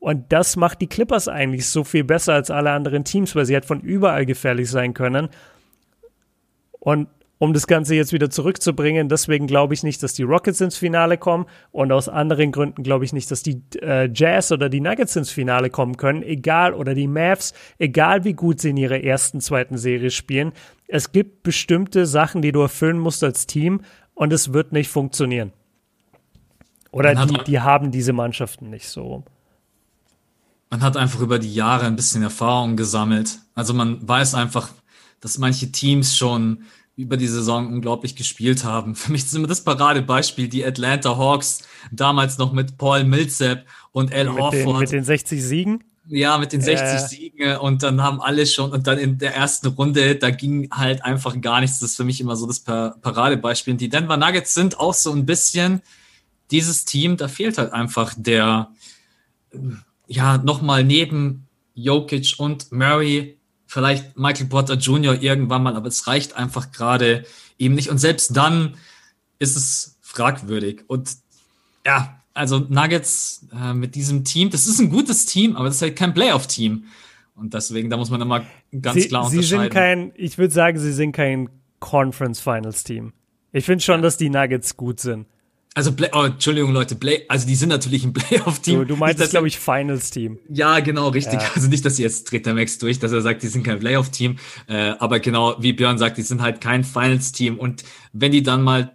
[0.03, 3.55] Und das macht die Clippers eigentlich so viel besser als alle anderen Teams, weil sie
[3.55, 5.29] halt von überall gefährlich sein können.
[6.81, 7.07] Und
[7.39, 9.09] um das Ganze jetzt wieder zurückzubringen.
[9.09, 11.47] Deswegen glaube ich nicht, dass die Rockets ins Finale kommen.
[11.71, 15.31] Und aus anderen Gründen glaube ich nicht, dass die äh, Jazz oder die Nuggets ins
[15.31, 16.25] Finale kommen können.
[16.25, 20.51] Egal, oder die Mavs, egal wie gut sie in ihrer ersten, zweiten Serie spielen.
[20.89, 23.83] Es gibt bestimmte Sachen, die du erfüllen musst als Team
[24.15, 25.53] und es wird nicht funktionieren.
[26.91, 29.23] Oder die, die haben diese Mannschaften nicht so.
[30.73, 33.41] Man hat einfach über die Jahre ein bisschen Erfahrung gesammelt.
[33.55, 34.71] Also man weiß einfach,
[35.21, 36.63] dass manche Teams schon
[36.97, 38.95] über die Saison unglaublich gespielt haben.
[38.97, 41.61] Für mich ist immer das Paradebeispiel die Atlanta Hawks,
[41.91, 44.65] damals noch mit Paul Millsap und Al Horford.
[44.65, 45.85] Den, mit den 60 Siegen?
[46.09, 46.99] Ja, mit den 60 äh.
[47.07, 51.05] Siegen und dann haben alle schon und dann in der ersten Runde, da ging halt
[51.05, 51.81] einfach gar nichts.
[51.81, 53.75] Das ist für mich immer so das Paradebeispiel.
[53.75, 55.83] Die Denver Nuggets sind auch so ein bisschen
[56.51, 58.71] dieses Team, da fehlt halt einfach der,
[60.13, 65.21] ja, nochmal neben Jokic und Murray, vielleicht Michael Porter Jr.
[65.21, 67.25] irgendwann mal, aber es reicht einfach gerade
[67.59, 67.89] eben nicht.
[67.89, 68.77] Und selbst dann
[69.39, 70.85] ist es fragwürdig.
[70.87, 71.17] Und
[71.87, 75.83] ja, also Nuggets äh, mit diesem Team, das ist ein gutes Team, aber das ist
[75.83, 76.85] halt kein Playoff-Team.
[77.35, 78.45] Und deswegen, da muss man immer
[78.81, 79.43] ganz sie, klar unterscheiden.
[79.43, 81.49] Sie sind kein, ich würde sagen, sie sind kein
[81.81, 83.15] Conference Finals Team.
[83.53, 84.03] Ich finde schon, ja.
[84.03, 85.27] dass die Nuggets gut sind.
[85.75, 88.81] Also, Play oh, Entschuldigung, Leute, Play also die sind natürlich ein Playoff-Team.
[88.81, 90.39] Du, du meinst, glaube ich, Finals-Team.
[90.49, 91.41] Ja, genau, richtig.
[91.41, 91.51] Ja.
[91.55, 94.39] Also nicht, dass jetzt dreht der Max durch, dass er sagt, die sind kein Playoff-Team.
[94.67, 97.59] Äh, aber genau, wie Björn sagt, die sind halt kein Finals-Team.
[97.59, 98.93] Und wenn die dann mal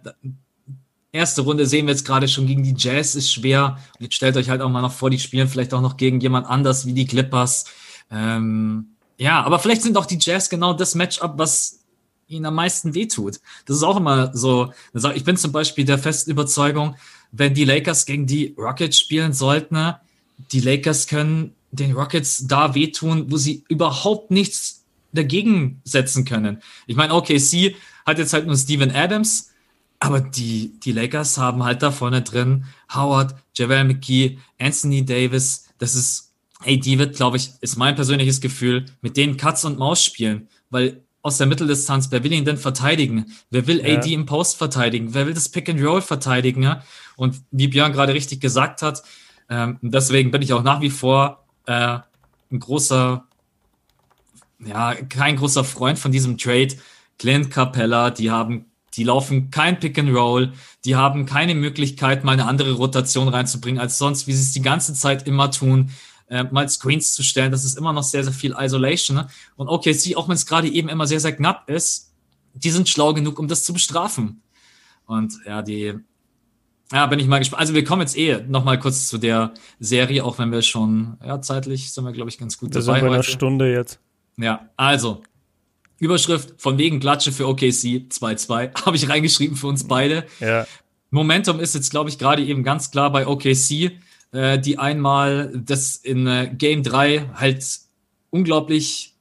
[1.12, 3.78] erste Runde sehen wir jetzt gerade schon gegen die Jazz ist schwer.
[3.98, 6.20] Und jetzt stellt euch halt auch mal noch vor, die spielen vielleicht auch noch gegen
[6.20, 7.66] jemand anders wie die Clippers.
[8.10, 11.77] Ähm, ja, aber vielleicht sind auch die Jazz genau das Matchup, was
[12.28, 13.40] ihnen am meisten wehtut.
[13.66, 14.72] Das ist auch immer so.
[15.14, 16.96] Ich bin zum Beispiel der festen Überzeugung,
[17.32, 20.00] wenn die Lakers gegen die Rockets spielen sollten, ne,
[20.52, 26.62] die Lakers können den Rockets da wehtun, wo sie überhaupt nichts dagegen setzen können.
[26.86, 27.74] Ich meine, OKC
[28.06, 29.50] hat jetzt halt nur Steven Adams,
[30.00, 32.64] aber die, die Lakers haben halt da vorne drin
[32.94, 35.68] Howard, JaVale McGee, Anthony Davis.
[35.78, 39.78] Das ist, hey, die wird, glaube ich, ist mein persönliches Gefühl, mit denen Katz und
[39.78, 43.26] Maus spielen, weil aus der Mitteldistanz, wer will ihn denn verteidigen?
[43.50, 43.96] Wer will ja.
[43.96, 45.14] AD im Post verteidigen?
[45.14, 46.62] Wer will das Pick and Roll verteidigen?
[46.62, 46.82] Ja?
[47.16, 49.02] Und wie Björn gerade richtig gesagt hat,
[49.48, 51.98] ähm, deswegen bin ich auch nach wie vor äh,
[52.50, 53.24] ein großer,
[54.64, 56.76] ja, kein großer Freund von diesem Trade.
[57.18, 58.66] Clint Capella, die haben
[58.98, 60.52] die laufen kein Pick and Roll,
[60.84, 64.62] die haben keine Möglichkeit, mal eine andere Rotation reinzubringen als sonst, wie sie es die
[64.62, 65.90] ganze Zeit immer tun,
[66.28, 67.52] äh, mal Screens zu stellen.
[67.52, 69.16] Das ist immer noch sehr, sehr viel Isolation.
[69.16, 69.28] Ne?
[69.56, 72.12] Und OKC, auch wenn es gerade eben immer sehr, sehr knapp ist,
[72.54, 74.42] die sind schlau genug, um das zu bestrafen.
[75.06, 75.94] Und ja, die,
[76.92, 77.60] ja, bin ich mal gespannt.
[77.60, 81.16] Also wir kommen jetzt eh noch mal kurz zu der Serie, auch wenn wir schon,
[81.24, 83.00] ja, zeitlich sind wir, glaube ich, ganz gut wir dabei.
[83.00, 84.00] Sind bei einer Stunde jetzt.
[84.36, 85.22] Ja, also
[85.98, 90.24] Überschrift von wegen Klatsche für OKC 2-2 habe ich reingeschrieben für uns beide.
[90.40, 90.66] Ja.
[91.10, 93.92] Momentum ist jetzt, glaube ich, gerade eben ganz klar bei OKC,
[94.32, 97.64] äh, die einmal das in äh, Game 3 halt
[98.30, 99.14] unglaublich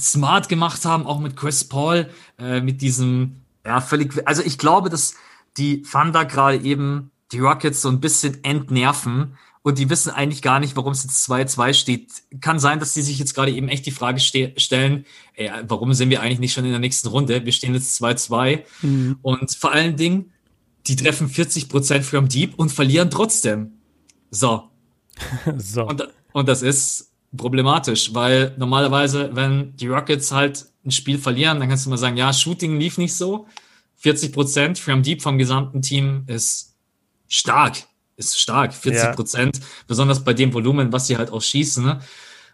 [0.00, 4.90] smart gemacht haben, auch mit Chris Paul, äh, mit diesem, ja, völlig, also ich glaube,
[4.90, 5.14] dass
[5.56, 9.36] die Thunder gerade eben die Rockets so ein bisschen entnerven,
[9.66, 12.12] und die wissen eigentlich gar nicht, warum es jetzt 2-2 steht.
[12.40, 15.92] Kann sein, dass sie sich jetzt gerade eben echt die Frage ste stellen, ey, warum
[15.92, 17.44] sind wir eigentlich nicht schon in der nächsten Runde?
[17.44, 19.18] Wir stehen jetzt 2-2 mhm.
[19.22, 20.30] und vor allen Dingen,
[20.86, 23.75] die treffen 40 Prozent from Deep und verlieren trotzdem.
[24.38, 24.64] So.
[25.56, 25.86] so.
[25.86, 31.68] Und, und das ist problematisch, weil normalerweise, wenn die Rockets halt ein Spiel verlieren, dann
[31.68, 33.46] kannst du mal sagen, ja, Shooting lief nicht so.
[33.96, 36.74] 40 Prozent from Deep vom gesamten Team ist
[37.28, 39.64] stark ist stark, 40 Prozent, ja.
[39.86, 41.84] besonders bei dem Volumen, was sie halt auch schießen.
[41.84, 42.00] Ne?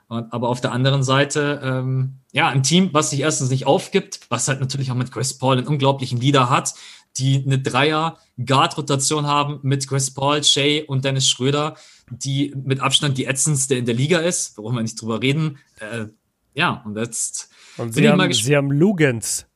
[0.09, 4.21] Und, aber auf der anderen Seite, ähm, ja, ein Team, was sich erstens nicht aufgibt,
[4.29, 6.75] was halt natürlich auch mit Chris Paul einen unglaublichen Leader hat,
[7.17, 11.77] die eine Dreier-Guard-Rotation haben mit Chris Paul, Shay und Dennis Schröder,
[12.11, 15.59] die mit Abstand die ätzendste in der Liga ist, warum wir nicht drüber reden.
[15.79, 16.07] Äh,
[16.55, 17.51] ja, und jetzt.
[17.77, 19.47] Und sie haben, sie haben Lugens.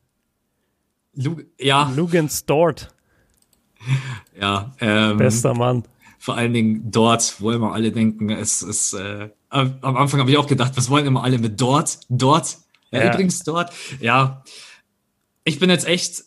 [1.14, 1.92] Lug ja.
[1.94, 2.88] Lugens dort.
[4.38, 4.74] Ja.
[4.80, 5.84] Ähm, Bester Mann
[6.26, 10.36] vor allen Dingen dort, wo immer alle denken, es ist, äh, am Anfang habe ich
[10.36, 12.58] auch gedacht, was wollen immer alle mit dort, dort,
[12.90, 13.12] ja.
[13.12, 14.42] übrigens dort, ja.
[15.44, 16.24] Ich bin jetzt echt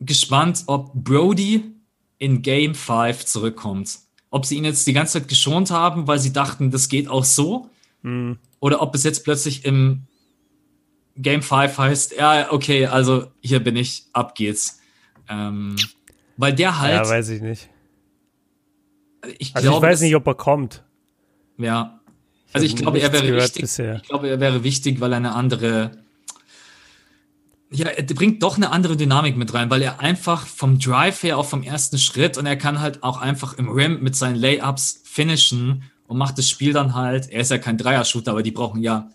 [0.00, 1.64] gespannt, ob Brody
[2.18, 3.98] in Game 5 zurückkommt.
[4.30, 7.24] Ob sie ihn jetzt die ganze Zeit geschont haben, weil sie dachten, das geht auch
[7.24, 7.70] so.
[8.02, 8.38] Mhm.
[8.60, 10.06] Oder ob es jetzt plötzlich im
[11.16, 14.80] Game 5 heißt, ja, okay, also hier bin ich, ab geht's.
[15.28, 15.76] Ähm,
[16.36, 16.94] weil der halt.
[16.94, 17.68] Ja, weiß ich nicht.
[19.38, 20.84] Ich also glaube, ich weiß nicht, ob er kommt.
[21.58, 22.00] Ja.
[22.52, 23.62] Also ich, ich glaube, er wäre wichtig.
[23.62, 23.96] Bisher.
[23.96, 25.92] Ich glaube, er wäre wichtig, weil er eine andere,
[27.70, 31.36] Ja, er bringt doch eine andere Dynamik mit rein, weil er einfach vom Drive her,
[31.36, 35.02] auch vom ersten Schritt und er kann halt auch einfach im Rim mit seinen Layups
[35.04, 37.28] finishen und macht das Spiel dann halt.
[37.28, 39.10] Er ist ja kein Dreier-Shooter, aber die brauchen ja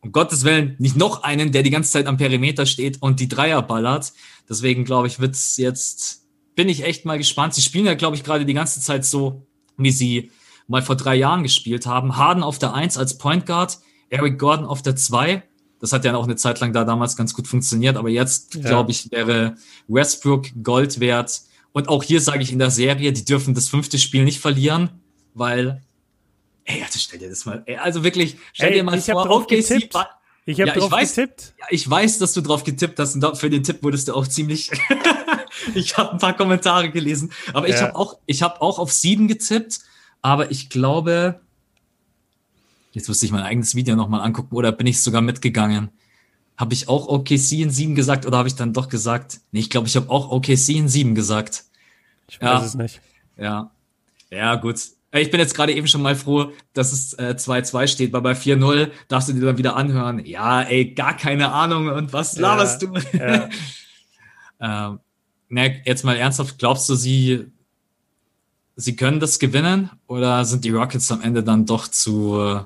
[0.00, 3.28] um Gottes Willen nicht noch einen, der die ganze Zeit am Perimeter steht und die
[3.28, 4.12] Dreier ballert.
[4.48, 6.22] Deswegen glaube ich, wird's jetzt,
[6.54, 7.54] bin ich echt mal gespannt.
[7.54, 9.46] Sie spielen ja, glaube ich, gerade die ganze Zeit so,
[9.76, 10.30] wie sie
[10.68, 12.16] mal vor drei Jahren gespielt haben.
[12.16, 15.42] Harden auf der Eins als Point Guard, Eric Gordon auf der Zwei
[15.80, 18.62] das hat ja auch eine Zeit lang da damals ganz gut funktioniert, aber jetzt, ja.
[18.62, 19.56] glaube ich, wäre
[19.88, 21.42] Westbrook Gold wert.
[21.72, 24.90] Und auch hier sage ich in der Serie, die dürfen das fünfte Spiel nicht verlieren,
[25.34, 25.82] weil,
[26.64, 29.90] ey, also stell dir das mal, ey, also wirklich, stell ey, dir mal vor, OKC
[30.48, 31.54] ich habe ja, drauf weiß, getippt.
[31.58, 34.28] Ja, ich weiß, dass du drauf getippt hast und für den Tipp wurdest du auch
[34.28, 34.70] ziemlich.
[35.74, 37.74] ich habe ein paar Kommentare gelesen, aber ja.
[37.74, 39.80] ich habe auch, ich habe auch auf sieben getippt,
[40.22, 41.40] aber ich glaube,
[42.96, 45.90] Jetzt müsste ich mein eigenes Video nochmal angucken oder bin ich sogar mitgegangen?
[46.56, 49.40] Habe ich auch OKC in sieben gesagt oder habe ich dann doch gesagt?
[49.52, 51.64] Nee, ich glaube, ich habe auch OKC in sieben gesagt.
[52.26, 52.64] Ich weiß ja.
[52.64, 53.02] es nicht.
[53.36, 53.70] Ja.
[54.30, 54.80] Ja, gut.
[55.12, 58.32] Ich bin jetzt gerade eben schon mal froh, dass es 2-2 äh, steht, weil bei
[58.32, 60.24] 4-0 darfst du dir dann wieder anhören.
[60.24, 63.18] Ja, ey, gar keine Ahnung und was laberst ja, du?
[63.18, 63.48] Ja.
[64.88, 65.00] ähm,
[65.50, 67.44] ne, jetzt mal ernsthaft, glaubst du, sie,
[68.74, 72.64] sie können das gewinnen oder sind die Rockets am Ende dann doch zu, äh,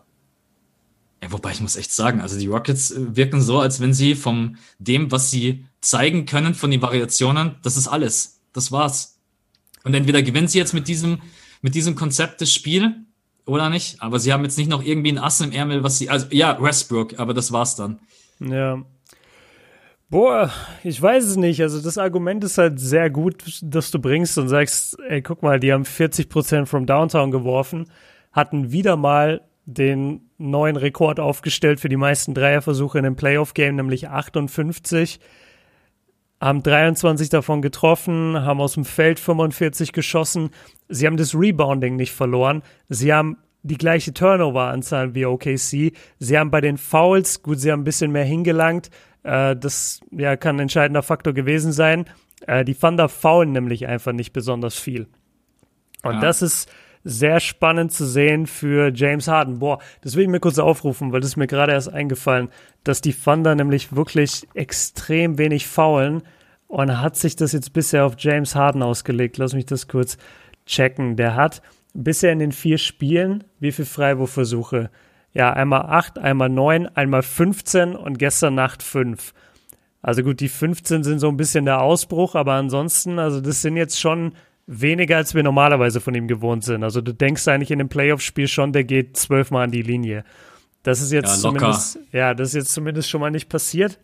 [1.22, 4.14] ja, wobei ich muss echt sagen, also die Rockets äh, wirken so, als wenn sie
[4.14, 8.40] von dem, was sie zeigen können, von den Variationen, das ist alles.
[8.52, 9.18] Das war's.
[9.84, 11.20] Und entweder gewinnen sie jetzt mit diesem,
[11.62, 12.96] mit diesem Konzept des Spiel
[13.46, 14.02] oder nicht.
[14.02, 16.60] Aber sie haben jetzt nicht noch irgendwie ein Ass im Ärmel, was sie, also ja,
[16.60, 18.00] Westbrook, aber das war's dann.
[18.40, 18.82] Ja.
[20.08, 20.50] Boah,
[20.82, 21.60] ich weiß es nicht.
[21.62, 25.60] Also das Argument ist halt sehr gut, dass du bringst und sagst, ey, guck mal,
[25.60, 27.90] die haben 40 Prozent vom Downtown geworfen,
[28.32, 34.08] hatten wieder mal den neuen Rekord aufgestellt für die meisten Dreierversuche in einem Playoff-Game, nämlich
[34.08, 35.20] 58.
[36.40, 40.50] Haben 23 davon getroffen, haben aus dem Feld 45 geschossen.
[40.88, 42.62] Sie haben das Rebounding nicht verloren.
[42.88, 45.92] Sie haben die gleiche Turnover-Anzahl wie OKC.
[46.18, 48.90] Sie haben bei den Fouls, gut, sie haben ein bisschen mehr hingelangt.
[49.22, 52.06] Äh, das ja, kann ein entscheidender Faktor gewesen sein.
[52.46, 55.08] Äh, die Thunder faulen nämlich einfach nicht besonders viel.
[56.02, 56.20] Und ja.
[56.20, 56.72] das ist
[57.04, 59.58] sehr spannend zu sehen für James Harden.
[59.58, 62.50] Boah, das will ich mir kurz aufrufen, weil das ist mir gerade erst eingefallen,
[62.84, 66.22] dass die Thunder nämlich wirklich extrem wenig faulen
[66.68, 69.38] und hat sich das jetzt bisher auf James Harden ausgelegt.
[69.38, 70.18] Lass mich das kurz
[70.66, 71.16] checken.
[71.16, 71.62] Der hat
[71.94, 74.90] bisher in den vier Spielen wie viele Freiwurfversuche?
[75.32, 79.32] Ja, einmal acht, einmal neun, einmal 15 und gestern Nacht fünf.
[80.02, 83.76] Also gut, die 15 sind so ein bisschen der Ausbruch, aber ansonsten, also das sind
[83.76, 84.32] jetzt schon
[84.66, 86.84] weniger, als wir normalerweise von ihm gewohnt sind.
[86.84, 90.24] Also du denkst eigentlich in dem Playoff-Spiel schon, der geht zwölfmal an die Linie.
[90.82, 93.98] Das ist jetzt ja, zumindest, ja, das ist jetzt zumindest schon mal nicht passiert.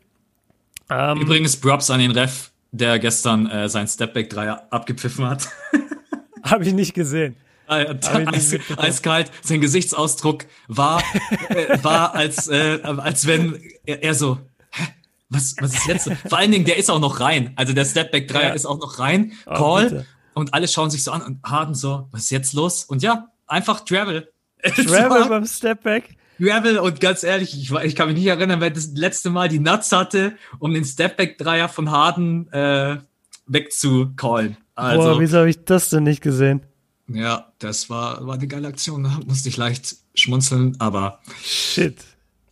[0.90, 5.48] Ähm, Übrigens Props an den Ref, der gestern äh, sein Stepback-Dreier abgepfiffen hat.
[6.42, 7.36] Habe ich nicht gesehen.
[7.68, 11.02] Eis, eiskalt, sein Gesichtsausdruck war,
[11.48, 14.38] äh, war als, äh, als wenn er, er so,
[14.70, 14.84] hä?
[15.28, 16.10] Was, was ist jetzt?
[16.28, 17.52] Vor allen Dingen, der ist auch noch rein.
[17.56, 18.54] Also der Stepback-Dreier ja.
[18.54, 19.32] ist auch noch rein.
[19.46, 19.84] Oh, Call.
[19.90, 20.06] Bitte.
[20.36, 22.84] Und alle schauen sich so an und Harden so, was ist jetzt los?
[22.84, 24.30] Und ja, einfach Travel.
[24.62, 26.14] Travel beim Stepback.
[26.38, 29.60] Travel und ganz ehrlich, ich, ich kann mich nicht erinnern, wer das letzte Mal die
[29.60, 32.98] Nuts hatte, um den Stepback-Dreier von Harden äh,
[33.46, 34.58] wegzucallen.
[34.74, 36.60] Also, Boah, wieso habe ich das denn nicht gesehen?
[37.08, 39.04] Ja, das war, war eine geile Aktion.
[39.04, 41.20] Da musste ich leicht schmunzeln, aber.
[41.42, 41.96] Shit.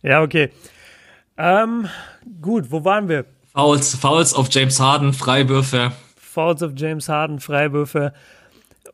[0.01, 0.49] Ja, okay.
[1.37, 1.87] Ähm,
[2.41, 3.25] gut, wo waren wir?
[3.53, 5.91] Fouls, Fouls auf James Harden, Freiwürfe.
[6.35, 8.11] Fouls of James Harden, Freiwürfe.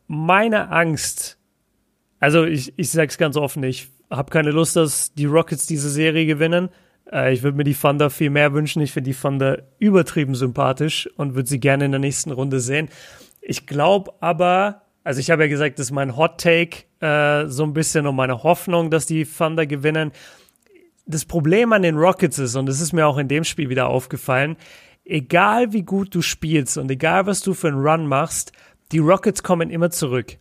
[0.06, 1.38] Meine Angst,
[2.20, 6.24] also ich, ich sag's ganz offen, ich habe keine Lust, dass die Rockets diese Serie
[6.24, 6.68] gewinnen.
[7.10, 8.80] Äh, ich würde mir die Thunder viel mehr wünschen.
[8.80, 12.88] Ich finde die Thunder übertrieben sympathisch und würde sie gerne in der nächsten Runde sehen.
[13.40, 17.64] Ich glaube aber, also ich habe ja gesagt, das ist mein Hot Take, äh, so
[17.64, 20.12] ein bisschen um meine Hoffnung, dass die Thunder gewinnen.
[21.06, 23.88] Das Problem an den Rockets ist, und das ist mir auch in dem Spiel wieder
[23.88, 24.56] aufgefallen,
[25.04, 28.52] egal wie gut du spielst und egal was du für einen Run machst,
[28.92, 30.38] die Rockets kommen immer zurück,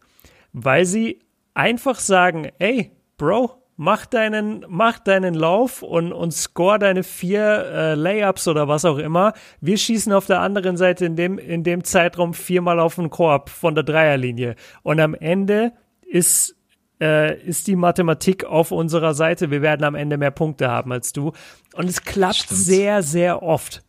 [0.54, 1.20] weil sie
[1.54, 7.96] einfach sagen, ey, Bro, mach deinen, mach deinen Lauf und, und score deine vier äh,
[7.96, 9.34] Layups oder was auch immer.
[9.60, 13.50] Wir schießen auf der anderen Seite in dem, in dem Zeitraum viermal auf den Korb
[13.50, 14.56] von der Dreierlinie.
[14.84, 15.74] Und am Ende
[16.06, 16.56] ist,
[17.00, 19.50] äh, ist die Mathematik auf unserer Seite.
[19.50, 21.32] Wir werden am Ende mehr Punkte haben als du.
[21.74, 22.60] Und es klappt Stimmt.
[22.60, 23.84] sehr, sehr oft.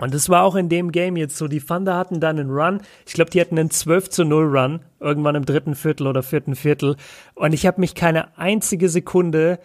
[0.00, 1.48] Und das war auch in dem Game jetzt so.
[1.48, 2.80] Die Thunder hatten dann einen Run.
[3.06, 4.80] Ich glaube, die hatten einen 12 zu 0 Run.
[5.00, 6.96] Irgendwann im dritten Viertel oder vierten Viertel.
[7.34, 9.58] Und ich habe mich keine einzige Sekunde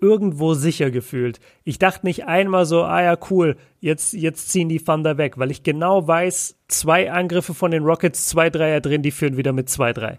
[0.00, 1.38] irgendwo sicher gefühlt.
[1.62, 5.52] Ich dachte nicht einmal so, ah ja, cool, jetzt, jetzt ziehen die Thunder weg, weil
[5.52, 9.70] ich genau weiß, zwei Angriffe von den Rockets, zwei Dreier drin, die führen wieder mit
[9.70, 10.18] zwei drei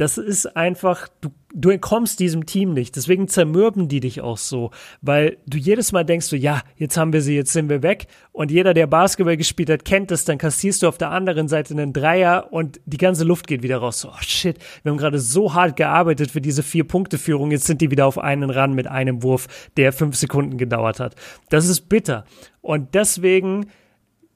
[0.00, 2.96] das ist einfach, du, du entkommst diesem Team nicht.
[2.96, 4.70] Deswegen zermürben die dich auch so,
[5.02, 8.06] weil du jedes Mal denkst, so, ja, jetzt haben wir sie, jetzt sind wir weg.
[8.32, 10.24] Und jeder, der Basketball gespielt hat, kennt das.
[10.24, 13.76] Dann kassierst du auf der anderen Seite einen Dreier und die ganze Luft geht wieder
[13.76, 14.00] raus.
[14.00, 17.50] So, oh shit, wir haben gerade so hart gearbeitet für diese Vier-Punkte-Führung.
[17.50, 21.14] Jetzt sind die wieder auf einen ran mit einem Wurf, der fünf Sekunden gedauert hat.
[21.50, 22.24] Das ist bitter.
[22.62, 23.66] Und deswegen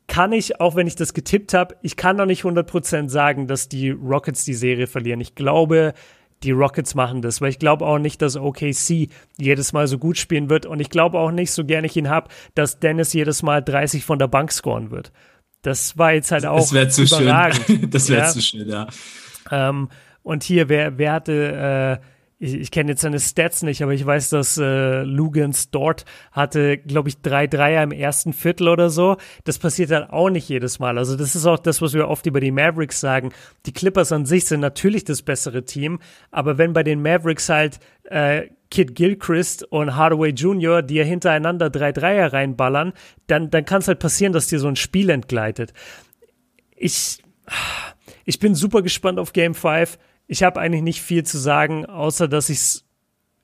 [0.07, 3.69] kann ich, auch wenn ich das getippt habe, ich kann noch nicht 100% sagen, dass
[3.69, 5.21] die Rockets die Serie verlieren.
[5.21, 5.95] Ich glaube,
[6.43, 9.09] die Rockets machen das, weil ich glaube auch nicht, dass OKC
[9.39, 12.11] jedes Mal so gut spielen wird und ich glaube auch nicht, so gerne ich ihn
[12.11, 15.11] habe, dass Dennis jedes Mal 30 von der Bank scoren wird.
[15.63, 17.65] Das war jetzt halt auch das wäre zu überragend.
[17.67, 17.91] Schön.
[17.91, 18.29] das wäre ja.
[18.29, 18.89] zu schön, ja.
[19.51, 19.89] Ähm,
[20.23, 22.07] und hier, wer, wer hatte äh,
[22.45, 26.77] ich, ich kenne jetzt seine Stats nicht, aber ich weiß, dass äh, Lugans dort hatte,
[26.77, 29.17] glaube ich, drei Dreier im ersten Viertel oder so.
[29.45, 30.99] Das passiert dann auch nicht jedes Mal.
[30.99, 33.33] Also das ist auch das, was wir oft über die Mavericks sagen.
[33.65, 36.01] Die Clippers an sich sind natürlich das bessere Team,
[36.31, 41.93] aber wenn bei den Mavericks halt äh, Kid Gilchrist und Hardaway Jr., ja hintereinander drei
[41.93, 42.93] Dreier reinballern,
[43.27, 45.73] dann, dann kann es halt passieren, dass dir so ein Spiel entgleitet.
[46.77, 47.23] Ich,
[48.27, 49.97] ich bin super gespannt auf Game 5
[50.27, 52.85] ich habe eigentlich nicht viel zu sagen, außer dass ich es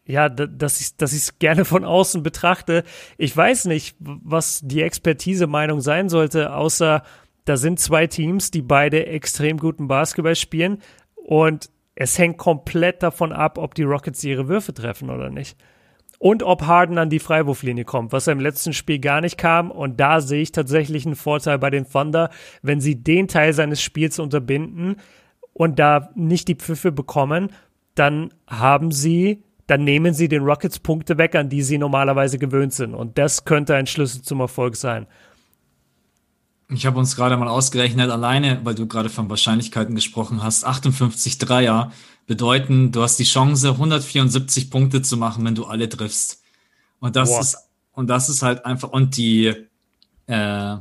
[0.07, 2.85] ja, dass ich dass ich es gerne von außen betrachte.
[3.16, 7.02] Ich weiß nicht, was die Expertise-Meinung sein sollte, außer
[7.44, 10.78] da sind zwei Teams, die beide extrem guten Basketball spielen
[11.15, 15.57] und es hängt komplett davon ab, ob die Rockets ihre Würfe treffen oder nicht.
[16.19, 19.70] Und ob Harden an die Freiwurflinie kommt, was er im letzten Spiel gar nicht kam.
[19.70, 22.31] Und da sehe ich tatsächlich einen Vorteil bei den Thunder,
[22.61, 24.97] wenn sie den Teil seines Spiels unterbinden,
[25.52, 27.51] und da nicht die Pfiffe bekommen,
[27.94, 32.72] dann haben sie, dann nehmen sie den Rockets Punkte weg, an die sie normalerweise gewöhnt
[32.72, 32.94] sind.
[32.94, 35.06] Und das könnte ein Schlüssel zum Erfolg sein.
[36.72, 41.39] Ich habe uns gerade mal ausgerechnet, alleine, weil du gerade von Wahrscheinlichkeiten gesprochen hast, 58
[41.39, 41.93] Dreier
[42.27, 46.43] bedeuten, du hast die Chance, 174 Punkte zu machen, wenn du alle triffst.
[47.01, 47.40] Und das Boah.
[47.40, 47.56] ist,
[47.93, 49.52] und das ist halt einfach, und die,
[50.27, 50.77] äh,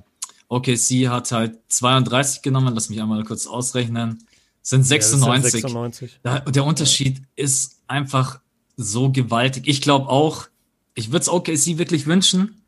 [0.47, 4.23] OKC hat halt 32 genommen, lass mich einmal kurz ausrechnen
[4.69, 5.63] sind 96.
[5.63, 6.19] Ja, 96.
[6.23, 8.39] Der, der Unterschied ist einfach
[8.77, 9.63] so gewaltig.
[9.67, 10.47] Ich glaube auch,
[10.93, 12.61] ich würde es OKC wirklich wünschen,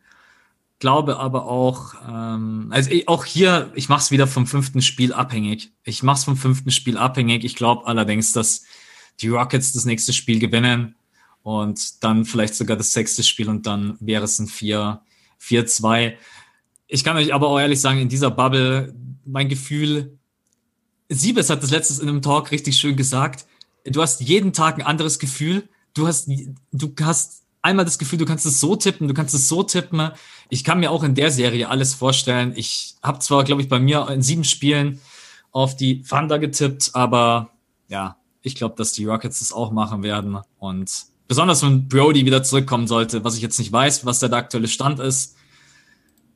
[0.80, 5.72] glaube aber auch, ähm, also auch hier, ich mache es wieder vom fünften Spiel abhängig.
[5.84, 7.44] Ich mache es vom fünften Spiel abhängig.
[7.44, 8.64] Ich glaube allerdings, dass
[9.20, 10.96] die Rockets das nächste Spiel gewinnen
[11.44, 16.14] und dann vielleicht sogar das sechste Spiel und dann wäre es ein 4-2.
[16.88, 20.18] Ich kann euch aber auch ehrlich sagen, in dieser Bubble, mein Gefühl
[21.14, 23.46] Siebes hat das letztes in einem Talk richtig schön gesagt.
[23.86, 25.68] Du hast jeden Tag ein anderes Gefühl.
[25.94, 26.30] Du hast,
[26.72, 30.12] du hast einmal das Gefühl, du kannst es so tippen, du kannst es so tippen.
[30.50, 32.54] Ich kann mir auch in der Serie alles vorstellen.
[32.56, 35.02] Ich habe zwar, glaube ich, bei mir in sieben Spielen
[35.52, 37.50] auf die Thunder getippt, aber
[37.90, 40.38] ja, ich glaube, dass die Rockets das auch machen werden.
[40.60, 40.92] Und
[41.28, 45.00] besonders wenn Brody wieder zurückkommen sollte, was ich jetzt nicht weiß, was der aktuelle Stand
[45.00, 45.36] ist.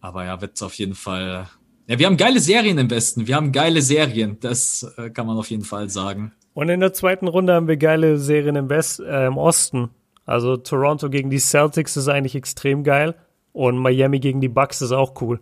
[0.02, 1.50] Aber ja, wird auf jeden Fall
[1.88, 3.28] ja, wir haben geile Serien im Westen.
[3.28, 4.38] Wir haben geile Serien.
[4.40, 6.34] Das äh, kann man auf jeden Fall sagen.
[6.54, 9.90] Und in der zweiten Runde haben wir geile Serien im, West, äh, im Osten.
[10.26, 13.16] Also Toronto gegen die Celtics ist eigentlich extrem geil.
[13.54, 15.40] Und Miami gegen die Bucks ist auch cool.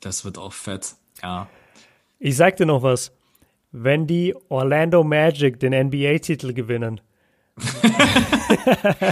[0.00, 1.48] Das wird auch fett, ja.
[2.18, 3.12] Ich sag dir noch was.
[3.72, 7.00] Wenn die Orlando Magic den NBA-Titel gewinnen,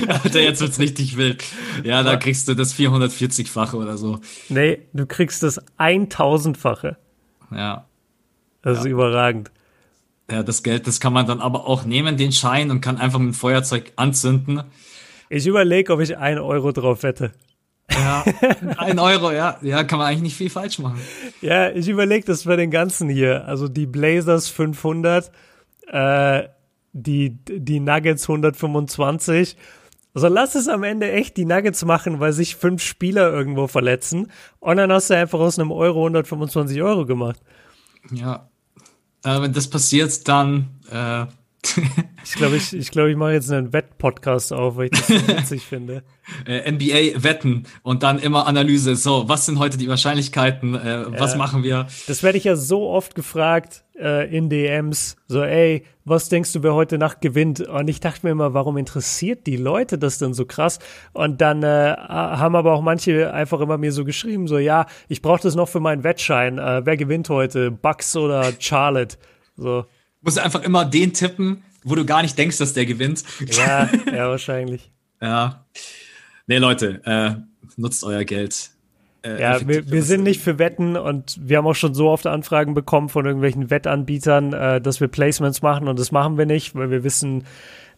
[0.08, 1.44] Alter, jetzt wird's richtig wild.
[1.84, 4.20] Ja, da kriegst du das 440-fache oder so.
[4.48, 6.96] Nee, du kriegst das 1000-fache.
[7.54, 7.86] Ja.
[8.62, 8.80] Das ja.
[8.80, 9.50] ist überragend.
[10.30, 13.18] Ja, das Geld, das kann man dann aber auch nehmen, den Schein, und kann einfach
[13.18, 14.62] mit dem Feuerzeug anzünden.
[15.28, 17.32] Ich überlege, ob ich einen Euro drauf hätte.
[17.90, 18.24] Ja,
[18.78, 19.58] ein Euro, ja.
[19.62, 21.00] Ja, kann man eigentlich nicht viel falsch machen.
[21.40, 23.46] Ja, ich überlege das für den ganzen hier.
[23.46, 25.30] Also die Blazers 500,
[25.88, 26.44] äh,
[26.92, 29.56] die, die Nuggets 125.
[30.14, 34.30] Also lass es am Ende echt die Nuggets machen, weil sich fünf Spieler irgendwo verletzen.
[34.60, 37.40] Und dann hast du einfach aus einem Euro 125 Euro gemacht.
[38.10, 38.48] Ja.
[39.24, 41.26] Äh, wenn das passiert, dann äh,
[42.24, 45.14] ich glaube, ich, ich, glaub, ich mache jetzt einen Wett-Podcast auf, weil ich das so
[45.28, 46.02] witzig finde.
[46.44, 48.96] Äh, NBA wetten und dann immer Analyse.
[48.96, 50.74] So, was sind heute die Wahrscheinlichkeiten?
[50.74, 51.86] Äh, was machen wir?
[52.08, 55.16] Das werde ich ja so oft gefragt äh, in DMs.
[55.28, 57.60] So, ey, was denkst du, wer heute Nacht gewinnt?
[57.60, 60.80] Und ich dachte mir immer, warum interessiert die Leute das denn so krass?
[61.12, 65.22] Und dann äh, haben aber auch manche einfach immer mir so geschrieben, so, ja, ich
[65.22, 66.58] brauche das noch für meinen Wettschein.
[66.58, 67.70] Äh, wer gewinnt heute?
[67.70, 69.16] Bucks oder Charlotte?
[69.56, 69.86] So
[70.22, 73.24] musst du einfach immer den tippen, wo du gar nicht denkst, dass der gewinnt.
[73.50, 74.90] Ja, ja, wahrscheinlich.
[75.20, 75.66] ja.
[76.46, 77.34] Nee, Leute, äh,
[77.76, 78.70] nutzt euer Geld.
[79.24, 82.26] Äh, ja, wir, wir sind nicht für Wetten und wir haben auch schon so oft
[82.26, 86.74] Anfragen bekommen von irgendwelchen Wettanbietern, äh, dass wir Placements machen und das machen wir nicht,
[86.74, 87.44] weil wir wissen,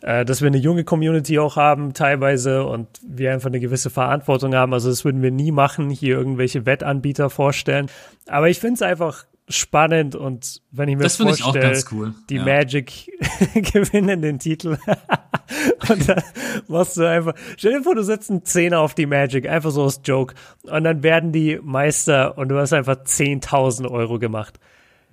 [0.02, 4.54] äh, dass wir eine junge Community auch haben teilweise und wir einfach eine gewisse Verantwortung
[4.54, 4.74] haben.
[4.74, 7.86] Also das würden wir nie machen, hier irgendwelche Wettanbieter vorstellen.
[8.26, 12.14] Aber ich finde es einfach spannend und wenn ich mir das vorstelle, cool.
[12.28, 12.44] die ja.
[12.44, 13.10] Magic
[13.54, 14.76] gewinnen den Titel
[15.88, 16.22] und dann
[16.68, 19.84] machst du einfach, stell dir vor, du setzt einen Zehner auf die Magic, einfach so
[19.84, 24.58] als Joke und dann werden die Meister und du hast einfach 10.000 Euro gemacht.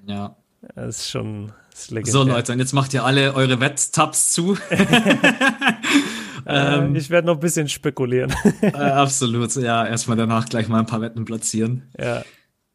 [0.06, 0.36] Ja.
[0.76, 2.14] Das ist schon das ist legendär.
[2.14, 4.58] So Leute, und jetzt macht ihr alle eure Wetttabs zu.
[6.46, 8.34] ähm, ich werde noch ein bisschen spekulieren.
[8.62, 11.90] äh, absolut, ja, erstmal danach gleich mal ein paar Wetten platzieren.
[12.00, 12.24] Ja.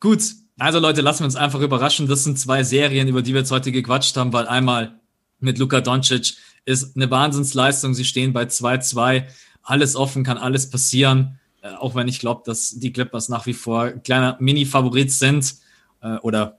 [0.01, 0.23] Gut,
[0.59, 2.09] also Leute, lassen wir uns einfach überraschen.
[2.09, 4.99] Das sind zwei Serien, über die wir jetzt heute gequatscht haben, weil einmal
[5.39, 6.35] mit Luka Doncic
[6.67, 7.95] ist eine Wahnsinnsleistung.
[7.95, 9.25] Sie stehen bei 2-2.
[9.63, 11.39] Alles offen, kann alles passieren.
[11.63, 15.55] Äh, auch wenn ich glaube, dass die Clippers nach wie vor kleiner Mini-Favorit sind
[16.03, 16.59] äh, oder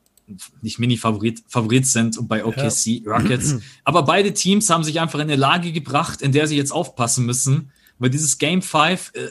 [0.62, 3.12] nicht Mini-Favorit Favorit sind und bei OKC ja.
[3.16, 3.56] Rockets.
[3.84, 7.26] Aber beide Teams haben sich einfach in eine Lage gebracht, in der sie jetzt aufpassen
[7.26, 9.30] müssen, weil dieses Game 5, äh,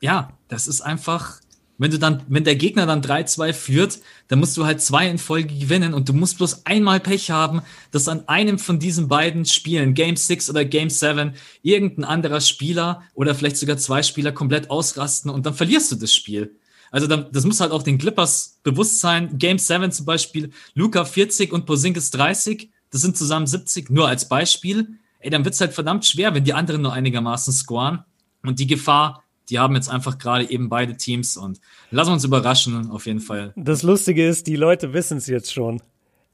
[0.00, 1.37] ja, das ist einfach
[1.78, 5.18] wenn du dann, wenn der Gegner dann 3-2 führt, dann musst du halt zwei in
[5.18, 9.44] Folge gewinnen und du musst bloß einmal Pech haben, dass an einem von diesen beiden
[9.44, 14.70] Spielen, Game 6 oder Game 7, irgendein anderer Spieler oder vielleicht sogar zwei Spieler komplett
[14.70, 16.56] ausrasten und dann verlierst du das Spiel.
[16.90, 19.38] Also das muss halt auch den Clippers bewusst sein.
[19.38, 24.28] Game 7 zum Beispiel, Luca 40 und Posingis 30, das sind zusammen 70, nur als
[24.28, 24.98] Beispiel.
[25.20, 28.04] Ey, dann wird's halt verdammt schwer, wenn die anderen nur einigermaßen scoren.
[28.42, 31.60] Und die Gefahr die haben jetzt einfach gerade eben beide Teams und
[31.90, 33.52] lassen uns überraschen, auf jeden Fall.
[33.56, 35.82] Das Lustige ist, die Leute wissen es jetzt schon.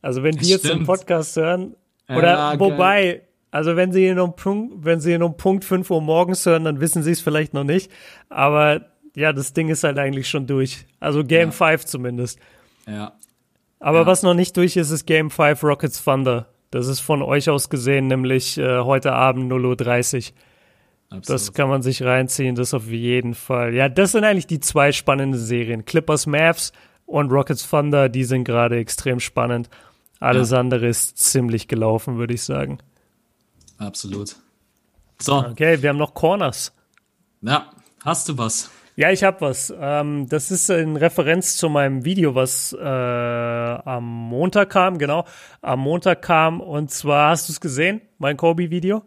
[0.02, 1.76] Also wenn die jetzt den Podcast hören,
[2.08, 5.90] oder ja, wobei, also wenn sie ihn um Punkt, wenn sie ihn um Punkt 5
[5.90, 7.90] Uhr morgens hören, dann wissen sie es vielleicht noch nicht.
[8.28, 8.82] Aber
[9.14, 10.86] ja, das Ding ist halt eigentlich schon durch.
[11.00, 11.52] Also Game ja.
[11.52, 12.38] 5 zumindest.
[12.86, 13.12] Ja.
[13.80, 14.06] Aber ja.
[14.06, 16.48] was noch nicht durch ist, ist Game 5 Rockets Thunder.
[16.70, 20.36] Das ist von euch aus gesehen, nämlich äh, heute Abend 0.30 Uhr.
[21.16, 21.28] Absolut.
[21.28, 23.74] Das kann man sich reinziehen, das auf jeden Fall.
[23.74, 25.84] Ja, das sind eigentlich die zwei spannenden Serien.
[25.84, 26.72] Clippers Mavs
[27.06, 29.68] und Rockets Thunder, die sind gerade extrem spannend.
[30.18, 30.58] Alles ja.
[30.58, 32.78] andere ist ziemlich gelaufen, würde ich sagen.
[33.78, 34.36] Absolut.
[35.20, 35.36] So.
[35.36, 36.72] Okay, wir haben noch Corners.
[37.42, 37.70] Ja,
[38.04, 38.70] hast du was?
[38.96, 39.74] Ja, ich habe was.
[39.76, 45.24] Ähm, das ist in Referenz zu meinem Video, was äh, am Montag kam, genau.
[45.62, 46.60] Am Montag kam.
[46.60, 49.02] Und zwar, hast du es gesehen, mein Kobe-Video?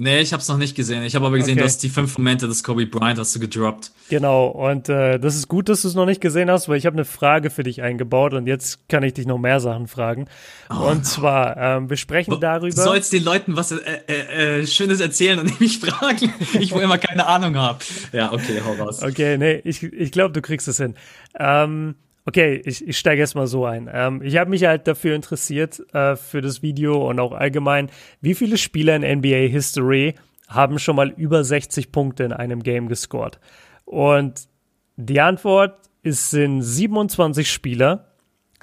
[0.00, 1.02] Nee, ich habe es noch nicht gesehen.
[1.02, 1.64] Ich habe aber gesehen, okay.
[1.64, 3.92] dass die fünf Momente des Kobe Bryant hast du gedroppt.
[4.08, 6.86] Genau, und äh, das ist gut, dass du es noch nicht gesehen hast, weil ich
[6.86, 10.26] habe eine Frage für dich eingebaut und jetzt kann ich dich noch mehr Sachen fragen.
[10.70, 12.74] Oh, und zwar, ähm, wir sprechen darüber.
[12.74, 13.76] Du sollst den Leuten was äh,
[14.08, 17.80] äh, äh, Schönes erzählen und nicht mich fragen, ich wo immer keine Ahnung habe.
[18.12, 19.02] Ja, okay, hau raus.
[19.02, 20.94] Okay, nee, ich, ich glaube, du kriegst es hin.
[21.38, 21.94] Ähm,
[22.26, 23.88] Okay, ich, ich steige erstmal so ein.
[23.92, 27.90] Ähm, ich habe mich halt dafür interessiert, äh, für das Video und auch allgemein,
[28.20, 30.14] wie viele Spieler in NBA History
[30.48, 33.40] haben schon mal über 60 Punkte in einem Game gescored?
[33.84, 34.48] Und
[34.96, 38.06] die Antwort ist, sind 27 Spieler.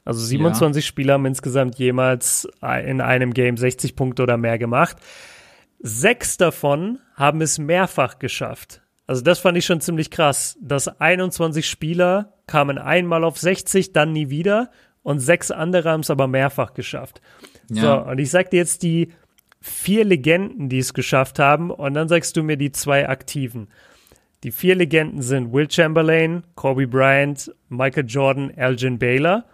[0.05, 0.87] Also 27 ja.
[0.87, 2.47] Spieler haben insgesamt jemals
[2.85, 4.97] in einem Game 60 Punkte oder mehr gemacht.
[5.79, 8.81] Sechs davon haben es mehrfach geschafft.
[9.05, 14.13] Also das fand ich schon ziemlich krass, dass 21 Spieler kamen einmal auf 60, dann
[14.13, 14.71] nie wieder
[15.03, 17.21] und sechs andere haben es aber mehrfach geschafft.
[17.69, 17.81] Ja.
[17.81, 19.13] So, und ich sag dir jetzt die
[19.61, 23.67] vier Legenden, die es geschafft haben und dann sagst du mir die zwei aktiven.
[24.43, 29.45] Die vier Legenden sind Will Chamberlain, Kobe Bryant, Michael Jordan, Elgin Baylor.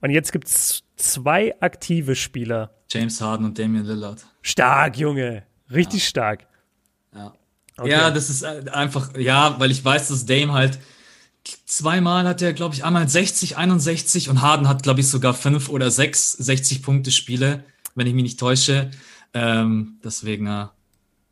[0.00, 2.70] Und jetzt gibt es zwei aktive Spieler.
[2.88, 4.24] James Harden und Damian Lillard.
[4.42, 5.44] Stark, Junge.
[5.70, 6.08] Richtig ja.
[6.08, 6.46] stark.
[7.14, 7.34] Ja.
[7.76, 7.90] Okay.
[7.90, 10.78] Ja, das ist äh, einfach, ja, weil ich weiß, dass Dame halt
[11.44, 15.68] zweimal hat er, glaube ich, einmal 60, 61 und Harden hat, glaube ich, sogar fünf
[15.68, 17.64] oder sechs 60-Punkte-Spiele,
[17.94, 18.90] wenn ich mich nicht täusche.
[19.32, 20.66] Ähm, deswegen, äh,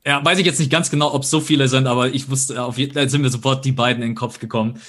[0.06, 2.62] ja, weiß ich jetzt nicht ganz genau, ob es so viele sind, aber ich wusste,
[2.62, 4.80] auf jeden Fall sind mir sofort die beiden in den Kopf gekommen.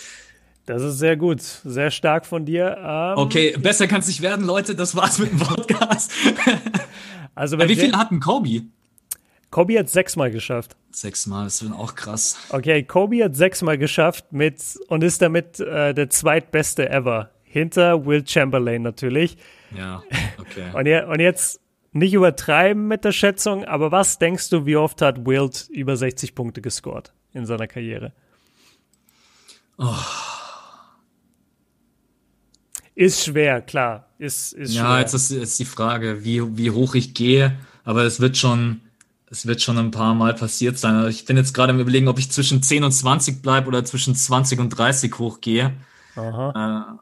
[0.65, 2.77] Das ist sehr gut, sehr stark von dir.
[2.77, 4.75] Ähm, okay, besser kann es nicht werden, Leute.
[4.75, 6.11] Das war's mit dem Podcast.
[7.33, 8.65] also, wie viele hatten Kobe?
[9.51, 10.75] Kobe hat sechsmal geschafft.
[10.91, 12.37] Sechsmal, das ist auch krass.
[12.49, 17.31] Okay, Kobe hat sechsmal geschafft mit und ist damit äh, der zweitbeste ever.
[17.43, 19.37] Hinter Will Chamberlain natürlich.
[19.75, 20.03] Ja,
[20.37, 20.69] okay.
[20.73, 21.59] und, je, und jetzt
[21.91, 26.35] nicht übertreiben mit der Schätzung, aber was denkst du, wie oft hat Wilt über 60
[26.35, 28.13] Punkte gescored in seiner Karriere?
[29.79, 29.95] Oh.
[32.93, 34.09] Ist schwer, klar.
[34.19, 34.99] Ist, ist ja, schwer.
[34.99, 38.81] jetzt ist, ist die Frage, wie, wie hoch ich gehe, aber es wird schon
[39.31, 40.95] es wird schon ein paar Mal passiert sein.
[40.95, 43.85] Also ich bin jetzt gerade im Überlegen, ob ich zwischen 10 und 20 bleibe oder
[43.85, 45.73] zwischen 20 und 30 hochgehe.
[46.15, 46.99] Aha.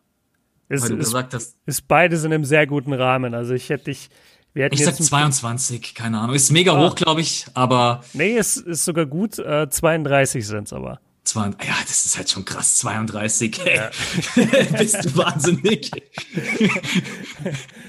[0.69, 3.33] Äh, ist, ist, hast, ist beides in einem sehr guten Rahmen.
[3.33, 4.09] Also ich hätte dich.
[4.53, 6.35] ich sag 22, keine Ahnung.
[6.35, 6.85] Ist mega ah.
[6.85, 8.03] hoch, glaube ich, aber.
[8.13, 9.39] Nee, es ist sogar gut.
[9.39, 10.99] Äh, 32 sind es aber.
[11.27, 13.57] Zwei, ja, das ist halt schon krass, 32.
[13.57, 13.89] Ja.
[14.77, 15.91] Bist du wahnsinnig?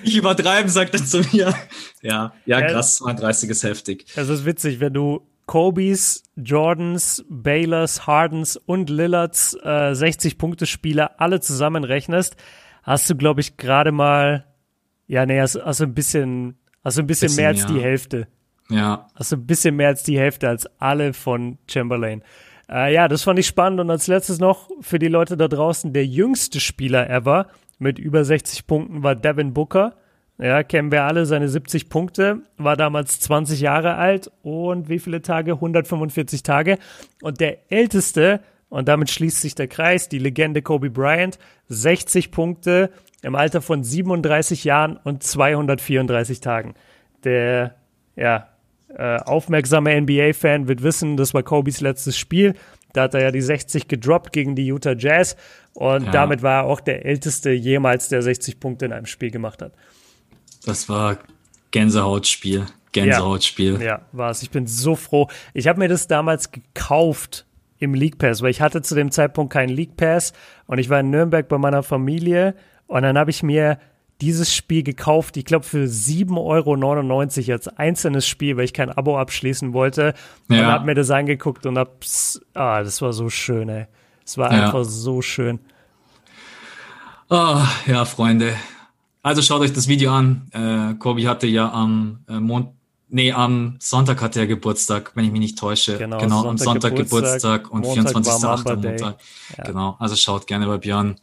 [0.02, 1.54] ich übertreiben, sagt er zu mir.
[2.02, 4.06] Ja, ja, krass, 32 ist heftig.
[4.16, 12.34] Das ist witzig, wenn du Kobys, Jordans, Baylors, Hardens und Lillards äh, 60-Punkte-Spieler alle zusammenrechnest,
[12.82, 14.46] hast du, glaube ich, gerade mal,
[15.06, 17.66] ja, nee, hast, hast du ein bisschen, hast du ein bisschen, bisschen mehr als ja.
[17.68, 18.26] die Hälfte.
[18.68, 19.06] Ja.
[19.14, 22.24] Hast du ein bisschen mehr als die Hälfte als alle von Chamberlain.
[22.70, 23.80] Äh, ja, das fand ich spannend.
[23.80, 27.46] Und als letztes noch für die Leute da draußen, der jüngste Spieler ever
[27.78, 29.94] mit über 60 Punkten war Devin Booker.
[30.40, 35.20] Ja, kennen wir alle seine 70 Punkte, war damals 20 Jahre alt und wie viele
[35.20, 35.54] Tage?
[35.54, 36.78] 145 Tage.
[37.22, 42.90] Und der älteste, und damit schließt sich der Kreis, die Legende Kobe Bryant, 60 Punkte
[43.22, 46.74] im Alter von 37 Jahren und 234 Tagen.
[47.24, 47.74] Der,
[48.14, 48.47] ja,
[48.94, 52.54] äh, aufmerksame NBA-Fan wird wissen, das war Kobes letztes Spiel.
[52.92, 55.36] Da hat er ja die 60 gedroppt gegen die Utah Jazz
[55.74, 56.10] und ja.
[56.10, 59.72] damit war er auch der älteste jemals, der 60 Punkte in einem Spiel gemacht hat.
[60.64, 61.18] Das war
[61.70, 62.66] Gänsehautspiel.
[62.92, 63.74] Gänsehautspiel.
[63.74, 64.42] Ja, ja war es.
[64.42, 65.28] Ich bin so froh.
[65.52, 67.46] Ich habe mir das damals gekauft
[67.78, 70.32] im League Pass, weil ich hatte zu dem Zeitpunkt keinen League Pass
[70.66, 72.54] und ich war in Nürnberg bei meiner Familie
[72.86, 73.78] und dann habe ich mir
[74.20, 79.18] dieses Spiel gekauft, ich glaube für 7,99 Euro als einzelnes Spiel, weil ich kein Abo
[79.18, 80.14] abschließen wollte.
[80.48, 80.58] Ja.
[80.58, 82.04] Und hab mir das angeguckt und hab,
[82.54, 83.86] ah, das war so schön, ey.
[84.24, 84.64] Es war ja.
[84.64, 85.60] einfach so schön.
[87.30, 88.56] Oh, ja, Freunde.
[89.22, 90.48] Also schaut euch das Video an.
[90.52, 92.70] Äh, Kobi hatte ja am äh, Mond,
[93.08, 95.96] nee, am Sonntag hatte er Geburtstag, wenn ich mich nicht täusche.
[95.96, 98.76] Genau, genau Sonntag am Sonntag Geburtstag, Geburtstag und 24.8.
[98.76, 99.18] Montag.
[99.56, 99.64] Ja.
[99.64, 101.16] Genau, also schaut gerne bei Björn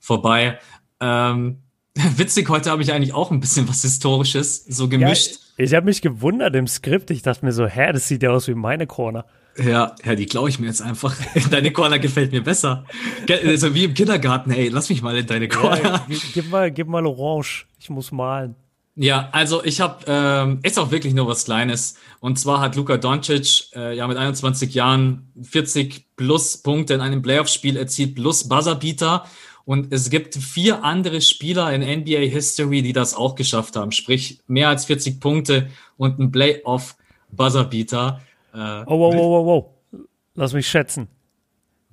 [0.00, 0.58] vorbei.
[1.00, 1.58] Ähm,
[2.16, 5.38] Witzig, heute habe ich eigentlich auch ein bisschen was Historisches, so gemischt.
[5.56, 7.10] Ja, ich habe mich gewundert im Skript.
[7.10, 9.24] Ich dachte mir so, hä, das sieht ja aus wie meine Corner.
[9.58, 11.14] Ja, ja, die klaue ich mir jetzt einfach.
[11.50, 12.84] Deine Corner gefällt mir besser.
[13.28, 16.04] Also wie im Kindergarten, hey, lass mich mal in deine Corner.
[16.08, 17.66] Ja, gib, mal, gib mal Orange.
[17.78, 18.54] Ich muss malen.
[18.94, 21.94] Ja, also ich habe, ähm, ist auch wirklich nur was Kleines.
[22.20, 27.22] Und zwar hat Luka Doncic äh, ja mit 21 Jahren 40 plus Punkte in einem
[27.22, 29.24] Playoff-Spiel erzielt, plus Buzzerbeater.
[29.70, 33.92] Und es gibt vier andere Spieler in NBA History, die das auch geschafft haben.
[33.92, 36.96] Sprich, mehr als 40 Punkte und ein Playoff
[37.30, 38.20] Buzzerbeater.
[38.52, 40.02] Äh, oh, wow, wow, wow, wow.
[40.34, 41.06] Lass mich schätzen.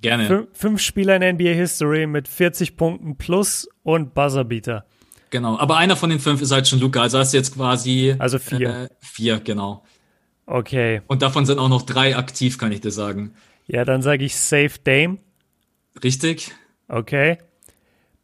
[0.00, 0.26] Gerne.
[0.26, 4.84] Fün fünf Spieler in NBA History mit 40 Punkten plus und Buzzerbeater.
[5.30, 7.02] Genau, aber einer von den fünf ist halt schon Luca.
[7.02, 8.12] Also hast du jetzt quasi.
[8.18, 8.70] Also vier.
[8.70, 9.84] Äh, vier, genau.
[10.46, 11.02] Okay.
[11.06, 13.34] Und davon sind auch noch drei aktiv, kann ich dir sagen.
[13.68, 15.18] Ja, dann sage ich Safe Dame.
[16.02, 16.50] Richtig.
[16.88, 17.38] Okay.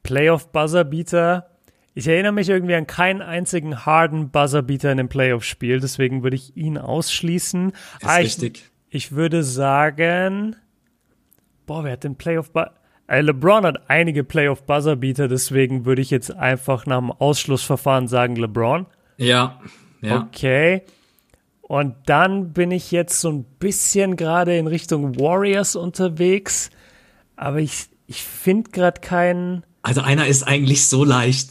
[0.04, 1.50] Playoff Buzzerbeater.
[1.94, 6.56] Ich erinnere mich irgendwie an keinen einzigen harden Buzzerbeater in dem Playoff-Spiel, deswegen würde ich
[6.56, 7.70] ihn ausschließen.
[7.70, 8.70] Ist ah, richtig.
[8.90, 10.54] Ich, würde sagen,
[11.66, 12.50] boah, wer hat den Playoff?
[13.06, 18.36] Äh, LeBron hat einige Playoff Buzzerbeater, deswegen würde ich jetzt einfach nach dem Ausschlussverfahren sagen
[18.36, 18.86] LeBron.
[19.16, 19.60] Ja.
[20.00, 20.20] ja.
[20.20, 20.82] Okay.
[21.62, 26.70] Und dann bin ich jetzt so ein bisschen gerade in Richtung Warriors unterwegs,
[27.36, 31.50] aber ich, ich finde gerade keinen also einer ist eigentlich so leicht.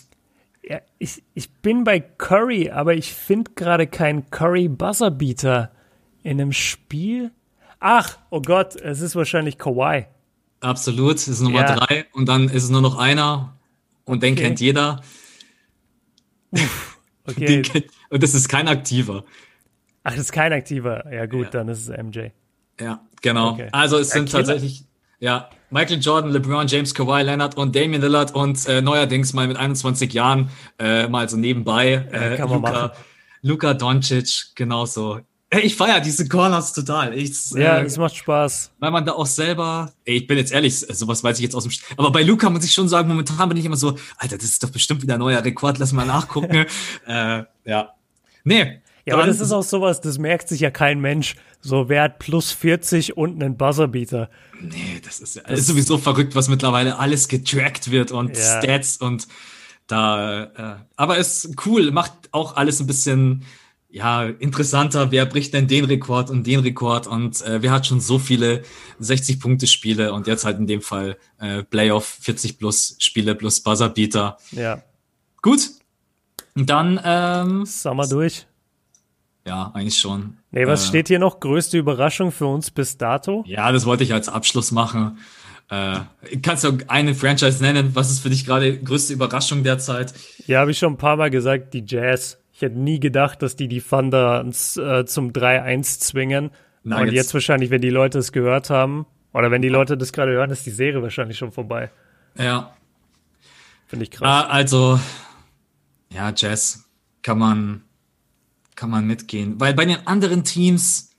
[0.68, 5.72] Ja, ich, ich bin bei Curry, aber ich finde gerade keinen Curry Buzzerbeater
[6.23, 7.31] in einem Spiel.
[7.80, 10.07] Ach, oh Gott, es ist wahrscheinlich Kawhi.
[10.61, 11.76] Absolut, es ist Nummer ja.
[11.76, 13.55] drei und dann ist es nur noch einer
[14.05, 14.27] und okay.
[14.27, 15.01] den kennt jeder.
[16.49, 16.97] Uff,
[17.27, 17.61] okay.
[17.61, 19.26] Kennt, und das ist kein aktiver.
[20.03, 21.14] Ach, das ist kein aktiver.
[21.14, 21.49] Ja gut, ja.
[21.51, 22.30] dann ist es MJ.
[22.80, 23.51] Ja, genau.
[23.51, 23.69] Okay.
[23.72, 24.85] Also es sind tatsächlich
[25.19, 29.58] ja, Michael Jordan, LeBron James, Kawhi Leonard und Damian Lillard und äh, neuerdings mal mit
[29.58, 32.94] 21 Jahren äh, mal so nebenbei äh, ja, Luka,
[33.41, 35.22] Luka Doncic, genauso.
[35.50, 37.18] Ich feiere diese Corners total.
[37.18, 38.72] Ich, ja, äh, es macht Spaß.
[38.78, 41.64] Weil man da auch selber, ey, ich bin jetzt ehrlich, sowas weiß ich jetzt aus
[41.64, 44.38] dem, St aber bei Luca muss ich schon sagen, momentan bin ich immer so, Alter,
[44.38, 46.68] das ist doch bestimmt wieder ein neuer Rekord, lass mal nachgucken.
[47.08, 47.94] äh, ja.
[48.44, 51.36] Nee, ja, aber das ist auch sowas, das merkt sich ja kein Mensch.
[51.62, 54.30] So, wer hat plus 40 und einen Buzzerbeater?
[54.64, 58.61] Nee, das ist, das ist sowieso verrückt, was mittlerweile alles getrackt wird und ja.
[58.61, 59.27] Stats und
[59.88, 63.44] da, äh, aber ist cool, macht auch alles ein bisschen,
[63.90, 65.11] ja, interessanter.
[65.11, 68.64] Wer bricht denn den Rekord und den Rekord und äh, wer hat schon so viele
[69.02, 74.38] 60-Punkte-Spiele und jetzt halt in dem Fall äh, Playoff 40 plus Spiele plus Buzzerbeater.
[74.52, 74.81] Ja.
[75.41, 75.69] Gut.
[76.56, 78.48] Und dann, ähm, Sommer durch.
[79.45, 80.38] Ja, eigentlich schon.
[80.53, 81.39] Nee, was äh, steht hier noch?
[81.39, 83.43] Größte Überraschung für uns bis dato?
[83.47, 85.17] Ja, das wollte ich als Abschluss machen.
[85.69, 86.01] Äh,
[86.43, 87.95] kannst du eine Franchise nennen?
[87.95, 90.13] Was ist für dich gerade größte Überraschung derzeit?
[90.45, 92.38] Ja, habe ich schon ein paar Mal gesagt, die Jazz.
[92.53, 96.51] Ich hätte nie gedacht, dass die die Thunder äh, zum 3-1 zwingen.
[96.84, 97.01] Nuggets.
[97.01, 100.34] Und jetzt wahrscheinlich, wenn die Leute es gehört haben, oder wenn die Leute das gerade
[100.34, 101.89] hören, ist die Serie wahrscheinlich schon vorbei.
[102.38, 102.75] Ja.
[103.88, 104.27] Finde ich krass.
[104.27, 104.99] Ah, also,
[106.11, 106.85] ja, Jazz
[107.23, 107.84] kann man,
[108.76, 109.60] kann man mitgehen.
[109.60, 111.12] Weil bei den anderen Teams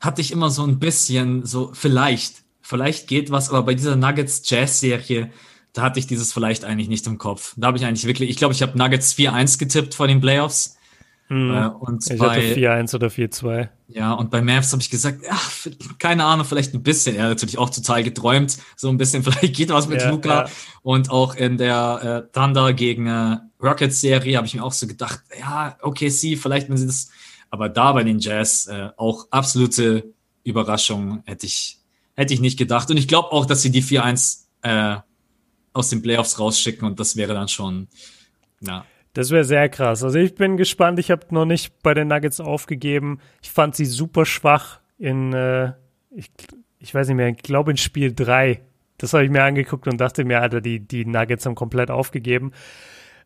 [0.00, 5.30] hatte ich immer so ein bisschen so, vielleicht, vielleicht geht was, aber bei dieser Nuggets-Jazz-Serie,
[5.72, 7.54] da hatte ich dieses vielleicht eigentlich nicht im Kopf.
[7.56, 10.76] Da habe ich eigentlich wirklich, ich glaube, ich habe Nuggets 4-1 getippt vor den Playoffs.
[11.28, 11.50] Hm.
[11.50, 13.68] Äh, und ich bei, hatte 4-1 oder 4-2.
[13.88, 15.66] Ja, und bei Mavs habe ich gesagt, ach,
[15.98, 17.16] keine Ahnung, vielleicht ein bisschen.
[17.16, 20.44] Er hat natürlich auch total geträumt, so ein bisschen, vielleicht geht was mit ja, Luca.
[20.44, 20.50] Ja.
[20.82, 25.20] Und auch in der äh, Thunder gegen äh, Rockets-Serie habe ich mir auch so gedacht,
[25.38, 27.10] ja, okay, sie, vielleicht wenn sie das.
[27.50, 30.12] Aber da bei den Jazz äh, auch absolute
[30.42, 31.78] Überraschung hätte ich,
[32.14, 32.90] hätte ich nicht gedacht.
[32.90, 34.96] Und ich glaube auch, dass sie die 4-1 äh,
[35.72, 37.88] aus den Playoffs rausschicken und das wäre dann schon,
[38.60, 38.84] na,
[39.14, 40.02] das wäre sehr krass.
[40.02, 40.98] Also ich bin gespannt.
[40.98, 43.20] Ich habe noch nicht bei den Nuggets aufgegeben.
[43.42, 45.72] Ich fand sie super schwach in, äh,
[46.10, 46.30] ich,
[46.80, 48.60] ich weiß nicht mehr, ich glaube in Spiel 3.
[48.98, 52.52] Das habe ich mir angeguckt und dachte mir, Alter, die, die Nuggets haben komplett aufgegeben.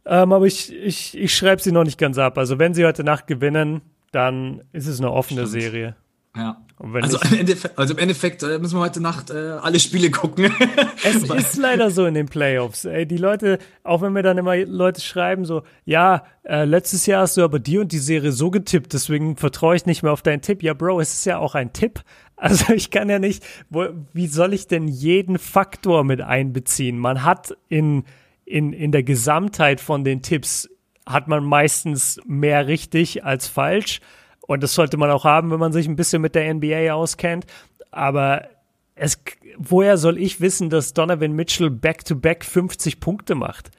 [0.08, 2.38] Ähm, aber ich, ich, ich schreibe sie noch nicht ganz ab.
[2.38, 5.62] Also wenn sie heute Nacht gewinnen, dann ist es eine offene Stimmt.
[5.62, 5.96] Serie.
[6.34, 6.56] Ja.
[6.78, 10.52] Also, im Endeffekt, also im Endeffekt äh, müssen wir heute Nacht äh, alle Spiele gucken.
[11.04, 12.84] es ist leider so in den Playoffs.
[12.84, 17.22] Ey, die Leute, auch wenn mir dann immer Leute schreiben, so, ja, äh, letztes Jahr
[17.22, 20.22] hast du aber die und die Serie so getippt, deswegen vertraue ich nicht mehr auf
[20.22, 20.62] deinen Tipp.
[20.62, 22.00] Ja, Bro, es ist ja auch ein Tipp.
[22.40, 26.96] Also ich kann ja nicht, wo, wie soll ich denn jeden Faktor mit einbeziehen?
[26.96, 28.04] Man hat in,
[28.48, 30.68] in, in der Gesamtheit von den Tipps
[31.06, 34.00] hat man meistens mehr richtig als falsch.
[34.46, 37.46] Und das sollte man auch haben, wenn man sich ein bisschen mit der NBA auskennt.
[37.90, 38.48] Aber
[38.94, 39.22] es,
[39.58, 43.70] woher soll ich wissen, dass Donovan Mitchell back-to-back -back 50 Punkte macht?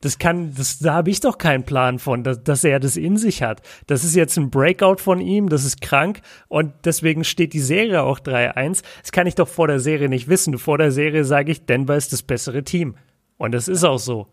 [0.00, 3.16] Das kann, das, da habe ich doch keinen Plan von, dass, dass er das in
[3.16, 3.62] sich hat.
[3.86, 8.02] Das ist jetzt ein Breakout von ihm, das ist krank und deswegen steht die Serie
[8.02, 8.82] auch 3-1.
[9.00, 10.58] Das kann ich doch vor der Serie nicht wissen.
[10.58, 12.96] Vor der Serie sage ich, Denver ist das bessere Team.
[13.42, 14.28] Und das ist auch so.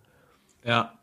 [0.64, 0.94] Ja,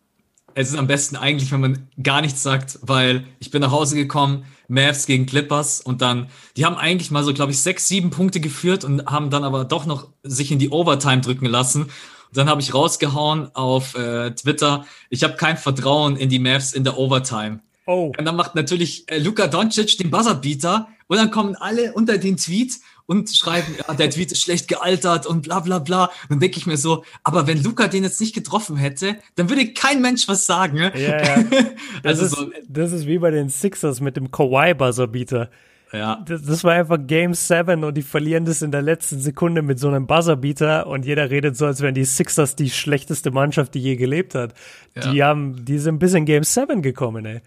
[0.55, 3.97] es ist am besten eigentlich, wenn man gar nichts sagt, weil ich bin nach Hause
[3.97, 8.11] gekommen, Mavs gegen Clippers und dann, die haben eigentlich mal so, glaube ich, sechs, sieben
[8.11, 11.83] Punkte geführt und haben dann aber doch noch sich in die Overtime drücken lassen.
[11.83, 16.74] Und dann habe ich rausgehauen auf äh, Twitter, ich habe kein Vertrauen in die Mavs
[16.74, 17.59] in der Overtime.
[17.87, 18.13] Oh.
[18.19, 22.37] Und dann macht natürlich äh, Luka Doncic den Buzzerbeater und dann kommen alle unter den
[22.37, 26.11] Tweet und schreiben, ja, der Tweet ist schlecht gealtert und bla bla bla.
[26.29, 29.73] dann denke ich mir so, aber wenn Luca den jetzt nicht getroffen hätte, dann würde
[29.73, 30.79] kein Mensch was sagen.
[30.79, 31.45] Ja, ja.
[32.03, 35.51] Das, also ist, so, das ist wie bei den Sixers mit dem Kawhi-Buzzerbeater.
[35.93, 36.23] Ja.
[36.27, 39.79] Das, das, war einfach Game 7 und die verlieren das in der letzten Sekunde mit
[39.79, 43.81] so einem Buzzerbeater und jeder redet so, als wären die Sixers die schlechteste Mannschaft, die
[43.81, 44.53] je gelebt hat.
[44.95, 45.13] Ja.
[45.13, 47.41] Die haben, die sind bis in Game 7 gekommen, ey.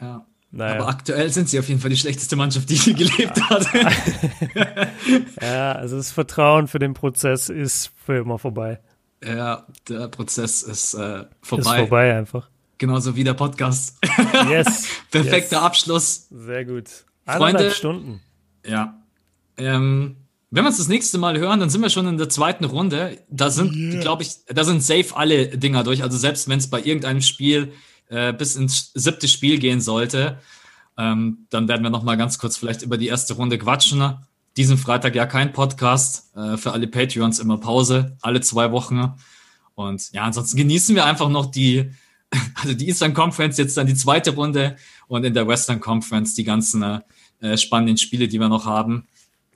[0.00, 0.26] Ja.
[0.56, 0.74] Naja.
[0.76, 3.66] Aber aktuell sind sie auf jeden Fall die schlechteste Mannschaft, die je gelebt hat.
[5.42, 8.78] ja, also das Vertrauen für den Prozess ist für immer vorbei.
[9.26, 11.62] Ja, der Prozess ist äh, vorbei.
[11.72, 12.50] Ist vorbei einfach.
[12.78, 13.98] Genauso wie der Podcast.
[14.48, 14.86] Yes.
[15.10, 15.62] Perfekter yes.
[15.64, 16.26] Abschluss.
[16.30, 16.88] Sehr gut.
[17.26, 18.20] Freunde, Stunden.
[18.64, 19.02] Ja.
[19.56, 20.16] Ähm,
[20.50, 23.18] wenn wir uns das nächste Mal hören, dann sind wir schon in der zweiten Runde.
[23.28, 24.00] Da sind, yeah.
[24.00, 26.02] glaube ich, da sind safe alle Dinger durch.
[26.02, 27.72] Also selbst wenn es bei irgendeinem Spiel
[28.08, 30.38] äh, bis ins siebte Spiel gehen sollte.
[30.96, 34.16] Ähm, dann werden wir noch mal ganz kurz vielleicht über die erste Runde quatschen.
[34.56, 36.34] Diesen Freitag ja kein Podcast.
[36.36, 39.14] Äh, für alle Patreons immer Pause, alle zwei Wochen.
[39.74, 41.90] Und ja, ansonsten genießen wir einfach noch die,
[42.54, 44.76] also die Eastern Conference, jetzt dann die zweite Runde
[45.08, 47.02] und in der Western Conference die ganzen
[47.40, 49.06] äh, spannenden Spiele, die wir noch haben.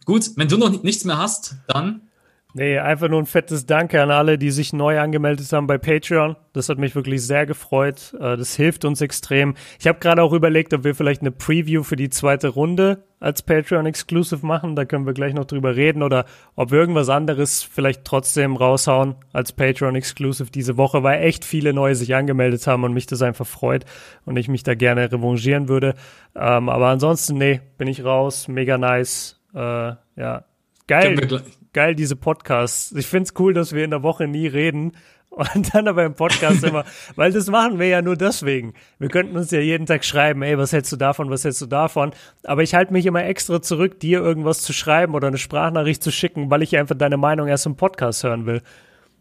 [0.05, 2.08] Gut, wenn du noch nichts mehr hast, dann
[2.55, 6.35] Nee, einfach nur ein fettes Danke an alle, die sich neu angemeldet haben bei Patreon.
[6.55, 8.15] Das hat mich wirklich sehr gefreut.
[8.19, 9.55] Äh, das hilft uns extrem.
[9.79, 13.43] Ich habe gerade auch überlegt, ob wir vielleicht eine Preview für die zweite Runde als
[13.43, 14.77] Patreon Exclusive machen.
[14.77, 16.25] Da können wir gleich noch drüber reden oder
[16.57, 21.75] ob wir irgendwas anderes vielleicht trotzdem raushauen als Patreon Exclusive diese Woche, weil echt viele
[21.75, 23.85] neue sich angemeldet haben und mich das einfach freut
[24.25, 25.97] und ich mich da gerne revanchieren würde.
[26.35, 28.49] Ähm, aber ansonsten, nee, bin ich raus.
[28.49, 29.39] Mega nice.
[29.55, 30.45] Äh, ja,
[30.87, 31.43] geil
[31.79, 32.91] geil, diese Podcasts.
[32.91, 34.97] Ich find's cool, dass wir in der Woche nie reden
[35.29, 36.85] und dann aber im Podcast immer,
[37.15, 38.75] weil das machen wir ja nur deswegen.
[38.99, 41.67] Wir könnten uns ja jeden Tag schreiben, ey, was hältst du davon, was hältst du
[41.67, 42.11] davon?
[42.43, 46.11] Aber ich halte mich immer extra zurück, dir irgendwas zu schreiben oder eine Sprachnachricht zu
[46.11, 48.61] schicken, weil ich einfach deine Meinung erst im Podcast hören will.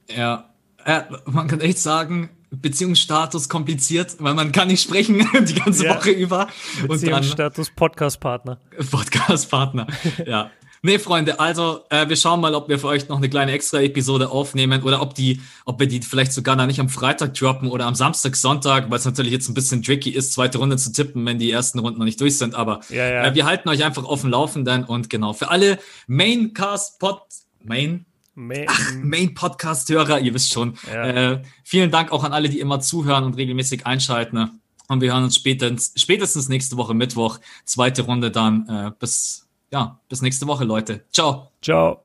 [0.08, 0.50] Ja,
[0.84, 5.96] äh, man kann echt sagen, Beziehungsstatus kompliziert, weil man kann nicht sprechen die ganze ja.
[5.96, 6.48] Woche über.
[6.88, 8.58] Beziehungsstatus Podcastpartner.
[8.90, 9.86] Podcastpartner,
[10.26, 10.50] ja.
[10.82, 14.30] Nee, Freunde, also äh, wir schauen mal, ob wir für euch noch eine kleine Extra-Episode
[14.30, 17.86] aufnehmen oder ob die, ob wir die vielleicht sogar noch nicht am Freitag droppen oder
[17.86, 21.26] am Samstag, Sonntag, weil es natürlich jetzt ein bisschen tricky ist, zweite Runde zu tippen,
[21.26, 22.56] wenn die ersten Runden noch nicht durch sind.
[22.56, 23.24] Aber ja, ja.
[23.26, 27.22] Äh, wir halten euch einfach auf dem Laufenden und genau, für alle Maincast-Pod,
[27.64, 28.06] Main,
[28.36, 28.68] Main,
[29.02, 30.78] Main Podcast-Hörer, ihr wisst schon.
[30.92, 31.32] Ja.
[31.34, 34.62] Äh, vielen Dank auch an alle, die immer zuhören und regelmäßig einschalten.
[34.88, 38.68] Und wir hören uns spätestens, spätestens nächste Woche Mittwoch, zweite Runde dann.
[38.70, 41.06] Äh, bis ja, bis nächste Woche, Leute.
[41.12, 41.52] Ciao.
[41.62, 41.96] Ciao.